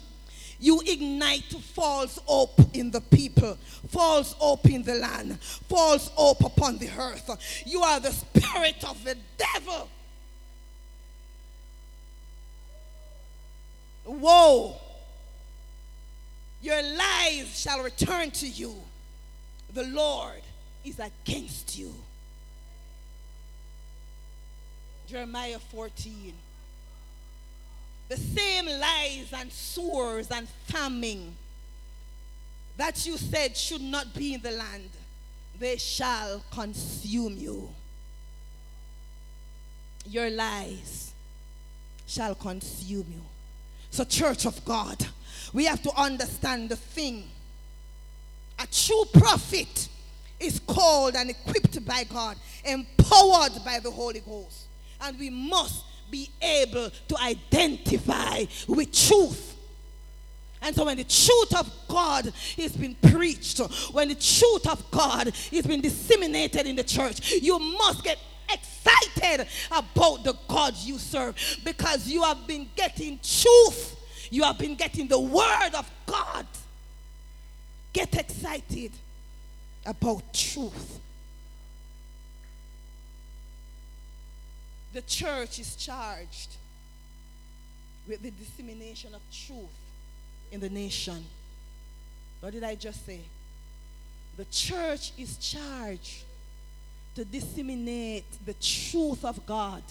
you 0.59 0.81
ignite 0.85 1.53
false 1.75 2.19
hope 2.25 2.59
in 2.73 2.91
the 2.91 3.01
people, 3.01 3.57
false 3.89 4.33
hope 4.33 4.65
in 4.65 4.83
the 4.83 4.95
land, 4.95 5.39
false 5.41 6.09
hope 6.15 6.43
upon 6.43 6.77
the 6.77 6.89
earth. 6.97 7.63
You 7.65 7.81
are 7.81 7.99
the 7.99 8.11
spirit 8.11 8.83
of 8.83 9.03
the 9.03 9.17
devil. 9.37 9.89
Woe! 14.05 14.77
Your 16.61 16.81
lies 16.81 17.59
shall 17.59 17.83
return 17.83 18.31
to 18.31 18.47
you. 18.47 18.75
The 19.73 19.83
Lord 19.83 20.41
is 20.83 20.99
against 20.99 21.77
you. 21.77 21.93
Jeremiah 25.07 25.59
14. 25.59 26.33
The 28.09 28.17
same 28.17 28.65
lies 28.65 29.33
and 29.33 29.51
sores 29.51 30.29
and 30.31 30.47
famine 30.65 31.35
that 32.77 33.05
you 33.05 33.17
said 33.17 33.57
should 33.57 33.81
not 33.81 34.13
be 34.13 34.35
in 34.35 34.41
the 34.41 34.51
land, 34.51 34.89
they 35.59 35.77
shall 35.77 36.43
consume 36.51 37.35
you. 37.37 37.69
Your 40.05 40.29
lies 40.29 41.11
shall 42.05 42.35
consume 42.35 43.05
you. 43.11 43.21
So, 43.89 44.03
church 44.03 44.45
of 44.45 44.63
God, 44.63 45.05
we 45.53 45.65
have 45.65 45.81
to 45.83 45.91
understand 45.99 46.69
the 46.69 46.75
thing. 46.75 47.23
A 48.59 48.67
true 48.67 49.03
prophet 49.13 49.89
is 50.39 50.59
called 50.59 51.15
and 51.15 51.31
equipped 51.31 51.83
by 51.85 52.03
God, 52.03 52.37
empowered 52.63 53.63
by 53.65 53.79
the 53.81 53.91
Holy 53.91 54.19
Ghost. 54.19 54.67
And 55.01 55.17
we 55.19 55.29
must 55.29 55.83
be 56.09 56.29
able 56.41 56.89
to 57.07 57.17
identify 57.17 58.45
with 58.67 58.91
truth. 58.91 59.55
And 60.61 60.75
so 60.75 60.85
when 60.85 60.97
the 60.97 61.03
truth 61.03 61.55
of 61.55 61.71
God 61.87 62.31
is 62.57 62.75
being 62.75 62.95
preached, 62.95 63.59
when 63.91 64.09
the 64.09 64.15
truth 64.15 64.67
of 64.67 64.89
God 64.91 65.31
is 65.51 65.67
being 65.67 65.81
disseminated 65.81 66.65
in 66.65 66.75
the 66.75 66.83
church, 66.83 67.33
you 67.33 67.59
must 67.59 68.03
get 68.03 68.17
excited 68.51 69.47
about 69.71 70.23
the 70.23 70.35
God 70.47 70.73
you 70.77 70.97
serve 70.97 71.35
because 71.63 72.07
you 72.07 72.23
have 72.23 72.47
been 72.47 72.69
getting 72.75 73.19
truth. 73.19 73.95
You 74.31 74.43
have 74.43 74.57
been 74.57 74.75
getting 74.75 75.07
the 75.07 75.19
word 75.19 75.71
of 75.77 75.89
God. 76.05 76.45
Get 77.93 78.15
excited 78.15 78.91
about 79.85 80.33
truth. 80.33 80.99
The 84.93 85.01
church 85.01 85.59
is 85.59 85.75
charged 85.75 86.55
with 88.07 88.21
the 88.21 88.31
dissemination 88.31 89.13
of 89.13 89.21
truth 89.31 89.65
in 90.51 90.59
the 90.59 90.69
nation. 90.69 91.23
What 92.39 92.53
did 92.53 92.63
I 92.63 92.75
just 92.75 93.05
say? 93.05 93.21
The 94.37 94.45
church 94.45 95.11
is 95.17 95.37
charged 95.37 96.23
to 97.15 97.25
disseminate 97.25 98.25
the 98.45 98.53
truth 98.53 99.25
of 99.25 99.43
God 99.45 99.81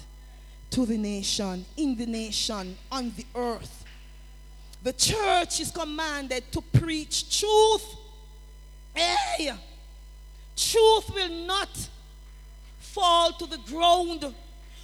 to 0.71 0.87
the 0.87 0.97
nation, 0.97 1.65
in 1.77 1.97
the 1.97 2.07
nation, 2.07 2.77
on 2.91 3.13
the 3.17 3.27
earth. 3.35 3.85
The 4.83 4.93
church 4.93 5.61
is 5.61 5.71
commanded 5.71 6.51
to 6.53 6.61
preach 6.61 7.41
truth. 7.41 7.97
Hey, 8.95 9.53
truth 10.57 11.15
will 11.15 11.47
not 11.47 11.69
fall 12.79 13.33
to 13.33 13.47
the 13.47 13.59
ground. 13.59 14.33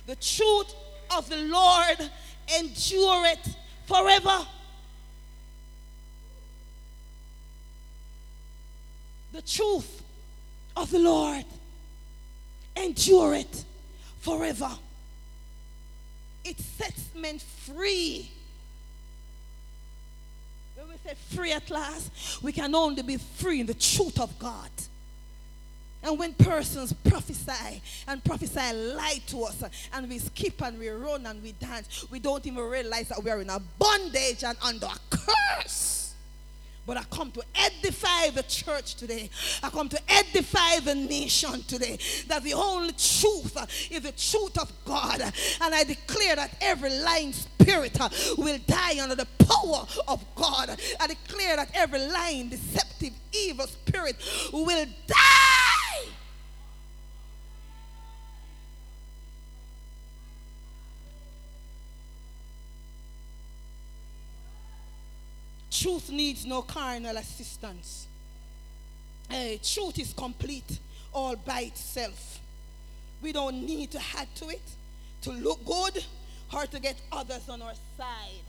The 0.07 0.17
truth 0.17 0.75
of 1.17 1.29
the 1.29 1.39
Lord 1.39 2.11
endureth 2.59 3.57
forever. 3.87 4.47
The 9.33 9.43
truth 9.43 10.03
of 10.77 10.91
the 10.91 10.99
Lord 10.99 11.45
endureth 12.77 13.65
forever. 14.21 14.71
It 16.45 16.59
sets 16.59 17.15
men 17.15 17.39
free. 17.39 18.31
When 20.77 20.89
we 20.89 20.95
say 21.05 21.15
free 21.35 21.53
at 21.53 21.71
last, 21.71 22.43
we 22.43 22.53
can 22.53 22.75
only 22.75 23.03
be 23.03 23.17
free 23.17 23.61
in 23.61 23.67
the 23.67 23.75
truth 23.75 24.21
of 24.21 24.37
God. 24.39 24.71
And 26.03 26.19
when 26.19 26.35
persons 26.35 26.93
prophesy 26.93 27.81
and 28.09 28.23
prophesy 28.25 28.73
lie 28.73 29.21
to 29.29 29.45
us, 29.45 29.63
and 29.93 30.09
we 30.09 30.19
skip 30.19 30.61
and 30.63 30.79
we 30.79 30.89
run 30.89 31.27
and 31.27 31.43
we 31.43 31.53
dance, 31.53 32.05
we 32.11 32.19
don't 32.19 32.45
even 32.47 32.65
realize 32.65 33.09
that 33.09 33.23
we 33.23 33.31
are 33.31 33.41
in 33.41 33.51
a 33.51 33.61
bondage 33.79 34.43
and 34.45 34.57
under 34.63 34.87
a 34.87 34.99
curse. 35.11 36.15
But 36.85 36.97
I 36.97 37.05
come 37.05 37.31
to 37.31 37.43
edify 37.55 38.31
the 38.31 38.43
church 38.43 38.97
today. 38.97 39.31
I 39.63 39.71
come 39.71 39.89
to 39.89 40.01
edify 40.09 40.81
the 40.81 40.97
nation 40.97 41.63
today. 41.63 41.97
That 42.27 42.43
the 42.43 42.55
only 42.55 42.93
truth 42.95 43.57
is 43.89 44.01
the 44.01 44.11
truth 44.11 44.59
of 44.59 44.73
God. 44.85 45.21
And 45.21 45.75
I 45.75 45.85
declare 45.85 46.35
that 46.35 46.57
every 46.61 46.91
lying 46.91 47.33
spirit 47.33 47.97
will 48.37 48.59
die 48.67 49.01
under 49.01 49.15
the 49.15 49.29
power 49.39 49.87
of 50.09 50.25
God. 50.35 50.77
I 50.99 51.07
declare 51.07 51.55
that 51.55 51.71
every 51.73 52.01
lying, 52.01 52.49
deceptive, 52.49 53.13
evil 53.33 53.69
spirit 53.69 54.17
will 54.53 54.87
die. 55.07 55.72
Truth 65.83 66.13
needs 66.13 66.47
no 66.47 66.63
carnal 66.63 67.17
assistance. 67.17 68.07
Uh, 69.29 69.57
truth 69.65 69.99
is 69.99 70.13
complete 70.13 70.79
all 71.13 71.35
by 71.35 71.63
itself. 71.63 72.39
We 73.21 73.33
don't 73.33 73.67
need 73.67 73.91
to 73.91 74.01
add 74.17 74.33
to 74.37 74.49
it 74.51 74.63
to 75.23 75.33
look 75.33 75.65
good 75.67 76.05
or 76.55 76.67
to 76.67 76.79
get 76.79 76.95
others 77.11 77.49
on 77.49 77.63
our 77.63 77.75
side. 77.99 78.47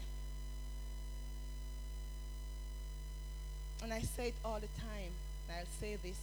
And 3.82 3.92
I 3.92 4.02
say 4.02 4.28
it 4.28 4.36
all 4.46 4.60
the 4.60 4.68
time, 4.80 5.12
I'll 5.50 5.66
say 5.80 5.98
this. 6.04 6.20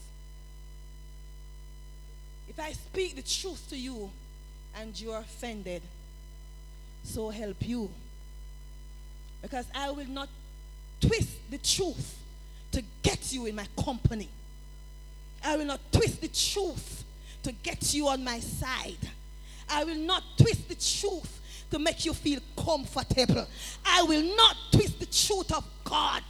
If 2.48 2.61
I 2.61 2.70
speak 2.70 3.16
the 3.16 3.22
truth 3.22 3.68
to 3.70 3.76
you 3.76 4.12
and 4.76 4.98
you 5.00 5.11
are 5.11 5.22
offended, 5.22 5.82
so 7.02 7.30
help 7.30 7.66
you. 7.66 7.90
Because 9.42 9.66
I 9.74 9.90
will 9.90 10.08
not 10.08 10.28
twist 11.01 11.51
the 11.51 11.59
truth 11.59 12.18
to 12.72 12.82
get 13.03 13.32
you 13.32 13.46
in 13.46 13.57
my 13.57 13.66
company. 13.82 14.28
I 15.44 15.57
will 15.57 15.64
not 15.64 15.80
twist 15.92 16.20
the 16.20 16.28
truth 16.28 17.05
to 17.42 17.53
get 17.53 17.94
you 17.94 18.09
on 18.09 18.22
my 18.22 18.38
side. 18.40 18.98
I 19.68 19.84
will 19.84 19.96
not 19.96 20.22
twist 20.36 20.68
the 20.68 20.74
truth 20.74 21.40
to 21.70 21.78
make 21.78 22.05
you 22.05 22.12
feel 22.12 22.40
comfortable. 22.57 23.46
I 23.84 24.03
will 24.03 24.36
not 24.36 24.57
twist 24.72 24.98
the 24.98 25.07
truth 25.07 25.53
of 25.53 25.64
God. 25.84 26.22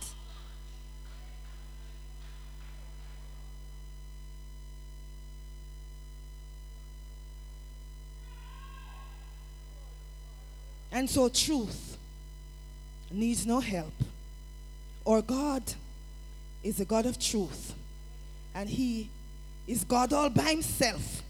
And 10.93 11.09
so, 11.09 11.29
truth 11.29 11.97
needs 13.11 13.47
no 13.47 13.61
help. 13.61 13.93
Or 15.05 15.23
God 15.23 15.63
is 16.63 16.81
a 16.81 16.85
God 16.85 17.07
of 17.07 17.19
truth. 17.19 17.75
And 18.55 18.69
He 18.69 19.11
is 19.67 19.85
God 19.85 20.13
all 20.13 20.31
by 20.31 20.51
Himself. 20.51 21.23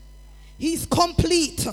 He's 0.59 0.87
complete. 0.87 1.67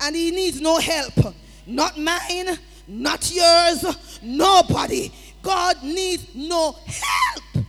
And 0.00 0.16
He 0.16 0.30
needs 0.30 0.60
no 0.60 0.78
help. 0.78 1.34
Not 1.66 1.98
mine, 1.98 2.58
not 2.86 3.30
yours, 3.32 3.84
nobody. 4.22 5.12
God 5.42 5.82
needs 5.82 6.34
no 6.34 6.76
help. 6.86 7.64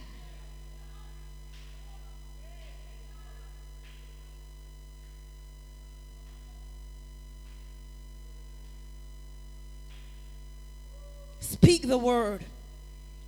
Speak 11.40 11.88
the 11.88 11.98
word 11.98 12.44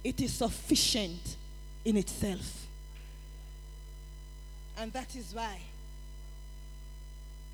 it 0.07 0.21
is 0.21 0.33
sufficient 0.33 1.35
in 1.83 1.97
itself. 1.97 2.65
And 4.77 4.93
that 4.93 5.13
is 5.17 5.33
why 5.33 5.59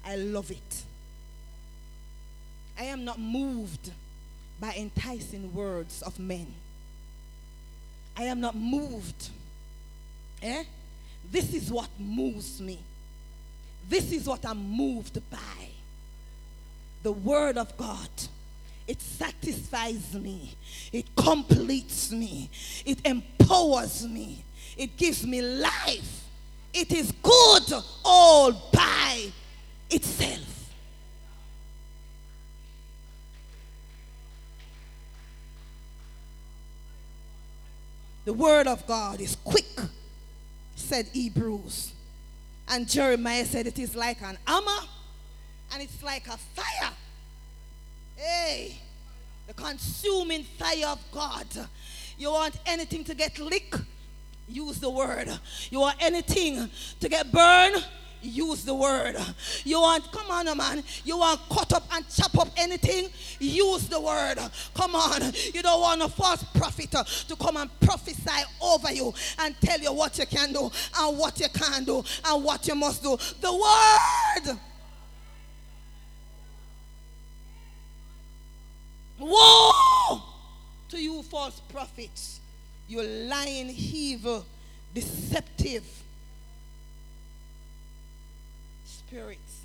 I 0.06 0.18
love 0.18 0.52
it. 0.52 0.84
I 2.78 2.84
am 2.84 3.06
not 3.06 3.20
moved 3.20 3.92
by 4.60 4.76
enticing 4.78 5.52
words 5.52 6.04
of 6.04 6.20
men. 6.20 6.46
I 8.16 8.26
am 8.26 8.40
not 8.40 8.56
moved. 8.56 9.30
Eh? 10.44 10.64
This 11.32 11.56
is 11.56 11.72
what 11.72 11.90
moves 11.98 12.62
me. 12.62 12.78
This 13.90 14.12
is 14.12 14.28
what 14.28 14.46
I'm 14.46 14.70
moved 14.70 15.20
by. 15.32 15.70
The 17.02 17.14
Word 17.14 17.58
of 17.58 17.76
God. 17.78 18.10
It 18.88 19.02
satisfies 19.02 20.14
me. 20.14 20.56
It 20.92 21.16
completes 21.16 22.12
me. 22.12 22.50
It 22.86 23.00
empowers 23.06 24.06
me. 24.08 24.44
It 24.78 24.98
gives 24.98 25.26
me 25.26 25.42
life. 25.42 26.26
It 26.74 26.92
is 26.92 27.12
good 27.22 27.74
all 28.04 28.52
by 28.74 29.32
itself. 29.90 30.54
The 38.26 38.34
word 38.34 38.68
of 38.68 38.88
God 38.88 39.20
is 39.20 39.36
quick, 39.44 39.66
said 40.76 41.08
Hebrews. 41.12 41.94
And 42.70 42.88
Jeremiah 42.88 43.46
said 43.46 43.68
it 43.68 43.78
is 43.78 43.96
like 43.96 44.22
an 44.22 44.38
hammer 44.48 44.88
and 45.74 45.84
it's 45.84 46.02
like 46.02 46.28
a 46.28 46.38
fire 46.38 46.92
Hey, 48.16 48.80
the 49.48 49.54
consuming 49.54 50.44
fire 50.44 50.88
of 50.88 51.00
God. 51.12 51.48
You 52.18 52.32
want 52.32 52.56
anything 52.66 53.04
to 53.06 53.16
get 53.16 53.40
lick? 53.40 53.74
Use 54.48 54.80
the 54.80 54.90
word. 54.90 55.28
You 55.70 55.80
want 55.80 55.98
anything 56.00 56.70
to 57.00 57.10
get 57.10 57.32
burned? 57.32 57.84
Use 58.22 58.64
the 58.64 58.74
word. 58.74 59.18
You 59.66 59.82
want, 59.82 60.10
come 60.12 60.32
on, 60.32 60.58
man. 60.58 60.82
You 61.04 61.18
want 61.18 61.42
cut 61.50 61.74
up 61.74 61.84
and 61.92 62.06
chop 62.10 62.38
up 62.38 62.48
anything? 62.56 63.10
Use 63.40 63.90
the 63.90 64.00
word. 64.00 64.38
Come 64.74 64.96
on. 64.96 65.34
You 65.54 65.62
don't 65.62 65.82
want 65.82 66.02
a 66.02 66.08
false 66.08 66.44
prophet 66.44 66.92
to 66.92 67.36
come 67.36 67.58
and 67.58 67.70
prophesy 67.82 68.44
over 68.62 68.94
you 68.94 69.14
and 69.40 69.56
tell 69.60 69.80
you 69.80 69.92
what 69.92 70.18
you 70.18 70.26
can 70.26 70.54
do 70.54 70.72
and 71.00 71.18
what 71.18 71.40
you 71.40 71.50
can't 71.50 71.86
do 71.86 72.04
and 72.26 72.44
what 72.44 72.66
you 72.66 72.76
must 72.76 73.04
do. 73.04 73.18
The 73.42 73.54
word. 73.54 74.58
Woe 79.24 80.22
to 80.90 81.02
you, 81.02 81.24
false 81.24 81.60
prophets. 81.72 82.42
You 82.88 83.02
lying, 83.02 83.70
evil, 83.70 84.46
deceptive 84.94 85.86
spirits. 88.86 89.62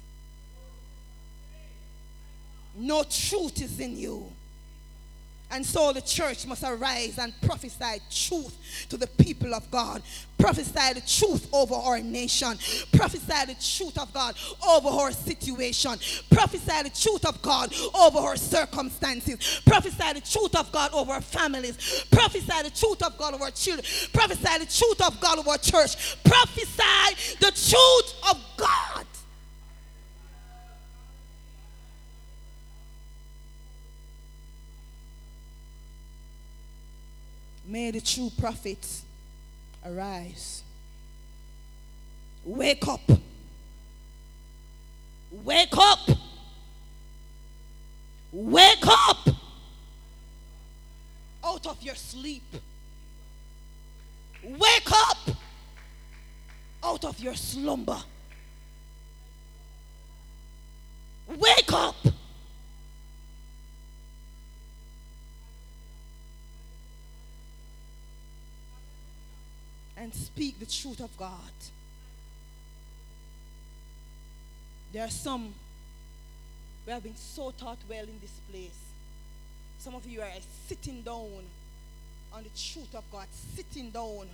No 2.77 3.03
truth 3.03 3.61
is 3.61 3.81
in 3.81 3.99
you. 3.99 4.33
And 5.51 5.65
so 5.65 5.93
the 5.93 6.03
church 6.03 6.47
must 6.47 6.63
arise 6.63 7.19
and 7.19 7.33
prophesy 7.41 8.01
truth 8.11 8.87
to 8.91 8.97
the 8.97 9.07
people 9.07 9.55
of 9.55 9.71
God. 9.71 10.03
Prophesy 10.39 10.93
the 10.95 11.03
truth 11.07 11.49
over 11.53 11.75
our 11.75 12.01
nation. 12.01 12.59
Prophesy 12.93 13.47
the 13.47 13.57
truth 13.59 13.99
of 13.99 14.13
God 14.13 14.37
over 14.69 14.89
our 14.89 15.11
situation. 15.11 15.93
Prophesy 16.31 16.83
the 16.83 16.91
truth 16.91 17.25
of 17.25 17.41
God 17.41 17.75
over 17.95 18.19
our 18.19 18.37
circumstances. 18.37 19.63
Prophesy 19.67 20.13
the 20.13 20.21
truth 20.21 20.55
of 20.55 20.71
God 20.71 20.93
over 20.93 21.13
our 21.13 21.23
families. 21.23 22.05
Prophesy 22.11 22.63
the 22.63 22.71
truth 22.71 23.03
of 23.03 23.17
God 23.17 23.35
over 23.35 23.45
our 23.45 23.51
children. 23.51 23.87
Prophesy 24.13 24.59
the 24.59 24.71
truth 24.71 25.01
of 25.01 25.19
God 25.21 25.39
over 25.39 25.51
our 25.51 25.59
church. 25.59 26.23
Prophesy 26.25 27.37
the 27.41 27.51
truth 27.51 28.15
of 28.31 28.43
God. 28.59 29.07
May 37.69 37.91
the 37.91 38.01
true 38.01 38.31
prophets 38.41 39.03
arise. 39.85 40.63
Wake 42.43 42.89
up. 42.89 43.03
Wake 45.45 45.77
up. 45.77 46.09
Wake 48.33 48.87
up 48.87 49.29
out 51.45 51.67
of 51.67 51.83
your 51.83 51.95
sleep. 51.95 52.43
Wake 54.43 54.91
up 54.91 55.19
out 56.83 57.05
of 57.05 57.21
your 57.21 57.35
slumber. 57.35 57.99
Wake 61.37 61.73
up. 61.73 61.97
And 70.09 70.15
speak 70.15 70.59
the 70.59 70.65
truth 70.65 71.01
of 71.01 71.15
God. 71.19 71.53
There 74.91 75.05
are 75.05 75.11
some 75.11 75.53
who 76.87 76.93
have 76.93 77.03
been 77.03 77.15
so 77.15 77.51
taught 77.51 77.77
well 77.91 78.05
in 78.05 78.19
this 78.23 78.41
place. 78.51 78.79
Some 79.79 79.95
of 79.95 80.07
you 80.07 80.23
are 80.23 80.31
sitting 80.67 81.03
down 81.03 81.45
on 82.33 82.43
the 82.43 82.49
truth 82.49 82.95
of 82.95 83.05
God, 83.13 83.27
sitting 83.55 83.91
down 83.91 84.29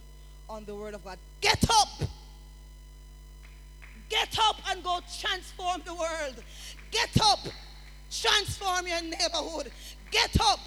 on 0.48 0.64
the 0.64 0.76
word 0.76 0.94
of 0.94 1.02
God. 1.02 1.18
Get 1.40 1.64
up! 1.68 2.08
Get 4.08 4.38
up 4.38 4.60
and 4.70 4.84
go 4.84 5.00
transform 5.20 5.82
the 5.84 5.94
world. 5.94 6.36
Get 6.92 7.20
up! 7.20 7.40
Transform 8.12 8.86
your 8.86 9.02
neighborhood. 9.02 9.72
Get 10.12 10.40
up! 10.40 10.60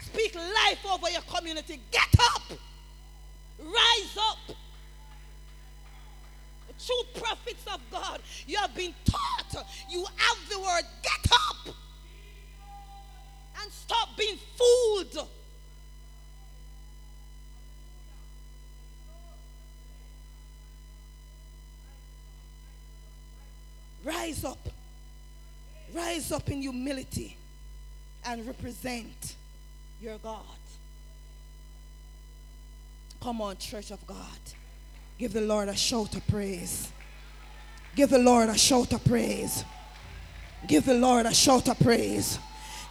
Speak 0.00 0.34
life 0.34 0.86
over 0.90 1.10
your 1.10 1.20
community. 1.22 1.78
Get 1.90 2.08
up! 2.18 2.58
Rise 3.58 4.18
up. 4.18 4.56
True 6.84 7.20
prophets 7.20 7.64
of 7.72 7.80
God, 7.90 8.20
you 8.46 8.58
have 8.58 8.74
been 8.74 8.94
taught. 9.04 9.66
You 9.90 10.04
have 10.16 10.48
the 10.48 10.58
word. 10.58 10.82
Get 11.02 11.32
up 11.32 11.74
and 13.60 13.72
stop 13.72 14.16
being 14.16 14.38
fooled. 14.56 15.26
Rise 24.04 24.44
up. 24.44 24.68
Rise 25.92 26.30
up 26.30 26.48
in 26.50 26.62
humility 26.62 27.36
and 28.24 28.46
represent 28.46 29.34
your 30.00 30.18
God. 30.18 30.42
Come 33.20 33.40
on, 33.40 33.56
church 33.56 33.90
of 33.90 34.06
God. 34.06 34.16
Give 35.18 35.32
the 35.32 35.40
Lord 35.40 35.68
a 35.68 35.76
shout 35.76 36.14
of 36.14 36.26
praise. 36.28 36.92
Give 37.94 38.10
the 38.10 38.18
Lord 38.18 38.48
a 38.48 38.58
shout 38.58 38.92
of 38.92 39.04
praise. 39.04 39.64
Give 40.66 40.84
the 40.84 40.94
Lord 40.94 41.26
a 41.26 41.34
shout 41.34 41.68
of 41.68 41.78
praise. 41.78 42.38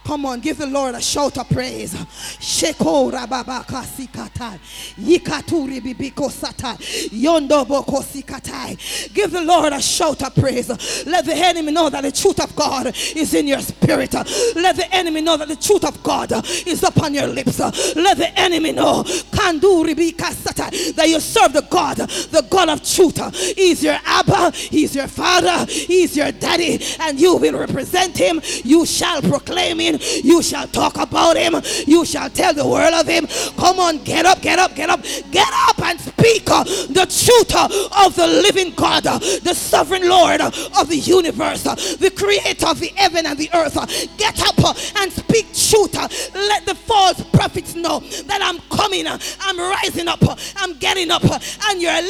Come 0.06 0.24
on, 0.24 0.38
give 0.38 0.58
the 0.58 0.68
Lord 0.68 0.94
a 0.94 1.00
shout 1.00 1.36
of 1.36 1.48
praise. 1.48 1.92
Sheko 1.92 3.10
rababaka 3.10 3.82
sikatai. 3.82 4.60
Yikaturi 5.00 5.80
bibiko 5.80 6.30
satai. 6.30 6.78
Yondo 7.10 7.66
boko 7.66 8.02
sikatai. 8.02 9.12
Give 9.12 9.32
the 9.32 9.42
Lord 9.42 9.72
a 9.72 9.82
shout 9.82 10.22
of 10.22 10.32
praise. 10.36 10.68
Let 11.06 11.24
the 11.24 11.34
enemy 11.34 11.72
know 11.72 11.90
that 11.90 12.02
the 12.02 12.12
truth 12.12 12.38
of 12.38 12.54
God 12.54 12.94
is 13.16 13.34
in 13.34 13.48
your 13.48 13.58
spirit. 13.58 14.14
Let 14.14 14.76
the 14.76 14.86
enemy 14.94 15.22
know 15.22 15.38
that 15.38 15.48
the 15.48 15.56
truth 15.56 15.84
of 15.84 16.00
God 16.04 16.30
is 16.64 16.84
upon 16.84 17.12
your 17.12 17.26
lips. 17.26 17.58
Let 17.96 18.18
the 18.18 18.30
enemy 18.38 18.70
know 18.70 19.02
kanduri 19.02 19.96
bika 19.96 20.30
satai, 20.30 20.94
that 20.94 21.08
you 21.08 21.18
serve 21.18 21.52
the 21.52 21.62
God, 21.62 21.96
the 21.96 22.46
God 22.48 22.68
of 22.68 22.88
truth. 22.88 23.16
He's 23.56 23.82
your 23.82 23.98
Abba, 24.04 24.52
He's 24.52 24.94
your 24.94 25.08
Father, 25.08 25.66
He's 25.68 26.16
your 26.16 26.30
Daddy, 26.30 26.80
and 27.00 27.18
you 27.18 27.34
will 27.38 27.58
represent 27.58 28.16
Him. 28.16 28.40
You 28.62 28.86
shall 28.86 29.20
proclaim 29.20 29.80
Him 29.80 29.95
you 30.00 30.42
shall 30.42 30.66
talk 30.68 30.96
about 30.96 31.36
him. 31.36 31.54
You 31.86 32.04
shall 32.04 32.30
tell 32.30 32.54
the 32.54 32.66
world 32.66 32.94
of 32.94 33.06
him. 33.06 33.26
Come 33.56 33.80
on, 33.80 34.02
get 34.04 34.26
up, 34.26 34.40
get 34.40 34.58
up, 34.58 34.74
get 34.74 34.90
up. 34.90 35.02
Get 35.30 35.48
up 35.52 35.78
and 35.80 36.00
speak 36.00 36.48
uh, 36.50 36.64
the 36.64 37.06
truth 37.06 37.54
uh, 37.54 38.06
of 38.06 38.14
the 38.16 38.26
living 38.26 38.72
God, 38.74 39.06
uh, 39.06 39.18
the 39.18 39.54
sovereign 39.54 40.08
Lord 40.08 40.40
uh, 40.40 40.50
of 40.78 40.88
the 40.88 40.96
universe, 40.96 41.66
uh, 41.66 41.74
the 41.74 42.10
creator 42.14 42.66
of 42.66 42.80
the 42.80 42.88
heaven 42.96 43.26
and 43.26 43.38
the 43.38 43.50
earth. 43.54 43.76
Uh. 43.76 43.86
Get 44.16 44.40
up 44.40 44.58
and 44.96 45.12
speak 45.12 45.46
truth. 45.54 45.94
Let 46.34 46.66
the 46.66 46.74
false 46.74 47.22
prophets 47.30 47.74
know 47.74 48.00
that 48.00 48.40
I'm 48.42 48.58
coming. 48.76 49.06
I'm 49.06 49.58
rising 49.58 50.08
up. 50.08 50.22
I'm 50.56 50.78
getting 50.78 51.10
up. 51.10 51.24
And 51.24 51.80
your 51.80 52.00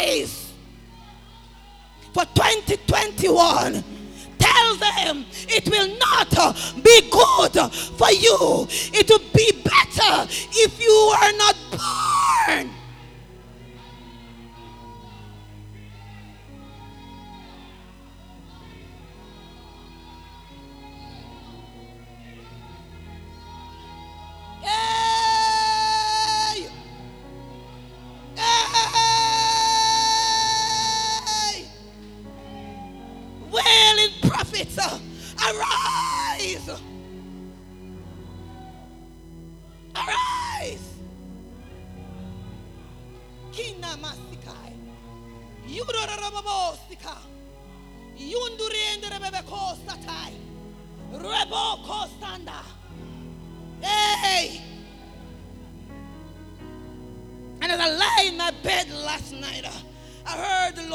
lies 0.00 0.52
for 2.12 2.24
2021 2.24 3.93
tell 4.44 4.76
them 4.76 5.24
it 5.48 5.64
will 5.68 5.90
not 5.98 6.28
uh, 6.38 6.52
be 6.82 6.96
good 7.10 7.56
for 7.98 8.10
you. 8.12 8.66
It 8.92 9.08
will 9.10 9.26
be 9.32 9.48
better 9.72 10.14
if 10.64 10.80
you 10.80 10.96
are 11.22 11.32
not 11.44 11.56
born. 11.70 12.83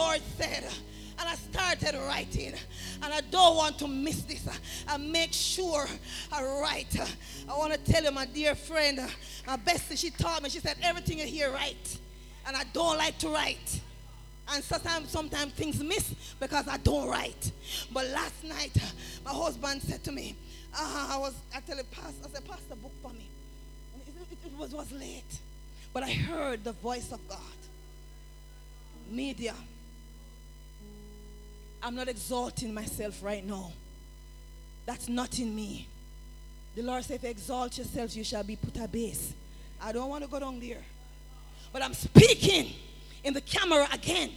Lord 0.10 0.22
said, 0.39 0.64
and 1.20 1.30
I 1.30 1.36
started 1.36 1.95
writing. 2.07 2.53
And 3.03 3.14
I 3.14 3.22
don't 3.30 3.55
want 3.55 3.78
to 3.78 3.88
miss 3.88 4.24
this. 4.24 4.47
I 4.88 4.97
make 4.97 5.34
sure 5.34 5.86
I 6.32 6.43
write. 6.43 6.99
I 7.47 7.55
want 7.55 7.74
to 7.74 7.91
tell 7.91 8.03
you, 8.03 8.10
my 8.10 8.26
dear 8.26 8.55
friend, 8.55 8.99
my 9.45 9.57
bestie, 9.57 9.99
she 9.99 10.10
taught 10.10 10.41
me, 10.41 10.49
she 10.49 10.60
said, 10.60 10.78
everything 10.82 11.20
you 11.20 11.26
hear, 11.26 11.51
write. 11.51 11.99
And 12.47 12.57
I 12.57 12.64
don't 12.74 12.97
like 12.97 13.20
to 13.20 13.30
write. 13.30 13.82
And 14.51 14.64
sometimes, 14.64 15.12
sometimes 15.12 15.53
things 15.53 15.84
miss 15.84 16.16
because 16.39 16.68
I 16.68 16.78
don't 16.78 17.07
write. 17.07 17.51
But 17.93 18.07
last 18.07 18.43
night, 18.43 18.76
my 19.24 19.32
husband 19.32 19.84
said 19.84 20.03
to 20.05 20.12
me, 20.12 20.36
uh, 20.74 21.10
I 21.12 21.18
was, 21.20 21.36
I 21.55 21.60
tell 21.60 21.78
the 21.78 21.84
pastor, 21.84 22.26
I 22.26 22.30
said, 22.32 22.47
pass 22.47 22.62
the 22.68 22.76
book 22.78 22.93
for 23.03 23.12
me. 23.14 23.30
It, 24.07 24.14
it, 24.32 24.38
it, 24.47 24.57
was, 24.57 24.72
was 24.72 24.91
late. 24.91 25.38
But 25.93 26.01
I 26.01 26.12
heard 26.12 26.64
the 26.64 26.72
voice 26.74 27.12
of 27.12 27.20
God. 27.30 27.38
Media. 29.12 29.53
I'm 31.82 31.96
not 31.96 32.08
exalting 32.08 32.74
myself 32.74 33.24
right 33.24 33.46
now. 33.46 33.72
That's 34.86 35.08
not 35.08 35.40
in 35.40 35.56
me. 35.56 35.88
The 36.76 36.82
Lord 36.82 37.04
said, 37.04 37.16
if 37.18 37.24
you 37.24 37.30
exalt 37.30 37.78
yourselves, 37.78 38.16
you 38.16 38.24
shall 38.24 38.44
be 38.44 38.56
put 38.56 38.78
a 38.78 38.88
base. 38.88 39.34
I 39.82 39.92
don't 39.92 40.10
want 40.10 40.24
to 40.24 40.30
go 40.30 40.40
down 40.40 40.60
there. 40.60 40.84
But 41.72 41.84
I'm 41.84 41.94
speaking 41.94 42.74
in 43.24 43.34
the 43.34 43.42
camera 43.42 43.88
again 43.94 44.32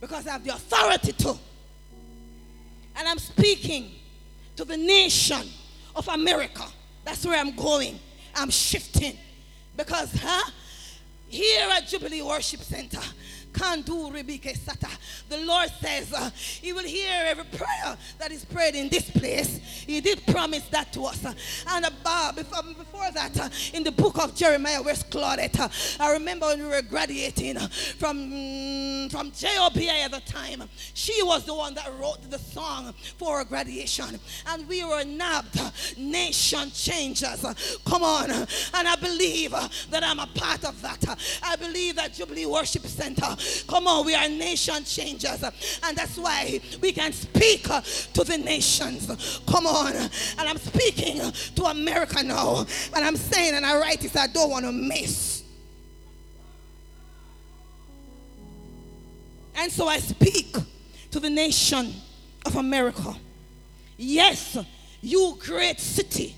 because 0.00 0.26
I 0.26 0.32
have 0.32 0.44
the 0.44 0.54
authority 0.54 1.12
to. 1.12 1.36
And 2.96 3.08
I'm 3.08 3.18
speaking 3.18 3.92
to 4.56 4.64
the 4.64 4.76
nation 4.76 5.42
of 5.94 6.08
America. 6.08 6.64
That's 7.04 7.24
where 7.24 7.38
I'm 7.38 7.54
going. 7.54 7.98
I'm 8.34 8.50
shifting 8.50 9.16
because, 9.76 10.12
huh? 10.20 10.50
Here 11.28 11.68
at 11.72 11.88
Jubilee 11.88 12.22
Worship 12.22 12.60
Center, 12.60 13.00
the 15.28 15.38
Lord 15.44 15.70
says 15.80 16.12
uh, 16.12 16.30
He 16.34 16.72
will 16.72 16.84
hear 16.84 17.10
every 17.26 17.44
prayer 17.44 17.96
that 18.18 18.30
is 18.30 18.44
prayed 18.44 18.74
in 18.74 18.88
this 18.88 19.10
place. 19.10 19.60
He 19.86 20.00
did 20.00 20.26
promise 20.26 20.68
that 20.68 20.92
to 20.92 21.06
us. 21.06 21.24
And 21.68 21.86
uh, 22.04 22.32
before, 22.32 22.62
before 22.62 23.10
that, 23.12 23.40
uh, 23.40 23.48
in 23.72 23.82
the 23.82 23.92
book 23.92 24.18
of 24.18 24.34
Jeremiah, 24.34 24.82
where's 24.82 25.02
Claudette? 25.04 25.58
Uh, 25.58 25.68
I 26.02 26.12
remember 26.12 26.46
when 26.46 26.62
we 26.62 26.68
were 26.68 26.82
graduating 26.82 27.56
uh, 27.56 27.68
from, 27.98 28.30
mm, 28.30 29.10
from 29.10 29.30
JOBA 29.30 29.88
at 30.04 30.10
the 30.10 30.20
time. 30.20 30.64
She 30.92 31.22
was 31.22 31.44
the 31.44 31.54
one 31.54 31.74
that 31.74 31.90
wrote 31.98 32.30
the 32.30 32.38
song 32.38 32.92
for 33.16 33.38
our 33.38 33.44
graduation. 33.44 34.20
And 34.48 34.68
we 34.68 34.84
were 34.84 35.04
nabbed 35.04 35.58
nation 35.96 36.70
changers. 36.72 37.44
Come 37.86 38.02
on. 38.02 38.30
And 38.30 38.48
I 38.74 38.96
believe 39.00 39.52
that 39.90 40.04
I'm 40.04 40.18
a 40.18 40.26
part 40.34 40.64
of 40.64 40.80
that. 40.82 41.15
I 41.42 41.56
believe 41.56 41.96
that 41.96 42.14
Jubilee 42.14 42.46
Worship 42.46 42.86
Center 42.86 43.36
Come 43.68 43.86
on, 43.86 44.06
we 44.06 44.14
are 44.14 44.28
nation 44.28 44.84
changers. 44.84 45.42
And 45.82 45.96
that's 45.96 46.16
why 46.16 46.60
we 46.80 46.92
can 46.92 47.12
speak 47.12 47.64
to 47.64 48.24
the 48.24 48.38
nations. 48.38 49.40
Come 49.46 49.66
on. 49.66 49.94
And 49.94 50.10
I'm 50.40 50.58
speaking 50.58 51.20
to 51.56 51.64
America 51.64 52.22
now. 52.22 52.66
And 52.94 53.04
I'm 53.04 53.16
saying, 53.16 53.54
and 53.54 53.66
I 53.66 53.78
write 53.78 54.00
this, 54.00 54.16
I 54.16 54.26
don't 54.26 54.50
want 54.50 54.64
to 54.64 54.72
miss. 54.72 55.44
And 59.58 59.72
so 59.72 59.88
I 59.88 59.98
speak 59.98 60.54
to 61.10 61.20
the 61.20 61.30
nation 61.30 61.94
of 62.44 62.56
America. 62.56 63.14
Yes, 63.96 64.58
you 65.00 65.36
great 65.40 65.80
city. 65.80 66.36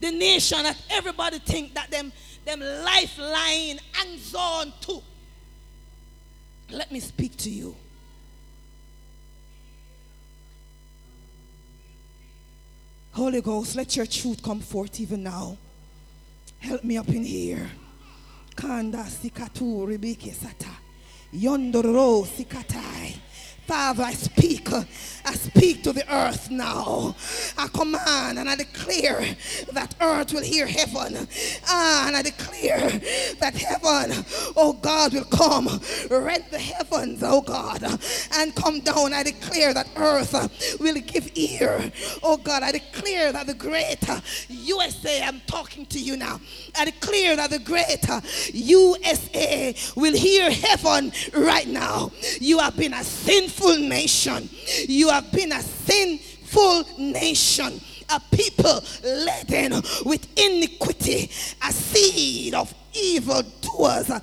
The 0.00 0.12
nation 0.12 0.62
that 0.62 0.80
everybody 0.88 1.40
think 1.40 1.74
that 1.74 1.90
them, 1.90 2.12
them 2.44 2.60
lifeline 2.60 3.78
hangs 3.92 4.34
on 4.34 4.72
to. 4.82 5.02
Let 6.70 6.92
me 6.92 7.00
speak 7.00 7.36
to 7.38 7.50
you. 7.50 7.74
Holy 13.12 13.40
Ghost, 13.40 13.76
let 13.76 13.96
your 13.96 14.06
truth 14.06 14.42
come 14.42 14.60
forth 14.60 15.00
even 15.00 15.22
now. 15.22 15.56
Help 16.60 16.84
me 16.84 16.96
up 16.96 17.08
in 17.08 17.24
here. 17.24 17.68
Kanda 18.54 18.98
sikatu 18.98 19.86
ribike 19.86 20.32
sata. 20.32 20.70
Yondoro 21.34 22.24
sikatai. 22.26 23.16
Father, 23.70 24.02
I 24.02 24.14
speak. 24.14 24.68
I 24.72 25.34
speak 25.34 25.84
to 25.84 25.92
the 25.92 26.02
earth 26.12 26.50
now. 26.50 27.14
I 27.56 27.68
command 27.68 28.40
and 28.40 28.50
I 28.50 28.56
declare 28.56 29.20
that 29.72 29.94
earth 30.00 30.32
will 30.32 30.42
hear 30.42 30.66
heaven. 30.66 31.28
Ah, 31.68 32.08
and 32.08 32.16
I 32.16 32.22
declare 32.22 32.90
that 33.38 33.54
heaven, 33.54 34.24
oh 34.56 34.72
God, 34.72 35.14
will 35.14 35.22
come. 35.24 35.68
Rent 36.10 36.50
the 36.50 36.58
heavens, 36.58 37.22
oh 37.22 37.42
God, 37.42 37.84
and 38.32 38.52
come 38.56 38.80
down. 38.80 39.12
I 39.12 39.22
declare 39.22 39.72
that 39.72 39.86
earth 39.94 40.78
will 40.80 40.94
give 40.94 41.30
ear. 41.36 41.92
Oh 42.24 42.38
God, 42.38 42.64
I 42.64 42.72
declare 42.72 43.30
that 43.32 43.46
the 43.46 43.54
great 43.54 44.00
USA, 44.48 45.22
I'm 45.22 45.40
talking 45.46 45.86
to 45.86 46.00
you 46.00 46.16
now. 46.16 46.40
I 46.76 46.86
declare 46.86 47.36
that 47.36 47.50
the 47.50 47.60
great 47.60 48.04
USA 48.52 49.76
will 49.94 50.16
hear 50.16 50.50
heaven 50.50 51.12
right 51.34 51.68
now. 51.68 52.10
You 52.40 52.58
have 52.58 52.76
been 52.76 52.94
a 52.94 53.04
sinful 53.04 53.59
sinful 53.60 53.88
nation. 53.88 54.48
You 54.88 55.08
have 55.10 55.30
been 55.32 55.52
a 55.52 55.60
sinful 55.60 56.84
nation. 56.98 57.80
A 58.12 58.20
people 58.34 58.82
laden 59.04 59.72
with 60.04 60.26
iniquity, 60.36 61.30
a 61.64 61.72
seed 61.72 62.54
of 62.54 62.74
evil 62.92 63.42
doers, 63.60 64.10
a 64.10 64.20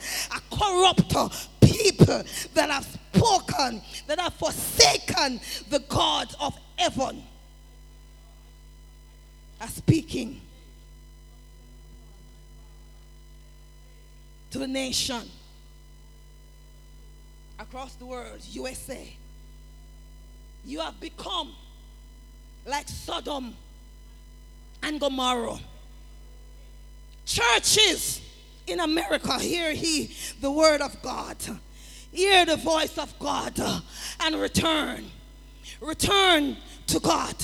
corrupt 0.51 1.15
people 1.61 2.21
that 2.53 2.69
have 2.69 2.85
spoken, 3.13 3.81
that 4.07 4.19
have 4.19 4.33
forsaken 4.33 5.39
the 5.69 5.79
God 5.87 6.35
of 6.41 6.53
heaven. 6.77 7.23
Are 9.61 9.67
speaking 9.69 10.41
to 14.51 14.59
the 14.59 14.67
nation 14.67 15.21
across 17.57 17.95
the 17.95 18.05
world, 18.05 18.39
USA. 18.49 19.13
You 20.67 20.81
have 20.81 20.99
become 20.99 21.53
like 22.65 22.89
Sodom 22.89 23.55
and 24.83 24.99
Gomorrah. 24.99 25.59
Churches 27.25 28.21
in 28.67 28.81
America, 28.81 29.39
hear 29.39 29.73
he 29.73 30.13
the 30.41 30.51
word 30.51 30.81
of 30.81 31.01
God. 31.01 31.37
Hear 32.11 32.45
the 32.45 32.57
voice 32.57 32.97
of 32.97 33.17
God 33.17 33.57
and 34.19 34.35
return. 34.35 35.05
Return 35.79 36.57
to 36.87 36.99
God. 36.99 37.35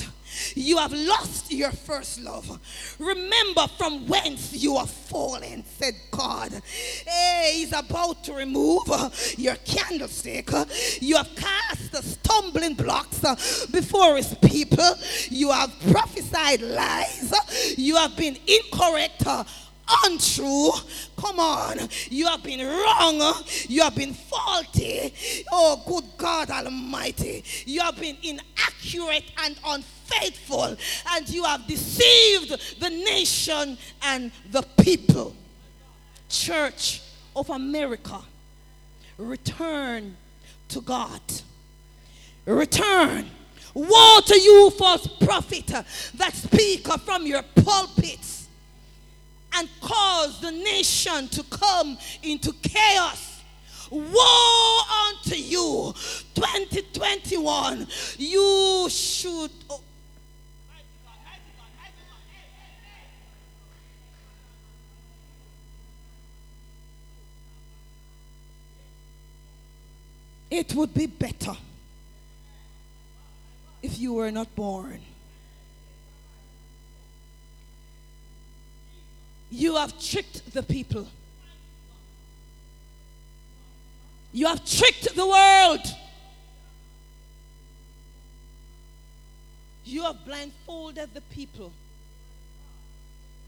You 0.54 0.78
have 0.78 0.92
lost 0.92 1.52
your 1.52 1.70
first 1.70 2.20
love. 2.20 2.60
Remember 2.98 3.66
from 3.78 4.06
whence 4.06 4.52
you 4.52 4.76
are 4.76 4.86
fallen, 4.86 5.64
said 5.64 5.94
God. 6.10 6.52
Hey, 7.06 7.52
he's 7.54 7.72
about 7.72 8.24
to 8.24 8.34
remove 8.34 8.86
your 9.36 9.56
candlestick. 9.56 10.50
You 11.00 11.16
have 11.16 11.34
cast 11.36 11.92
the 11.92 12.02
stumbling 12.02 12.74
blocks 12.74 13.20
before 13.66 14.16
his 14.16 14.34
people. 14.42 14.94
You 15.28 15.50
have 15.50 15.72
prophesied 15.90 16.60
lies. 16.62 17.32
You 17.76 17.96
have 17.96 18.16
been 18.16 18.36
incorrect 18.46 19.24
untrue. 20.04 20.70
Come 21.16 21.38
on. 21.38 21.78
You 22.10 22.26
have 22.26 22.42
been 22.42 22.66
wrong. 22.66 23.44
You 23.68 23.82
have 23.82 23.94
been 23.94 24.14
faulty. 24.14 25.14
Oh, 25.52 25.82
good 25.86 26.04
God 26.16 26.50
Almighty. 26.50 27.44
You 27.66 27.80
have 27.82 28.00
been 28.00 28.16
inaccurate 28.22 29.24
and 29.44 29.56
unfaithful. 29.64 29.93
Faithful 30.04 30.76
and 31.12 31.28
you 31.28 31.44
have 31.44 31.66
deceived 31.66 32.80
the 32.80 32.90
nation 32.90 33.78
and 34.02 34.30
the 34.50 34.62
people. 34.80 35.34
Church 36.28 37.02
of 37.36 37.50
America, 37.50 38.20
return 39.18 40.16
to 40.68 40.80
God. 40.80 41.20
Return. 42.46 43.30
Woe 43.74 44.20
to 44.24 44.40
you, 44.40 44.70
false 44.70 45.06
prophet, 45.06 45.66
that 45.66 46.32
speak 46.32 46.86
from 46.86 47.26
your 47.26 47.42
pulpits 47.42 48.48
and 49.56 49.68
cause 49.80 50.40
the 50.40 50.50
nation 50.50 51.28
to 51.28 51.42
come 51.44 51.96
into 52.22 52.52
chaos. 52.62 53.42
Woe 53.90 54.80
unto 55.08 55.36
you, 55.36 55.92
2021. 56.34 57.86
You 58.18 58.88
should. 58.90 59.50
Oh, 59.70 59.80
It 70.54 70.72
would 70.76 70.94
be 70.94 71.06
better 71.06 71.56
if 73.82 73.98
you 73.98 74.12
were 74.12 74.30
not 74.30 74.54
born. 74.54 75.00
You 79.50 79.74
have 79.74 80.00
tricked 80.00 80.54
the 80.54 80.62
people. 80.62 81.08
You 84.32 84.46
have 84.46 84.64
tricked 84.64 85.16
the 85.16 85.26
world. 85.26 85.84
You 89.84 90.04
have 90.04 90.24
blindfolded 90.24 91.14
the 91.14 91.20
people. 91.20 91.72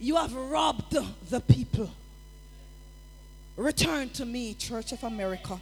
You 0.00 0.16
have 0.16 0.34
robbed 0.34 0.96
the 1.30 1.40
people. 1.40 1.88
Return 3.56 4.08
to 4.10 4.26
me, 4.26 4.54
Church 4.54 4.90
of 4.90 5.04
America. 5.04 5.60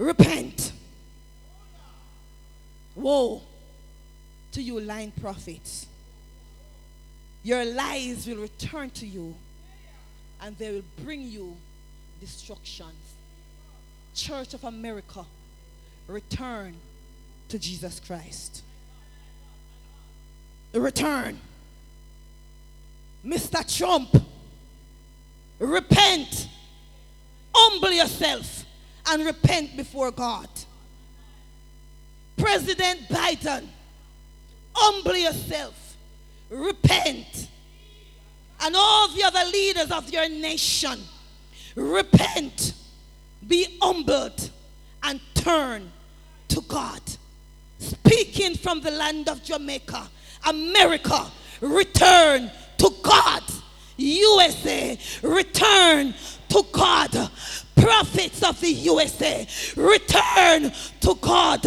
Repent. 0.00 0.72
Woe 2.94 3.42
to 4.52 4.62
you, 4.62 4.80
lying 4.80 5.10
prophets. 5.10 5.86
Your 7.42 7.66
lies 7.66 8.26
will 8.26 8.38
return 8.38 8.88
to 8.90 9.06
you 9.06 9.34
and 10.40 10.56
they 10.56 10.72
will 10.72 11.04
bring 11.04 11.20
you 11.20 11.54
destructions. 12.18 12.94
Church 14.14 14.54
of 14.54 14.64
America, 14.64 15.26
return 16.08 16.76
to 17.50 17.58
Jesus 17.58 18.00
Christ. 18.00 18.62
Return. 20.72 21.38
Mr. 23.24 23.76
Trump, 23.76 24.16
repent. 25.58 26.48
Humble 27.54 27.92
yourself 27.92 28.64
and 29.06 29.24
repent 29.24 29.76
before 29.76 30.10
God. 30.10 30.48
President 32.36 33.00
Biden, 33.08 33.66
humble 34.74 35.16
yourself, 35.16 35.96
repent. 36.48 37.48
And 38.62 38.74
all 38.76 39.08
the 39.08 39.24
other 39.24 39.50
leaders 39.50 39.90
of 39.90 40.10
your 40.10 40.28
nation, 40.28 40.98
repent, 41.74 42.74
be 43.46 43.78
humbled, 43.80 44.50
and 45.02 45.20
turn 45.34 45.90
to 46.48 46.60
God. 46.62 47.00
Speaking 47.78 48.54
from 48.54 48.80
the 48.80 48.90
land 48.90 49.28
of 49.28 49.42
Jamaica, 49.42 50.08
America, 50.46 51.26
return 51.60 52.50
to 52.78 52.90
God. 53.02 53.42
USA, 53.96 54.98
return 55.22 56.14
to 56.48 56.64
God 56.72 57.30
prophets 57.76 58.42
of 58.42 58.60
the 58.60 58.70
USA, 58.70 59.46
return 59.76 60.72
to 61.00 61.14
God. 61.20 61.62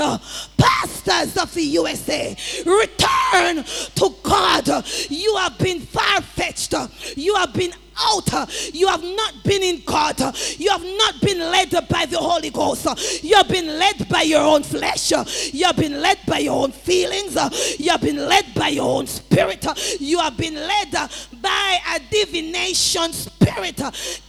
Pastors 0.58 1.38
of 1.38 1.54
the 1.54 1.64
USA, 1.64 2.36
return 2.66 3.64
to 3.96 4.16
God. 4.24 4.86
You 5.10 5.36
have 5.38 5.58
been 5.58 5.82
far 5.82 6.22
fetched. 6.22 6.74
You 7.18 7.36
have 7.36 7.54
been 7.54 7.74
out. 8.00 8.50
You 8.74 8.88
have 8.88 9.04
not 9.04 9.44
been 9.44 9.62
in 9.62 9.82
God. 9.86 10.20
You 10.58 10.72
have 10.72 10.84
not 10.84 11.22
been 11.22 11.40
led 11.40 11.72
by 11.90 12.06
the 12.06 12.18
Holy 12.18 12.50
Ghost. 12.50 13.24
You 13.24 13.36
have 13.36 13.50
been 13.50 13.68
led 13.68 14.08
by 14.10 14.22
your 14.22 14.42
own 14.42 14.64
flesh. 14.64 15.12
You 15.54 15.66
have 15.66 15.78
been 15.78 16.02
led 16.02 16.20
by 16.26 16.40
your 16.40 16.64
own 16.64 16.72
feelings. 16.72 17.36
You 17.80 17.92
have 17.92 18.02
been 18.02 18.18
led 18.18 18.54
by 18.56 18.70
your 18.70 18.90
own 18.98 19.08
spirit. 19.08 19.66
You 20.00 20.20
have 20.20 20.38
been 20.38 20.56
led 20.56 20.92
by 21.42 21.80
a 21.96 22.00
divination 22.10 23.14
spirit. 23.14 23.82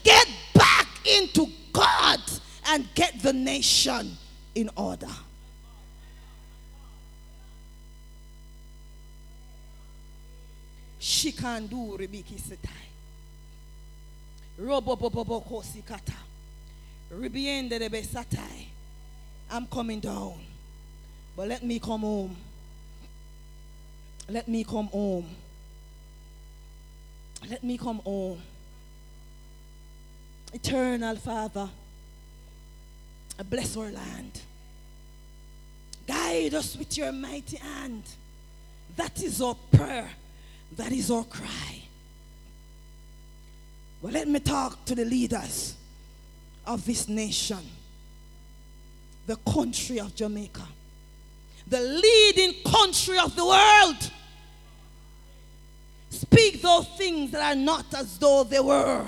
Get 0.03 0.29
back 0.55 0.89
into 1.05 1.49
God 1.75 2.21
and 2.69 2.87
get 2.95 3.21
the 3.21 3.33
nation 3.33 4.17
in 4.55 4.71
order. 4.77 5.11
Shikandu 11.01 11.99
ribiki 11.99 12.41
setai. 12.41 12.71
Robo 14.59 14.97
bobo 14.97 15.25
boko 15.25 15.61
sikata. 15.61 16.15
Ribiende 17.13 17.79
de 17.79 17.91
besatai. 17.91 18.67
I'm 19.51 19.67
coming 19.67 20.01
down. 20.01 20.41
But 21.37 21.49
let 21.49 21.63
me 21.65 21.79
come 21.81 22.01
home. 22.01 22.37
Let 24.29 24.49
me 24.49 24.65
come 24.65 24.87
home. 24.87 25.27
Let 27.51 27.63
me 27.63 27.77
come 27.77 27.99
home. 27.99 28.41
Eternal 30.55 31.17
Father, 31.17 31.69
bless 33.51 33.77
our 33.77 33.91
land. 33.91 34.41
Guide 36.07 36.55
us 36.55 36.77
with 36.77 36.97
your 36.97 37.11
mighty 37.11 37.57
hand. 37.57 38.05
That 38.95 39.21
is 39.21 39.43
our 39.43 39.57
prayer. 39.73 40.09
That 40.77 40.93
is 40.93 41.11
our 41.11 41.25
cry. 41.25 41.83
Well, 44.01 44.13
let 44.13 44.29
me 44.29 44.39
talk 44.39 44.85
to 44.85 44.95
the 44.95 45.05
leaders 45.05 45.75
of 46.65 46.87
this 46.87 47.09
nation, 47.09 47.59
the 49.27 49.37
country 49.37 49.99
of 49.99 50.15
Jamaica, 50.15 50.69
the 51.67 51.81
leading 51.81 52.63
country 52.71 53.19
of 53.19 53.35
the 53.35 53.45
world. 53.45 54.11
Speak 56.11 56.63
those 56.63 56.87
things 56.97 57.33
that 57.33 57.57
are 57.57 57.61
not 57.61 57.93
as 57.95 58.17
though 58.19 58.45
they 58.45 58.61
were. 58.61 59.05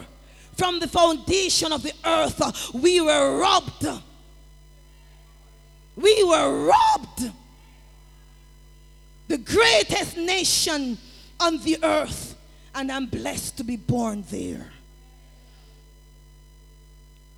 From 0.57 0.81
the 0.81 0.89
foundation 0.89 1.71
of 1.71 1.83
the 1.83 1.93
earth, 2.05 2.75
we 2.75 3.01
were 3.01 3.39
robbed. 3.39 3.87
We 5.95 6.25
were 6.25 6.67
robbed. 6.67 7.31
The 9.29 9.39
greatest 9.39 10.17
nation 10.17 10.97
on 11.39 11.59
the 11.59 11.79
earth, 11.83 12.37
and 12.75 12.91
I'm 12.91 13.07
blessed 13.07 13.59
to 13.59 13.65
be 13.65 13.77
born 13.77 14.25
there. 14.31 14.71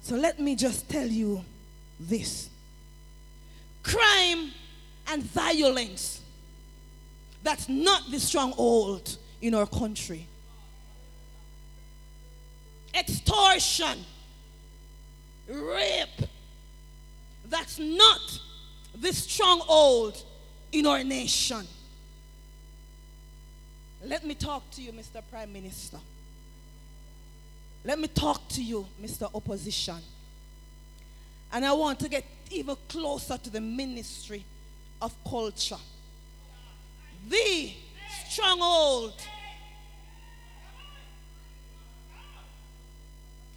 So 0.02 0.14
let 0.14 0.38
me 0.38 0.54
just 0.54 0.88
tell 0.88 1.06
you 1.06 1.44
this 1.98 2.50
crime 3.82 4.52
and 5.08 5.22
violence, 5.24 6.20
that's 7.42 7.68
not 7.68 8.10
the 8.10 8.20
stronghold 8.20 9.16
in 9.40 9.54
our 9.54 9.66
country 9.66 10.26
extortion, 12.98 14.04
rape. 15.48 16.28
That's 17.48 17.78
not 17.78 18.40
the 18.94 19.12
stronghold 19.12 20.22
in 20.72 20.86
our 20.86 21.02
nation. 21.02 21.66
Let 24.04 24.24
me 24.24 24.34
talk 24.34 24.70
to 24.72 24.82
you, 24.82 24.92
Mr. 24.92 25.22
Prime 25.30 25.52
Minister. 25.52 25.98
Let 27.84 27.98
me 27.98 28.08
talk 28.08 28.48
to 28.50 28.62
you, 28.62 28.86
Mr. 29.02 29.34
Opposition. 29.34 29.96
And 31.52 31.64
I 31.64 31.72
want 31.72 31.98
to 32.00 32.08
get 32.08 32.24
even 32.50 32.76
closer 32.88 33.38
to 33.38 33.50
the 33.50 33.60
ministry 33.60 34.44
of 35.00 35.14
culture. 35.28 35.78
The 37.28 37.72
stronghold 38.28 39.14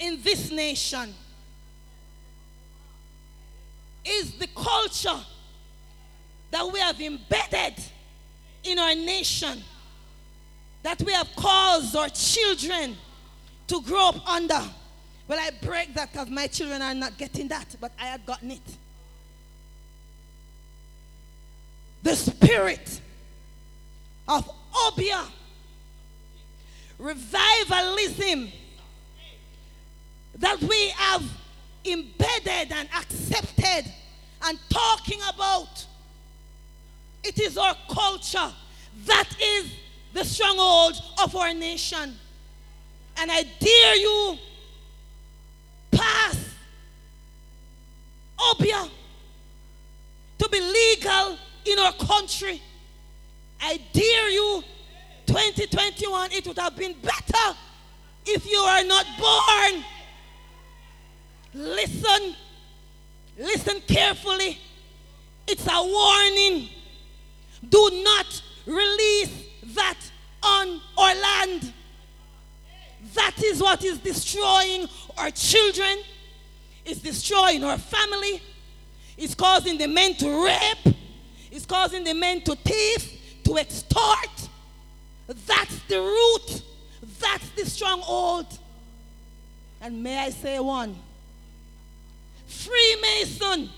in 0.01 0.21
this 0.23 0.51
nation 0.51 1.13
is 4.03 4.33
the 4.33 4.47
culture 4.47 5.19
that 6.49 6.69
we 6.73 6.79
have 6.79 6.99
embedded 6.99 7.75
in 8.63 8.79
our 8.79 8.95
nation, 8.95 9.63
that 10.81 11.01
we 11.03 11.13
have 11.13 11.29
caused 11.35 11.95
our 11.95 12.09
children 12.09 12.97
to 13.67 13.81
grow 13.83 14.09
up 14.09 14.27
under. 14.27 14.61
Well, 15.27 15.39
I 15.39 15.51
break 15.61 15.93
that 15.93 16.11
because 16.11 16.29
my 16.29 16.47
children 16.47 16.81
are 16.81 16.95
not 16.95 17.17
getting 17.17 17.47
that, 17.49 17.75
but 17.79 17.91
I 17.99 18.05
had 18.05 18.25
gotten 18.25 18.51
it. 18.51 18.77
The 22.01 22.15
spirit 22.15 22.99
of 24.27 24.49
Obeah, 24.87 25.27
revivalism, 26.97 28.51
that 30.37 30.61
we 30.61 30.89
have 30.89 31.23
embedded 31.85 32.71
and 32.71 32.87
accepted 32.95 33.91
and 34.43 34.59
talking 34.69 35.19
about. 35.33 35.85
It 37.23 37.39
is 37.39 37.57
our 37.57 37.75
culture. 37.89 38.51
That 39.05 39.29
is 39.41 39.71
the 40.13 40.23
stronghold 40.23 40.95
of 41.21 41.35
our 41.35 41.53
nation. 41.53 42.15
And 43.17 43.31
I 43.31 43.43
dare 43.59 43.95
you 43.97 44.37
pass 45.91 46.55
Obeah 48.51 48.89
to 50.39 50.49
be 50.49 50.59
legal 50.59 51.37
in 51.65 51.79
our 51.79 51.93
country. 51.93 52.61
I 53.61 53.79
dare 53.93 54.29
you 54.29 54.63
2021 55.27 56.31
it 56.31 56.47
would 56.47 56.57
have 56.57 56.75
been 56.75 56.95
better 57.01 57.57
if 58.25 58.49
you 58.49 58.57
are 58.57 58.83
not 58.83 59.05
born 59.19 59.83
Listen. 61.53 62.35
Listen 63.37 63.81
carefully. 63.87 64.59
It's 65.47 65.67
a 65.67 65.83
warning. 65.83 66.69
Do 67.67 68.03
not 68.03 68.41
release 68.65 69.45
that 69.75 69.97
on 70.43 70.81
our 70.97 71.15
land. 71.15 71.73
That 73.13 73.43
is 73.43 73.61
what 73.61 73.83
is 73.83 73.99
destroying 73.99 74.87
our 75.17 75.31
children. 75.31 75.97
It's 76.85 76.99
destroying 76.99 77.63
our 77.63 77.77
family. 77.77 78.41
It's 79.17 79.35
causing 79.35 79.77
the 79.77 79.87
men 79.87 80.15
to 80.15 80.45
rape. 80.45 80.95
It's 81.51 81.65
causing 81.65 82.03
the 82.03 82.13
men 82.13 82.41
to 82.41 82.55
thief, 82.55 83.43
to 83.43 83.51
to 83.51 83.57
extort. 83.57 84.49
That's 85.27 85.79
the 85.83 85.99
root. 85.99 86.63
That's 87.19 87.49
the 87.51 87.65
stronghold. 87.65 88.57
And 89.81 90.01
may 90.01 90.17
I 90.17 90.29
say 90.29 90.59
one? 90.59 90.95
Freemason 92.51 93.69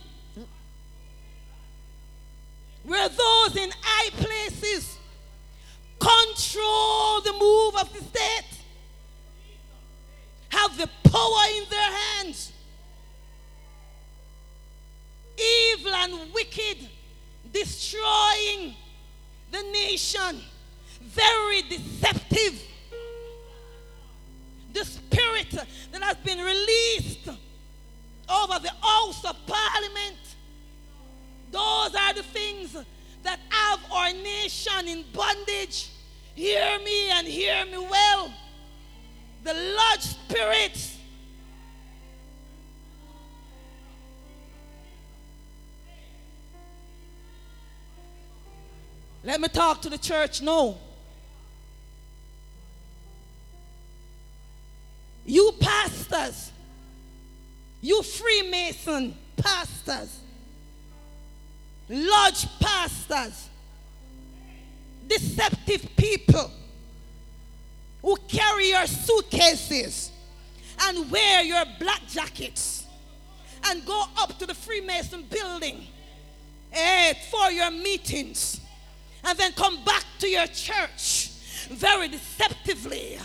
where 2.83 3.07
those 3.07 3.55
in 3.55 3.71
high 3.81 4.09
places 4.11 4.97
control 5.99 7.21
the 7.21 7.33
move 7.33 7.75
of 7.77 7.93
the 7.93 8.03
state, 8.03 8.59
have 10.49 10.77
the 10.77 10.89
power 11.09 11.45
in 11.57 11.63
their 11.69 11.91
hands. 11.91 12.51
Evil 15.37 15.93
and 15.93 16.33
wicked, 16.33 16.89
destroying 17.51 18.75
the 19.51 19.63
nation, 19.71 20.41
very 21.01 21.61
deceptive. 21.63 22.61
The 24.73 24.85
spirit 24.85 25.51
that 25.91 26.03
has 26.03 26.17
been 26.17 26.39
released 26.39 27.29
over 28.41 28.59
the 28.59 28.71
house 28.81 29.23
of 29.25 29.35
parliament 29.45 30.17
those 31.53 31.93
are 31.93 32.13
the 32.15 32.23
things 32.23 32.75
that 33.21 33.39
have 33.49 33.79
our 33.91 34.11
nation 34.11 34.87
in 34.87 35.05
bondage. 35.13 35.91
Hear 36.33 36.79
me 36.79 37.11
and 37.11 37.27
hear 37.27 37.63
me 37.67 37.77
well. 37.77 38.33
The 39.43 39.53
large 39.53 40.01
spirits. 40.01 40.97
Let 49.23 49.39
me 49.39 49.47
talk 49.47 49.83
to 49.83 49.89
the 49.89 49.99
church 49.99 50.41
now. 50.41 50.75
You 55.23 55.53
pastors, 55.59 56.51
you 57.83 58.01
Freemason 58.01 59.13
pastors, 59.35 60.21
lodge 61.89 62.47
pastors, 62.61 63.49
deceptive 65.05 65.85
people 65.97 66.49
who 68.01 68.15
carry 68.29 68.69
your 68.69 68.87
suitcases 68.87 70.11
and 70.83 71.11
wear 71.11 71.43
your 71.43 71.65
black 71.77 71.99
jackets 72.07 72.85
and 73.65 73.85
go 73.85 74.05
up 74.17 74.39
to 74.39 74.45
the 74.45 74.53
Freemason 74.53 75.23
building 75.23 75.85
eh, 76.71 77.13
for 77.29 77.51
your 77.51 77.69
meetings 77.69 78.61
and 79.25 79.37
then 79.37 79.51
come 79.51 79.83
back 79.83 80.05
to 80.19 80.29
your 80.29 80.47
church 80.47 81.31
very 81.69 82.07
deceptively 82.07 83.17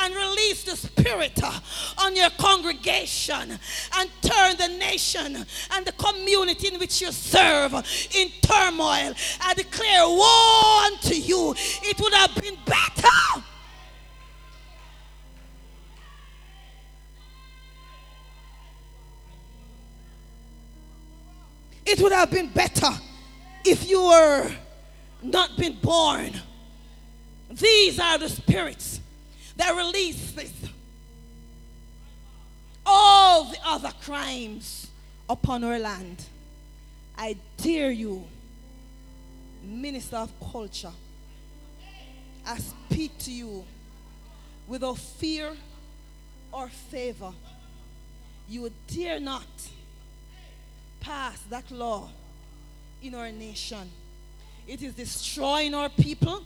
and 0.00 0.14
release 0.14 0.64
the 0.64 0.76
spirit 0.76 1.38
uh, 1.42 1.58
on 1.98 2.16
your 2.16 2.30
congregation 2.30 3.58
and 3.96 4.10
turn 4.22 4.56
the 4.56 4.68
nation 4.78 5.44
and 5.72 5.86
the 5.86 5.92
community 5.92 6.68
in 6.68 6.78
which 6.78 7.00
you 7.00 7.12
serve 7.12 7.74
in 8.14 8.28
turmoil. 8.42 9.14
I 9.40 9.54
declare 9.54 10.06
war 10.06 10.84
unto 10.86 11.14
you. 11.14 11.54
It 11.82 12.00
would 12.00 12.14
have 12.14 12.34
been 12.36 12.56
better. 12.64 13.44
It 21.84 22.00
would 22.00 22.12
have 22.12 22.30
been 22.30 22.48
better 22.48 22.88
if 23.64 23.88
you 23.88 24.02
were 24.02 24.50
not 25.22 25.56
been 25.56 25.78
born 25.80 26.32
these 27.52 27.98
are 28.00 28.18
the 28.18 28.28
spirits 28.28 29.00
that 29.56 29.76
release 29.76 30.32
this. 30.32 30.52
All 32.84 33.44
the 33.44 33.58
other 33.64 33.92
crimes 34.02 34.88
upon 35.28 35.64
our 35.64 35.78
land. 35.78 36.24
I 37.16 37.36
dare 37.58 37.90
you, 37.90 38.24
Minister 39.62 40.16
of 40.16 40.32
Culture, 40.52 40.92
I 42.46 42.58
speak 42.58 43.16
to 43.20 43.30
you 43.30 43.64
without 44.66 44.98
fear 44.98 45.52
or 46.50 46.68
favor. 46.68 47.32
You 48.48 48.70
dare 48.88 49.20
not 49.20 49.46
pass 51.00 51.38
that 51.50 51.70
law 51.70 52.08
in 53.02 53.14
our 53.14 53.30
nation. 53.30 53.90
It 54.66 54.82
is 54.82 54.94
destroying 54.94 55.74
our 55.74 55.88
people. 55.88 56.42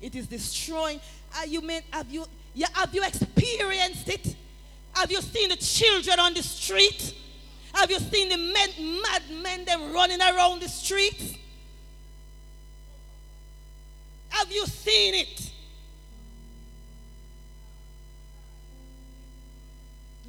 It 0.00 0.14
is 0.14 0.26
destroying. 0.26 1.00
Are 1.36 1.46
you 1.46 1.60
mean, 1.60 1.82
have 1.90 2.10
you 2.10 2.26
yeah, 2.56 2.68
have 2.72 2.94
you 2.94 3.04
experienced 3.04 4.08
it? 4.08 4.34
Have 4.94 5.12
you 5.12 5.20
seen 5.20 5.50
the 5.50 5.56
children 5.56 6.18
on 6.18 6.32
the 6.32 6.42
street? 6.42 7.14
Have 7.74 7.90
you 7.90 7.98
seen 7.98 8.30
the 8.30 8.38
men, 8.38 9.02
mad 9.02 9.22
men 9.42 9.64
them 9.66 9.92
running 9.92 10.22
around 10.22 10.62
the 10.62 10.68
streets? 10.68 11.34
Have 14.30 14.50
you 14.50 14.64
seen 14.64 15.14
it? 15.14 15.50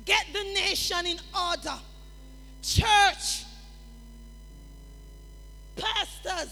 Get 0.03 0.25
the 0.33 0.43
nation 0.43 1.05
in 1.05 1.19
order. 1.33 1.79
Church, 2.61 3.45
pastors, 5.77 6.51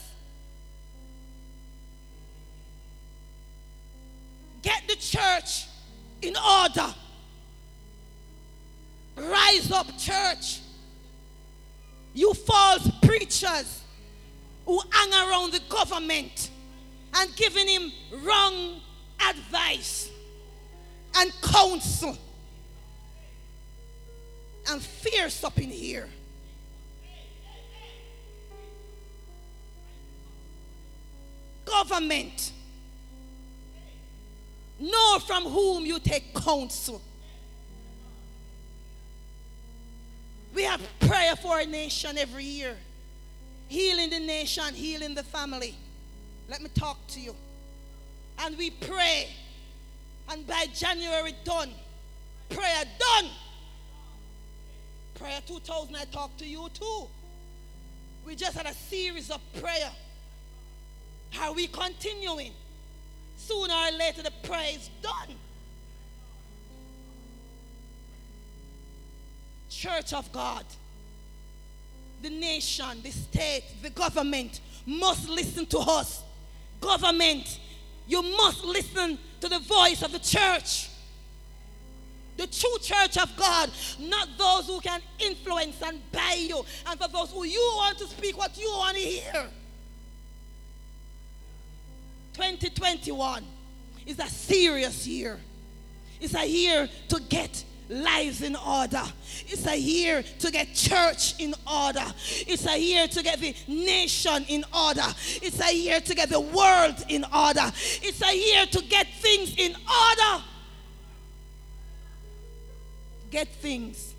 Get 4.66 4.88
the 4.88 4.96
church 4.96 5.68
in 6.24 6.36
order. 6.36 6.92
Rise 9.16 9.72
up, 9.72 9.96
church. 9.96 10.62
You 12.16 12.34
false 12.34 12.90
preachers 13.04 13.84
who 14.66 14.82
hang 14.90 15.30
around 15.30 15.54
the 15.54 15.60
government 15.70 16.50
and 17.14 17.36
giving 17.36 17.68
him 17.68 17.92
wrong 18.24 18.82
advice 19.30 20.10
and 21.16 21.32
counsel. 21.44 22.18
And 24.68 24.82
fierce 24.82 25.44
up 25.44 25.60
in 25.60 25.70
here. 25.70 26.10
Government 31.66 32.52
Know 34.80 35.20
from 35.20 35.44
whom 35.44 35.86
you 35.86 36.00
take 36.00 36.34
counsel. 36.34 37.02
We 40.54 40.64
have 40.64 40.82
prayer 41.00 41.36
for 41.36 41.54
our 41.56 41.66
nation 41.66 42.18
every 42.18 42.44
year. 42.44 42.76
Healing 43.68 44.10
the 44.10 44.20
nation, 44.20 44.74
healing 44.74 45.16
the 45.16 45.24
family. 45.24 45.76
Let 46.50 46.62
me 46.62 46.70
talk 46.70 47.06
to 47.10 47.20
you. 47.20 47.36
And 48.40 48.58
we 48.58 48.70
pray. 48.70 49.30
And 50.30 50.46
by 50.48 50.66
January 50.74 51.34
done. 51.44 51.72
Prayer 52.50 52.84
done. 53.00 53.30
Prayer 55.16 55.40
2000, 55.46 55.96
I 55.96 56.06
talked 56.06 56.40
to 56.40 56.46
you 56.46 56.70
too. 56.74 57.08
We 58.26 58.36
just 58.36 58.58
had 58.58 58.66
a 58.66 58.74
series 58.74 59.30
of 59.32 59.40
prayer. 59.62 59.92
Are 61.42 61.54
we 61.54 61.68
continuing? 61.68 62.52
Sooner 63.38 63.74
or 63.74 63.92
later 63.98 64.24
the 64.24 64.32
prayer 64.44 64.72
is 64.74 64.90
done. 65.02 65.36
Church 69.70 70.14
of 70.14 70.32
God, 70.32 70.66
the 72.22 72.30
nation, 72.30 73.02
the 73.04 73.12
state, 73.12 73.64
the 73.82 73.90
government 73.90 74.62
must 74.86 75.30
listen 75.30 75.66
to 75.68 75.80
us. 75.80 76.24
Government, 76.80 77.60
you 78.08 78.22
must 78.22 78.64
listen 78.64 79.18
to 79.42 79.50
the 79.50 79.60
voice 79.60 80.02
of 80.02 80.12
the 80.12 80.20
church. 80.20 80.90
The 82.38 82.48
true 82.48 82.78
church 82.82 83.18
of 83.18 83.36
God, 83.38 83.70
not 84.00 84.28
those 84.38 84.68
who 84.68 84.80
can 84.80 85.02
influence 85.20 85.82
and 85.82 86.00
buy 86.12 86.36
you, 86.38 86.66
and 86.88 87.00
for 87.00 87.08
those 87.08 87.32
who 87.32 87.46
you 87.46 87.72
want 87.76 87.98
to 88.00 88.08
speak 88.08 88.38
what 88.38 88.58
you 88.58 88.70
want 88.70 88.96
to 88.98 89.02
hear. 89.02 89.48
2021 92.36 93.46
is 94.06 94.20
a 94.20 94.28
serious 94.28 95.08
year. 95.08 95.40
It's 96.20 96.36
a 96.36 96.46
year 96.46 96.90
to 97.08 97.22
get 97.30 97.64
lives 97.88 98.42
in 98.42 98.58
order. 98.58 99.04
It's 99.48 99.66
a 99.66 99.78
year 99.78 100.22
to 100.40 100.52
get 100.52 100.74
church 100.74 101.40
in 101.40 101.56
order. 101.66 102.04
It's 102.46 102.68
a 102.68 102.78
year 102.78 103.08
to 103.08 103.24
get 103.24 103.40
the 103.40 103.56
nation 103.70 104.44
in 104.50 104.66
order. 104.78 105.06
It's 105.42 105.62
a 105.62 105.74
year 105.74 106.02
to 106.02 106.14
get 106.14 106.28
the 106.28 106.42
world 106.42 107.06
in 107.08 107.24
order. 107.24 107.72
It's 108.02 108.22
a 108.22 108.36
year 108.36 108.66
to 108.66 108.84
get 108.84 109.08
things 109.22 109.56
in 109.58 109.74
order. 109.74 110.44
Get 113.32 113.48
things 113.48 114.14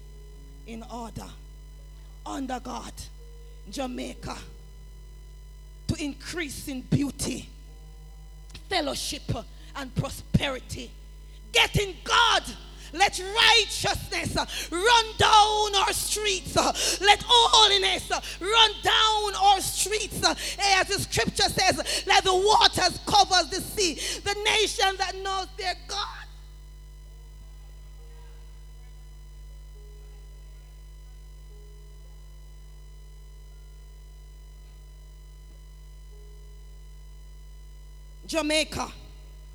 in 0.66 0.82
order 0.90 1.26
under 2.24 2.60
God. 2.60 2.92
Jamaica 3.70 4.38
to 5.88 6.02
increase 6.02 6.68
in 6.68 6.80
beauty 6.80 7.50
fellowship 8.68 9.22
and 9.76 9.94
prosperity. 9.94 10.90
Get 11.52 11.76
in 11.76 11.94
God. 12.04 12.42
Let 12.92 13.20
righteousness 13.20 14.36
run 14.70 15.04
down 15.18 15.74
our 15.82 15.92
streets. 15.92 16.54
Let 17.00 17.22
holiness 17.26 18.10
run 18.40 18.70
down 18.82 19.34
our 19.42 19.60
streets. 19.60 20.22
As 20.24 20.88
the 20.88 21.00
scripture 21.00 21.48
says, 21.50 22.04
let 22.06 22.24
the 22.24 22.34
waters 22.34 23.00
cover 23.06 23.48
the 23.50 23.60
sea. 23.60 23.94
The 24.20 24.34
nation 24.44 24.96
that 24.98 25.14
knows 25.22 25.48
their 25.58 25.74
God. 25.88 26.25
Jamaica, 38.26 38.88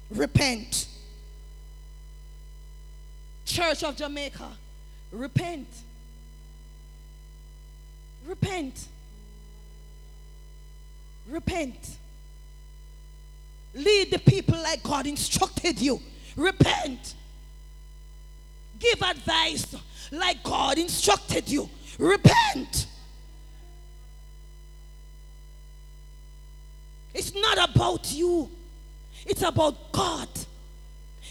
repent. 0.10 0.88
Church 3.46 3.84
of 3.84 3.98
Jamaica, 3.98 4.48
repent. 5.12 5.68
Repent. 8.26 8.88
Repent. 11.28 11.98
Lead 13.74 14.12
the 14.12 14.20
people 14.20 14.58
like 14.62 14.84
God 14.84 15.08
instructed 15.08 15.80
you. 15.80 16.00
Repent. 16.36 17.16
Give 18.80 19.02
advice 19.02 19.76
like 20.12 20.44
God 20.44 20.78
instructed 20.78 21.48
you. 21.50 21.70
Repent. 21.98 22.88
It's 27.14 27.34
not 27.36 27.70
about 27.70 28.12
you. 28.12 28.50
It's 29.26 29.42
about 29.42 29.92
God. 29.92 30.28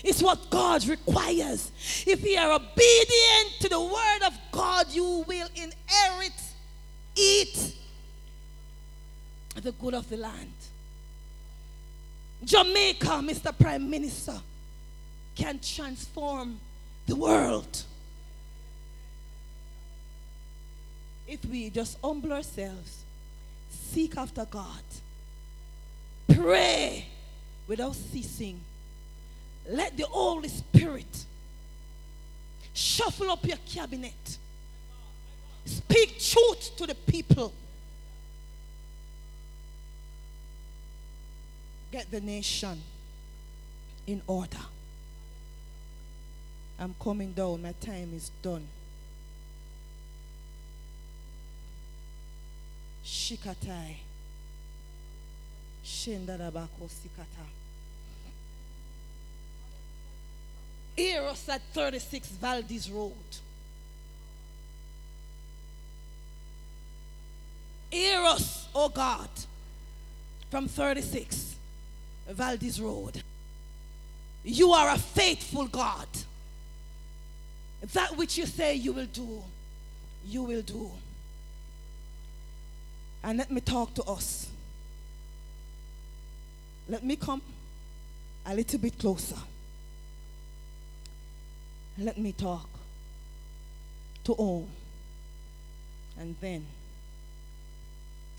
It's 0.02 0.22
what 0.22 0.48
God 0.50 0.86
requires. 0.86 1.70
If 2.06 2.24
you 2.24 2.38
are 2.38 2.52
obedient 2.52 3.60
to 3.60 3.68
the 3.68 3.80
word 3.80 4.26
of 4.26 4.38
God, 4.50 4.86
you 4.90 5.24
will 5.26 5.48
inherit 5.54 6.32
it 7.16 7.74
the 9.56 9.72
good 9.72 9.94
of 9.94 10.08
the 10.08 10.16
land. 10.16 10.52
Jamaica, 12.42 13.20
Mr. 13.22 13.56
Prime 13.58 13.90
Minister, 13.90 14.40
can 15.34 15.58
transform 15.58 16.58
the 17.06 17.16
world. 17.16 17.84
If 21.28 21.44
we 21.44 21.68
just 21.70 21.98
humble 22.02 22.32
ourselves, 22.32 23.04
seek 23.68 24.16
after 24.16 24.46
God, 24.46 24.82
pray 26.32 27.06
without 27.70 27.94
ceasing. 27.94 28.60
Let 29.68 29.96
the 29.96 30.04
Holy 30.04 30.48
Spirit 30.48 31.24
shuffle 32.74 33.30
up 33.30 33.46
your 33.46 33.58
cabinet. 33.64 34.38
Speak 35.64 36.18
truth 36.18 36.76
to 36.78 36.86
the 36.88 36.96
people. 36.96 37.52
Get 41.92 42.10
the 42.10 42.20
nation 42.20 42.82
in 44.04 44.20
order. 44.26 44.66
I'm 46.76 46.96
coming 47.00 47.32
down. 47.32 47.62
My 47.62 47.74
time 47.80 48.10
is 48.16 48.32
done. 48.42 48.66
Shikatai. 53.04 53.94
Shendarabako 55.84 56.88
sikata. 56.88 57.59
Eros 61.00 61.48
at 61.48 61.62
36 61.72 62.28
Valdez 62.28 62.90
Road. 62.90 63.12
Eros, 67.90 68.68
oh 68.74 68.88
God, 68.88 69.28
from 70.50 70.68
36 70.68 71.56
Valdez 72.28 72.80
Road. 72.80 73.22
You 74.44 74.72
are 74.72 74.90
a 74.94 74.98
faithful 74.98 75.66
God. 75.66 76.06
That 77.94 78.16
which 78.16 78.36
you 78.36 78.46
say 78.46 78.74
you 78.74 78.92
will 78.92 79.06
do, 79.06 79.42
you 80.26 80.42
will 80.42 80.62
do. 80.62 80.90
And 83.24 83.38
let 83.38 83.50
me 83.50 83.60
talk 83.60 83.94
to 83.94 84.02
us. 84.04 84.48
Let 86.88 87.04
me 87.04 87.16
come 87.16 87.42
a 88.46 88.54
little 88.54 88.78
bit 88.78 88.98
closer. 88.98 89.36
Let 91.98 92.18
me 92.18 92.32
talk 92.32 92.68
to 94.24 94.32
all. 94.32 94.68
And 96.18 96.36
then 96.40 96.66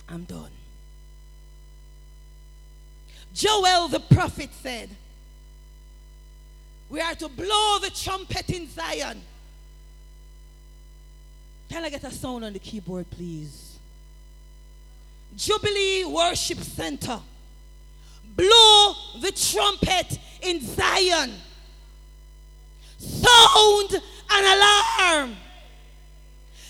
I'm 0.10 0.24
done. 0.24 0.52
Joel 3.34 3.88
the 3.88 4.00
prophet 4.00 4.50
said, 4.62 4.90
We 6.90 7.00
are 7.00 7.16
to 7.16 7.30
blow 7.30 7.80
the 7.82 7.92
trumpet 7.92 8.50
in 8.50 8.68
Zion. 8.68 9.22
Can 11.70 11.86
I 11.86 11.90
get 11.90 12.04
a 12.04 12.12
sound 12.12 12.44
on 12.44 12.52
the 12.52 12.60
keyboard, 12.60 13.10
please? 13.10 13.80
Jubilee 15.38 16.04
Worship 16.04 16.58
Center. 16.58 17.20
Blow 18.36 18.94
the 19.22 19.32
trumpet 19.32 20.20
in 20.42 20.62
Zion. 20.62 21.32
Sound 23.02 23.94
an 24.30 24.44
alarm. 24.46 25.36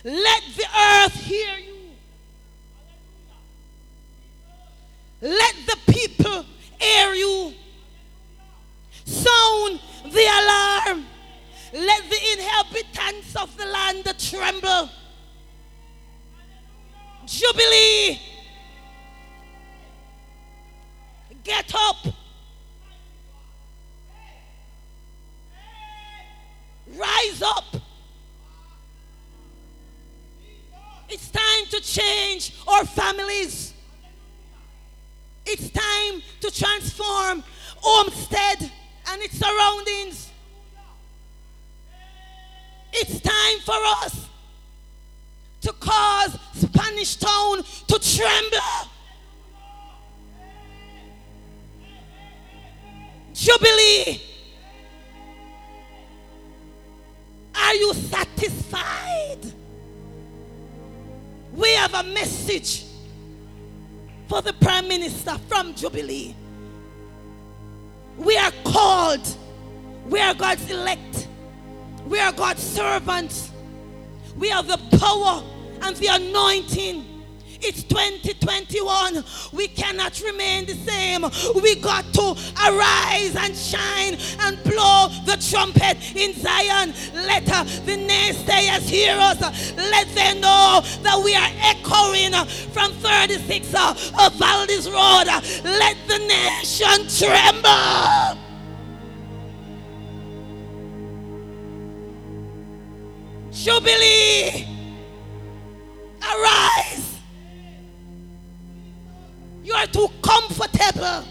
Let 0.04 0.44
the 0.56 0.66
earth 0.80 1.16
hear 1.26 1.58
you. 1.58 1.76
Let 5.22 5.56
the 5.68 5.78
people 5.92 6.46
hear 6.80 7.14
you. 7.14 7.54
Sound 9.06 9.80
the 10.06 10.26
alarm. 10.42 11.06
Let 11.74 12.10
the 12.10 12.20
inhabitants 12.34 13.36
of 13.36 13.56
the 13.58 13.66
land 13.66 14.06
tremble. 14.18 14.90
Jubilee. 17.26 18.20
Get 21.44 21.74
up. 21.76 22.08
Rise 26.96 27.42
up. 27.42 27.76
It's 31.10 31.30
time 31.30 31.66
to 31.72 31.82
change 31.82 32.56
our 32.68 32.86
families. 32.86 33.74
It's 35.46 35.70
time 35.70 36.22
to 36.42 36.52
transform 36.52 37.44
Homestead 37.78 38.72
and 39.08 39.22
its 39.22 39.38
surroundings. 39.38 40.30
It's 42.94 43.20
time 43.20 43.60
for 43.66 43.76
us 44.04 44.28
to 45.62 45.74
cause 45.74 46.38
Spanish 46.54 47.16
Town 47.16 47.64
to 47.88 48.00
tremble. 48.00 48.90
Jubilee. 53.34 54.31
Are 57.56 57.76
you 57.76 57.94
satisfied? 57.94 59.40
We 61.54 61.74
have 61.74 61.94
a 61.94 62.04
message 62.04 62.86
for 64.28 64.42
the 64.42 64.54
Prime 64.54 64.88
Minister 64.88 65.38
from 65.50 65.74
Jubilee. 65.76 66.36
We 68.18 68.38
are 68.38 68.52
called. 68.64 69.28
We 70.08 70.20
are 70.20 70.34
God's 70.34 70.70
elect. 70.72 71.28
We 72.06 72.20
are 72.20 72.32
God's 72.32 72.64
servants. 72.64 73.52
We 74.38 74.50
have 74.50 74.68
the 74.68 74.80
power 74.98 75.44
and 75.82 75.96
the 75.98 76.08
anointing 76.08 77.11
it's 77.64 77.84
2021. 77.84 79.24
We 79.54 79.68
cannot 79.68 80.20
remain 80.22 80.66
the 80.66 80.74
same. 80.74 81.24
We 81.62 81.76
got 81.76 82.06
to 82.14 82.36
arise 82.68 83.36
and 83.36 83.56
shine 83.56 84.18
and 84.42 84.62
blow 84.64 85.08
the 85.26 85.38
trumpet 85.50 85.98
in 86.16 86.34
Zion. 86.34 86.94
Let 87.14 87.50
uh, 87.52 87.64
the 87.86 87.98
naysayers 87.98 88.90
hear 88.90 89.16
us. 89.18 89.40
Let 89.76 90.08
them 90.16 90.42
know 90.42 90.82
that 91.04 91.22
we 91.24 91.36
are 91.36 91.52
echoing 91.62 92.34
from 92.72 92.92
36 92.94 93.74
uh, 93.74 93.96
of 94.20 94.34
Valdez 94.36 94.88
Road. 94.90 95.28
Let 95.64 95.98
the 96.08 96.20
nation 96.20 97.08
tremble. 97.08 98.40
Jubilee, 103.52 104.66
arise. 106.24 107.11
You 109.64 109.74
are 109.74 109.88
too 109.88 110.08
comfortable. 110.22 111.28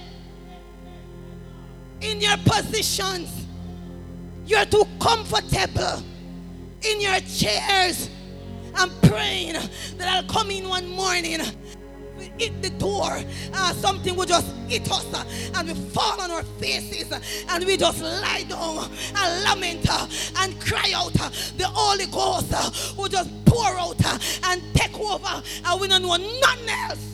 in 2.01 2.21
your 2.21 2.37
positions. 2.39 3.47
You're 4.47 4.65
too 4.65 4.85
comfortable 4.99 6.03
in 6.83 7.01
your 7.01 7.21
chairs. 7.21 8.09
I'm 8.75 8.91
praying 9.03 9.55
that 9.99 10.09
I'll 10.09 10.25
come 10.25 10.51
in 10.51 10.69
one 10.69 10.89
morning 10.89 11.41
hit 12.39 12.63
the 12.63 12.71
door, 12.71 13.19
uh, 13.55 13.73
something 13.75 14.15
will 14.17 14.27
just 14.27 14.55
hit 14.69 14.91
us 14.91 15.07
uh, 15.13 15.25
and 15.57 15.69
we 15.69 15.75
fall 15.75 16.21
on 16.21 16.31
our 16.31 16.43
faces 16.59 17.11
uh, 17.13 17.21
and 17.51 17.65
we 17.65 17.77
just 17.77 18.03
lie 18.03 18.45
down 18.49 18.91
and 19.17 19.45
lament 19.45 19.87
uh, 19.91 20.07
and 20.39 20.59
cry 20.61 20.93
out. 20.95 21.13
Uh, 21.21 21.31
the 21.57 21.67
Holy 21.67 22.07
Ghost 22.07 22.53
uh, 22.55 22.71
will 22.97 23.09
just 23.09 23.31
pour 23.45 23.79
out 23.79 23.97
and 24.45 24.63
take 24.75 24.99
over 24.99 25.43
and 25.65 25.81
we 25.81 25.89
don't 25.89 26.03
know 26.03 26.17
nothing 26.17 26.69
else. 26.69 27.10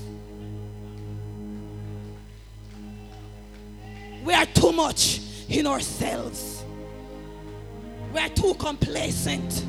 We 4.27 4.35
are 4.35 4.47
too 4.47 4.73
much 4.73 5.21
in 5.49 5.67
ourselves. 5.67 6.65
We 8.13 8.21
are 8.21 8.29
too 8.29 8.55
complacent. 8.55 9.65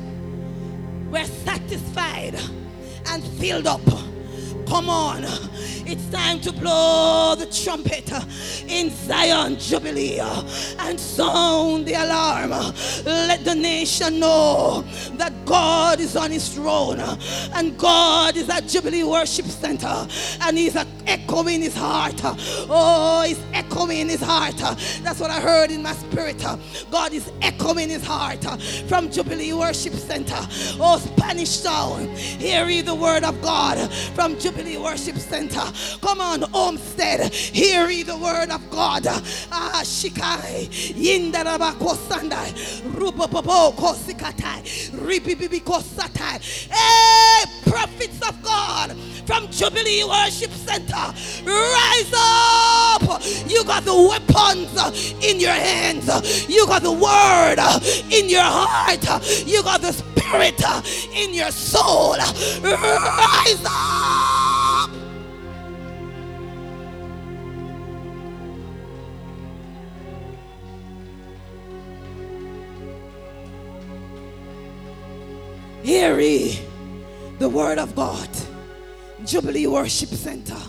We're 1.10 1.24
satisfied 1.24 2.34
and 3.06 3.24
filled 3.24 3.66
up 3.66 3.80
Come 4.68 4.90
on. 4.90 5.24
It's 5.90 6.06
time 6.10 6.38
to 6.40 6.52
blow 6.52 7.34
the 7.34 7.46
trumpet 7.46 8.12
in 8.68 8.90
Zion 8.90 9.58
Jubilee 9.58 10.20
and 10.20 11.00
sound 11.00 11.86
the 11.86 11.94
alarm. 11.94 12.50
Let 13.06 13.44
the 13.44 13.54
nation 13.54 14.20
know 14.20 14.84
that 15.14 15.32
God 15.46 16.00
is 16.00 16.14
on 16.14 16.30
his 16.30 16.48
throne 16.50 17.00
and 17.00 17.78
God 17.78 18.36
is 18.36 18.50
at 18.50 18.66
Jubilee 18.68 19.04
Worship 19.04 19.46
Center 19.46 20.06
and 20.42 20.58
he's 20.58 20.76
echoing 21.06 21.62
his 21.62 21.74
heart. 21.74 22.20
Oh, 22.22 23.24
he's 23.26 23.40
echoing 23.54 24.10
his 24.10 24.20
heart. 24.20 24.56
That's 25.02 25.20
what 25.20 25.30
I 25.30 25.40
heard 25.40 25.70
in 25.70 25.82
my 25.82 25.94
spirit. 25.94 26.44
God 26.90 27.12
is 27.14 27.32
echoing 27.40 27.88
his 27.88 28.04
heart 28.04 28.44
from 28.88 29.10
Jubilee 29.10 29.54
Worship 29.54 29.94
Center. 29.94 30.36
Oh, 30.78 30.98
Spanish 30.98 31.62
Town, 31.62 32.08
hear 32.16 32.66
ye 32.68 32.82
the 32.82 32.94
word 32.94 33.24
of 33.24 33.40
God 33.40 33.90
from 34.14 34.38
Jubilee 34.38 34.58
Jubilee 34.58 34.78
Worship 34.78 35.16
Center. 35.16 35.62
Come 36.00 36.20
on, 36.20 36.42
Homestead. 36.42 37.32
Hear 37.32 37.88
ye 37.88 38.02
the 38.02 38.16
word 38.16 38.50
of 38.50 38.70
God. 38.70 39.06
Ah, 39.06 39.80
Shikai. 39.84 40.68
Yindarabako 40.94 41.96
Sandai. 42.08 42.52
Rupopopo 42.92 43.74
Kosikatai. 43.74 44.62
Ribibibi 44.92 45.60
Kosatai. 45.62 46.40
Hey, 46.70 47.44
prophets 47.70 48.20
of 48.28 48.42
God 48.42 48.96
from 49.26 49.48
Jubilee 49.50 50.04
Worship 50.04 50.50
Center. 50.52 51.12
Rise 51.44 52.12
up. 52.14 53.22
You 53.46 53.64
got 53.64 53.84
the 53.84 53.94
weapons 53.94 55.24
in 55.24 55.40
your 55.40 55.52
hands. 55.52 56.08
You 56.48 56.66
got 56.66 56.82
the 56.82 56.92
word 56.92 57.58
in 58.12 58.28
your 58.28 58.42
heart. 58.42 59.04
You 59.46 59.62
got 59.62 59.80
the 59.80 59.92
spirit 59.92 60.62
in 61.14 61.34
your 61.34 61.50
soul. 61.50 62.16
Rise 62.62 63.64
up. 63.66 64.37
Hear 75.88 76.20
ye 76.20 76.60
the 77.38 77.48
word 77.48 77.78
of 77.78 77.96
God. 77.96 78.28
Jubilee 79.24 79.66
Worship 79.66 80.10
Center. 80.10 80.60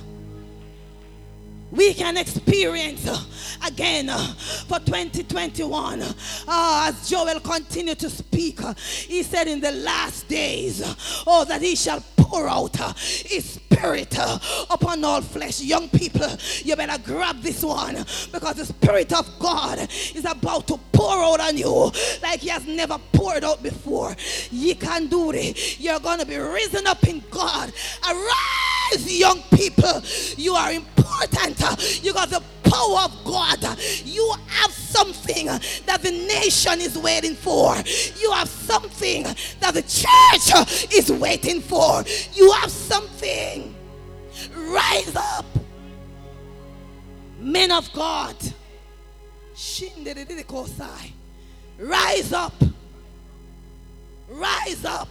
We 1.71 1.93
can 1.93 2.17
experience 2.17 3.07
uh, 3.07 3.21
again 3.65 4.09
uh, 4.09 4.33
for 4.67 4.79
2021 4.79 6.01
uh, 6.01 6.13
as 6.47 7.09
Joel 7.09 7.39
continued 7.39 7.99
to 7.99 8.09
speak. 8.09 8.59
he 8.77 9.23
said, 9.23 9.47
In 9.47 9.61
the 9.61 9.71
last 9.71 10.27
days, 10.27 10.81
oh, 11.27 11.45
that 11.45 11.61
he 11.61 11.75
shall 11.75 12.03
pour 12.17 12.47
out 12.47 12.75
his 12.99 13.45
spirit 13.45 14.15
upon 14.69 15.03
all 15.03 15.21
flesh. 15.21 15.61
Young 15.61 15.89
people, 15.89 16.27
you 16.63 16.75
better 16.75 17.01
grab 17.03 17.41
this 17.41 17.63
one 17.63 17.95
because 18.31 18.55
the 18.55 18.65
spirit 18.65 19.11
of 19.13 19.27
God 19.39 19.79
is 19.79 20.25
about 20.25 20.67
to 20.67 20.79
pour 20.91 21.23
out 21.23 21.39
on 21.39 21.57
you 21.57 21.91
like 22.21 22.41
he 22.41 22.49
has 22.49 22.65
never 22.67 22.97
poured 23.13 23.43
out 23.43 23.63
before. 23.63 24.15
You 24.51 24.75
can 24.75 25.07
do 25.07 25.31
it. 25.31 25.79
You're 25.79 25.99
going 25.99 26.19
to 26.19 26.25
be 26.25 26.37
risen 26.37 26.87
up 26.87 27.03
in 27.07 27.23
God. 27.31 27.71
Arise, 28.07 28.78
young 29.07 29.41
people. 29.53 30.01
You 30.37 30.53
are 30.53 30.71
important. 30.71 32.03
You 32.03 32.13
got 32.13 32.29
the 32.29 32.41
power 32.63 32.99
of 33.05 33.23
God. 33.25 33.63
You 34.05 34.33
have 34.47 34.71
something 34.71 35.47
that 35.47 36.01
the 36.01 36.11
nation 36.11 36.81
is 36.81 36.97
waiting 36.97 37.35
for. 37.35 37.75
You 38.19 38.31
have 38.31 38.49
something 38.49 39.23
that 39.59 39.73
the 39.73 39.81
church 39.81 40.93
is 40.93 41.11
waiting 41.11 41.61
for. 41.61 42.03
You 42.33 42.51
have 42.53 42.71
something. 42.71 43.75
Rise 44.55 45.15
up. 45.15 45.45
Men 47.39 47.71
of 47.71 47.91
God. 47.93 48.35
Rise 51.79 52.33
up. 52.33 52.53
Rise 54.29 54.85
up. 54.85 55.07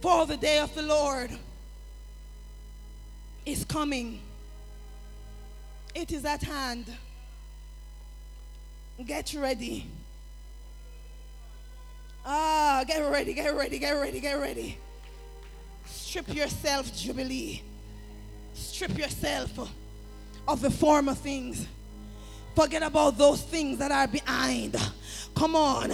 For 0.00 0.26
the 0.26 0.36
day 0.36 0.58
of 0.58 0.74
the 0.74 0.82
Lord 0.82 1.30
is 3.44 3.64
coming. 3.64 4.20
It 5.94 6.12
is 6.12 6.24
at 6.24 6.42
hand. 6.42 6.86
Get 9.04 9.34
ready. 9.34 9.86
Ah, 12.24 12.84
get 12.86 13.00
ready, 13.10 13.32
get 13.32 13.54
ready, 13.56 13.78
get 13.78 13.92
ready, 13.92 14.20
get 14.20 14.34
ready. 14.34 14.78
Strip 15.86 16.34
yourself, 16.34 16.94
Jubilee. 16.94 17.62
Strip 18.54 18.98
yourself 18.98 19.50
of 20.46 20.60
the 20.60 20.70
former 20.70 21.14
things. 21.14 21.66
Forget 22.54 22.82
about 22.82 23.16
those 23.16 23.42
things 23.42 23.78
that 23.78 23.90
are 23.90 24.08
behind. 24.08 24.76
Come 25.34 25.54
on 25.54 25.92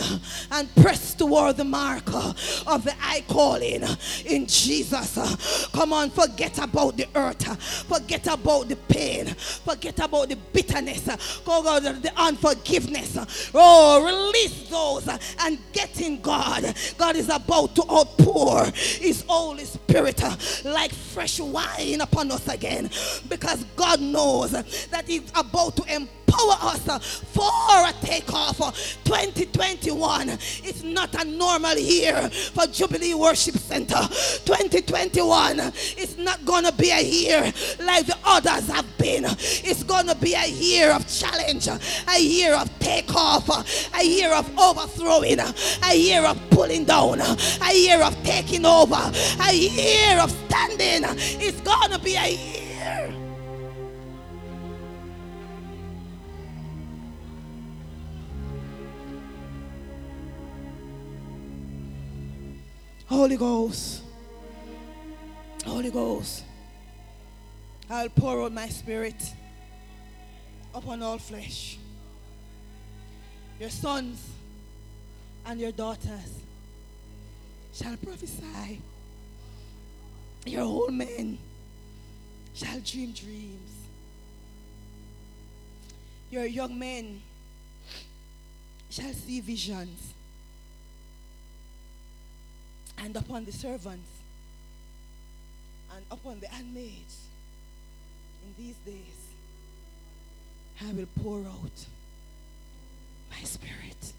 and 0.52 0.74
press 0.77 1.15
toward 1.15 1.56
the 1.56 1.65
mark 1.65 2.02
of 2.15 2.85
the 2.85 2.94
high 2.98 3.23
calling 3.23 3.82
in 4.24 4.47
Jesus. 4.47 5.69
Come 5.73 5.93
on, 5.93 6.11
forget 6.11 6.59
about 6.59 6.97
the 6.97 7.06
earth. 7.15 7.44
Forget 7.85 8.27
about 8.27 8.69
the 8.69 8.77
pain. 8.77 9.27
Forget 9.27 9.98
about 10.01 10.28
the 10.28 10.36
bitterness. 10.36 11.09
Go 11.44 11.62
the 11.81 12.12
unforgiveness. 12.16 13.51
Oh, 13.55 14.05
release 14.05 14.69
those 14.69 15.09
and 15.40 15.59
get 15.73 16.01
in 16.01 16.20
God. 16.20 16.74
God 16.97 17.16
is 17.16 17.28
about 17.28 17.74
to 17.77 17.82
outpour 17.90 18.65
His 18.74 19.24
Holy 19.28 19.65
Spirit 19.65 20.23
like 20.65 20.93
fresh 20.93 21.40
wine 21.40 22.01
upon 22.01 22.31
us 22.31 22.48
again 22.48 22.90
because 23.28 23.65
God 23.77 24.01
knows 24.01 24.51
that 24.52 25.05
He's 25.06 25.31
about 25.35 25.77
to 25.77 25.94
empower 25.94 26.23
empower 26.35 26.56
us 26.73 27.19
for 27.32 27.43
a 27.43 27.93
takeoff. 28.05 28.59
2021 29.05 30.28
is 30.65 30.82
not 30.85 31.15
a 31.20 31.24
normal 31.24 31.77
year 31.77 32.28
for 32.31 32.66
Jubilee 32.66 33.15
Worship 33.15 33.56
Center. 33.56 34.01
2021 34.44 35.61
is 35.98 36.16
not 36.19 36.44
going 36.44 36.65
to 36.65 36.73
be 36.73 36.90
a 36.90 37.02
year 37.02 37.40
like 37.81 38.06
the 38.06 38.16
others 38.24 38.69
have 38.69 38.86
been. 38.98 39.24
It's 39.24 39.82
going 39.82 40.06
to 40.06 40.15
be 40.16 40.35
a 40.35 40.48
year 40.48 40.90
of 40.90 41.06
challenge, 41.06 41.69
a 41.69 42.20
year 42.20 42.55
of 42.55 42.78
takeoff, 42.78 43.48
a 43.98 44.05
year 44.05 44.32
of 44.32 44.51
overthrowing, 44.59 45.39
a 45.40 45.97
year 45.97 46.24
of 46.24 46.39
pulling 46.51 46.85
down, 46.85 47.20
a 47.20 47.74
year 47.74 48.02
of 48.02 48.20
taking 48.24 48.65
over, 48.65 49.12
a 49.40 49.55
year 49.55 50.19
of 50.20 50.31
standing. 50.31 51.02
It's 51.40 51.61
going 51.61 51.90
to 51.90 51.98
be 51.98 52.16
a 52.16 52.28
year 52.31 52.64
Holy 63.15 63.36
Ghost, 63.36 64.03
Holy 65.65 65.89
Ghost, 65.93 66.43
I'll 67.89 68.09
pour 68.09 68.43
out 68.43 68.53
my 68.53 68.66
spirit 68.69 69.15
upon 70.74 71.01
all 71.01 71.19
flesh. 71.19 71.78
Your 73.61 73.70
sons 73.70 74.20
and 75.47 75.61
your 75.61 75.70
daughters 75.70 76.41
shall 77.73 77.97
prophesy. 77.99 78.81
Your 80.45 80.62
old 80.62 80.93
men 80.93 81.39
shall 82.53 82.81
dream 82.81 83.12
dreams. 83.12 83.70
Your 86.32 86.47
young 86.47 86.77
men 86.77 87.23
shall 88.91 89.12
see 89.12 89.41
visions 89.41 90.14
and 92.99 93.16
upon 93.16 93.45
the 93.45 93.53
servants 93.53 94.11
and 95.95 96.05
upon 96.11 96.41
the 96.41 96.49
handmaids 96.49 97.27
in 98.45 98.65
these 98.65 98.77
days, 98.85 99.29
I 100.83 100.93
will 100.93 101.07
pour 101.23 101.41
out 101.41 101.87
my 103.31 103.45
spirit. 103.45 104.12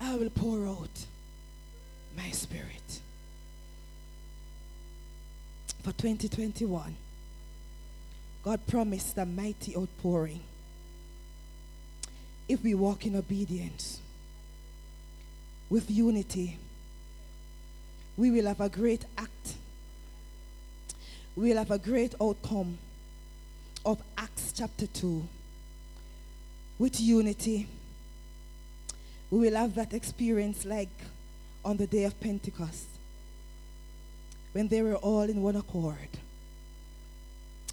I 0.00 0.16
will 0.16 0.30
pour 0.30 0.66
out 0.66 1.06
my 2.16 2.30
spirit. 2.30 3.00
For 5.82 5.92
2021, 5.92 6.96
God 8.42 8.66
promised 8.66 9.16
a 9.18 9.26
mighty 9.26 9.76
outpouring 9.76 10.40
if 12.48 12.62
we 12.62 12.74
walk 12.74 13.06
in 13.06 13.16
obedience 13.16 14.00
with 15.70 15.90
unity 15.90 16.58
we 18.18 18.32
will 18.32 18.46
have 18.46 18.60
a 18.60 18.68
great 18.68 19.04
act. 19.16 19.54
We 21.36 21.50
will 21.50 21.58
have 21.58 21.70
a 21.70 21.78
great 21.78 22.16
outcome 22.20 22.76
of 23.86 24.02
Acts 24.18 24.52
chapter 24.52 24.88
2 24.88 25.22
with 26.80 27.00
unity. 27.00 27.68
We 29.30 29.38
will 29.38 29.54
have 29.54 29.76
that 29.76 29.94
experience 29.94 30.64
like 30.64 30.90
on 31.64 31.76
the 31.76 31.86
day 31.86 32.04
of 32.04 32.18
Pentecost 32.18 32.88
when 34.50 34.66
they 34.66 34.82
were 34.82 34.96
all 34.96 35.22
in 35.22 35.40
one 35.40 35.54
accord. 35.54 36.08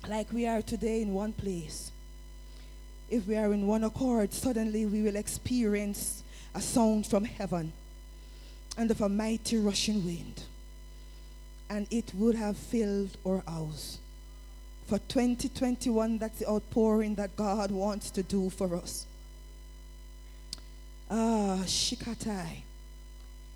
Like 0.07 0.31
we 0.31 0.45
are 0.45 0.61
today 0.61 1.01
in 1.01 1.11
one 1.11 1.33
place. 1.33 1.91
If 3.09 3.25
we 3.25 3.35
are 3.35 3.51
in 3.51 3.65
one 3.65 3.83
accord, 3.83 4.31
suddenly 4.31 4.85
we 4.85 5.01
will 5.01 5.15
experience 5.15 6.21
a 6.53 6.61
sound 6.61 7.07
from 7.07 7.25
heaven 7.25 7.73
and 8.77 8.91
of 8.91 9.01
a 9.01 9.09
mighty 9.09 9.57
rushing 9.57 10.05
wind, 10.05 10.43
and 11.69 11.87
it 11.91 12.13
would 12.13 12.35
have 12.35 12.57
filled 12.57 13.17
our 13.25 13.43
house. 13.47 13.99
For 14.87 14.99
2021, 14.99 16.19
that's 16.19 16.39
the 16.39 16.49
outpouring 16.49 17.15
that 17.15 17.35
God 17.35 17.71
wants 17.71 18.11
to 18.11 18.23
do 18.23 18.49
for 18.49 18.75
us. 18.75 19.07
Ah, 21.09 21.61
shikatai. 21.65 22.61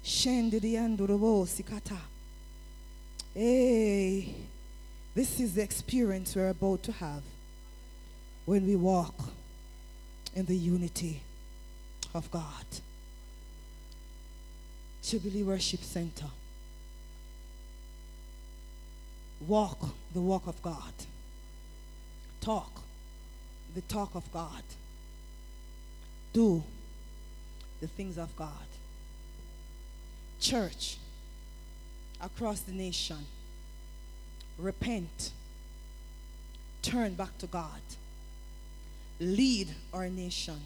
Shendidiandurobo 0.04 1.46
sikata. 1.46 1.98
Hey, 3.34 4.34
this 5.14 5.40
is 5.40 5.56
the 5.56 5.62
experience 5.62 6.36
we're 6.36 6.50
about 6.50 6.82
to 6.84 6.92
have 6.94 7.22
when 8.46 8.66
we 8.66 8.76
walk 8.76 9.16
in 10.36 10.46
the 10.46 10.56
unity 10.56 11.22
of 12.16 12.30
God. 12.32 12.66
Jubilee 15.10 15.42
Worship 15.42 15.82
Center. 15.82 16.28
Walk 19.48 19.80
the 20.14 20.22
walk 20.22 20.46
of 20.46 20.62
God. 20.62 20.94
Talk 22.42 22.82
the 23.74 23.82
talk 23.82 24.14
of 24.14 24.32
God. 24.32 24.62
Do 26.32 26.64
the 27.82 27.88
things 27.88 28.20
of 28.20 28.36
God. 28.36 28.52
Church 30.40 30.98
across 32.22 32.60
the 32.62 32.72
nation, 32.72 33.26
repent, 34.60 35.32
turn 36.84 37.16
back 37.16 37.36
to 37.40 37.48
God, 37.48 37.82
lead 39.20 39.70
our 39.92 40.08
nation, 40.08 40.62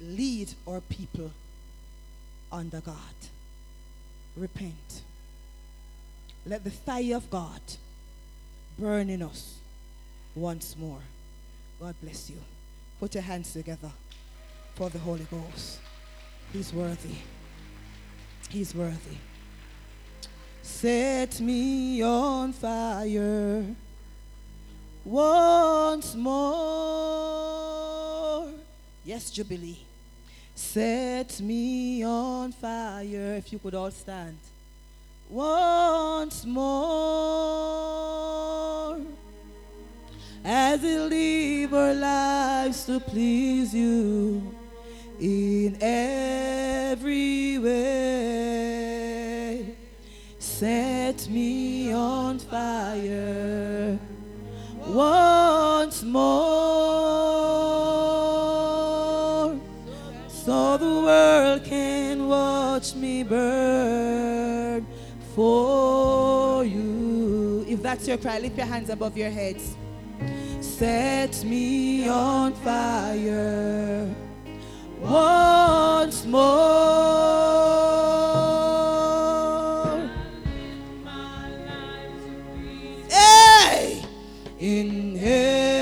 lead 0.00 0.54
our 0.66 0.80
people 0.80 1.32
under 2.50 2.80
God. 2.80 2.96
Repent. 4.36 5.02
Let 6.46 6.64
the 6.64 6.70
fire 6.70 7.16
of 7.16 7.30
God 7.30 7.60
burn 8.78 9.10
in 9.10 9.22
us 9.22 9.58
once 10.34 10.76
more. 10.78 11.00
God 11.80 11.94
bless 12.02 12.30
you. 12.30 12.38
Put 12.98 13.14
your 13.14 13.22
hands 13.22 13.52
together 13.52 13.90
for 14.74 14.88
the 14.88 14.98
Holy 14.98 15.26
Ghost. 15.30 15.80
He's 16.52 16.72
worthy. 16.72 17.16
He's 18.48 18.74
worthy. 18.74 19.18
Set 20.62 21.40
me 21.40 22.02
on 22.02 22.52
fire 22.52 23.64
once 25.04 26.14
more. 26.14 26.92
Yes, 29.04 29.30
Jubilee. 29.30 29.78
Set 30.62 31.40
me 31.40 32.02
on 32.04 32.52
fire. 32.52 33.34
If 33.36 33.52
you 33.52 33.58
could 33.58 33.74
all 33.74 33.90
stand. 33.90 34.38
Once 35.28 36.46
more. 36.46 37.82
As 40.44 40.80
we 40.80 40.96
live 40.96 41.74
our 41.74 41.92
lives 41.92 42.86
to 42.86 43.00
please 43.00 43.74
you 43.74 44.54
in 45.20 45.76
every 45.80 47.58
way. 47.58 48.56
Set 50.38 51.28
me 51.28 51.92
on 51.92 52.38
fire 52.38 53.98
once 54.86 56.02
more 56.02 57.01
watch 62.82 62.96
me 62.96 63.22
burn 63.22 64.84
for 65.36 66.64
you. 66.64 67.64
If 67.68 67.80
that's 67.80 68.08
your 68.08 68.18
cry, 68.18 68.40
lift 68.40 68.56
your 68.56 68.66
hands 68.66 68.90
above 68.90 69.16
your 69.16 69.30
heads. 69.30 69.76
Set 70.60 71.44
me 71.44 72.08
on 72.08 72.54
fire 72.54 74.12
once 75.00 76.24
more. 76.26 76.42
Hey! 83.08 84.02
In 84.58 85.14
heaven. 85.14 85.81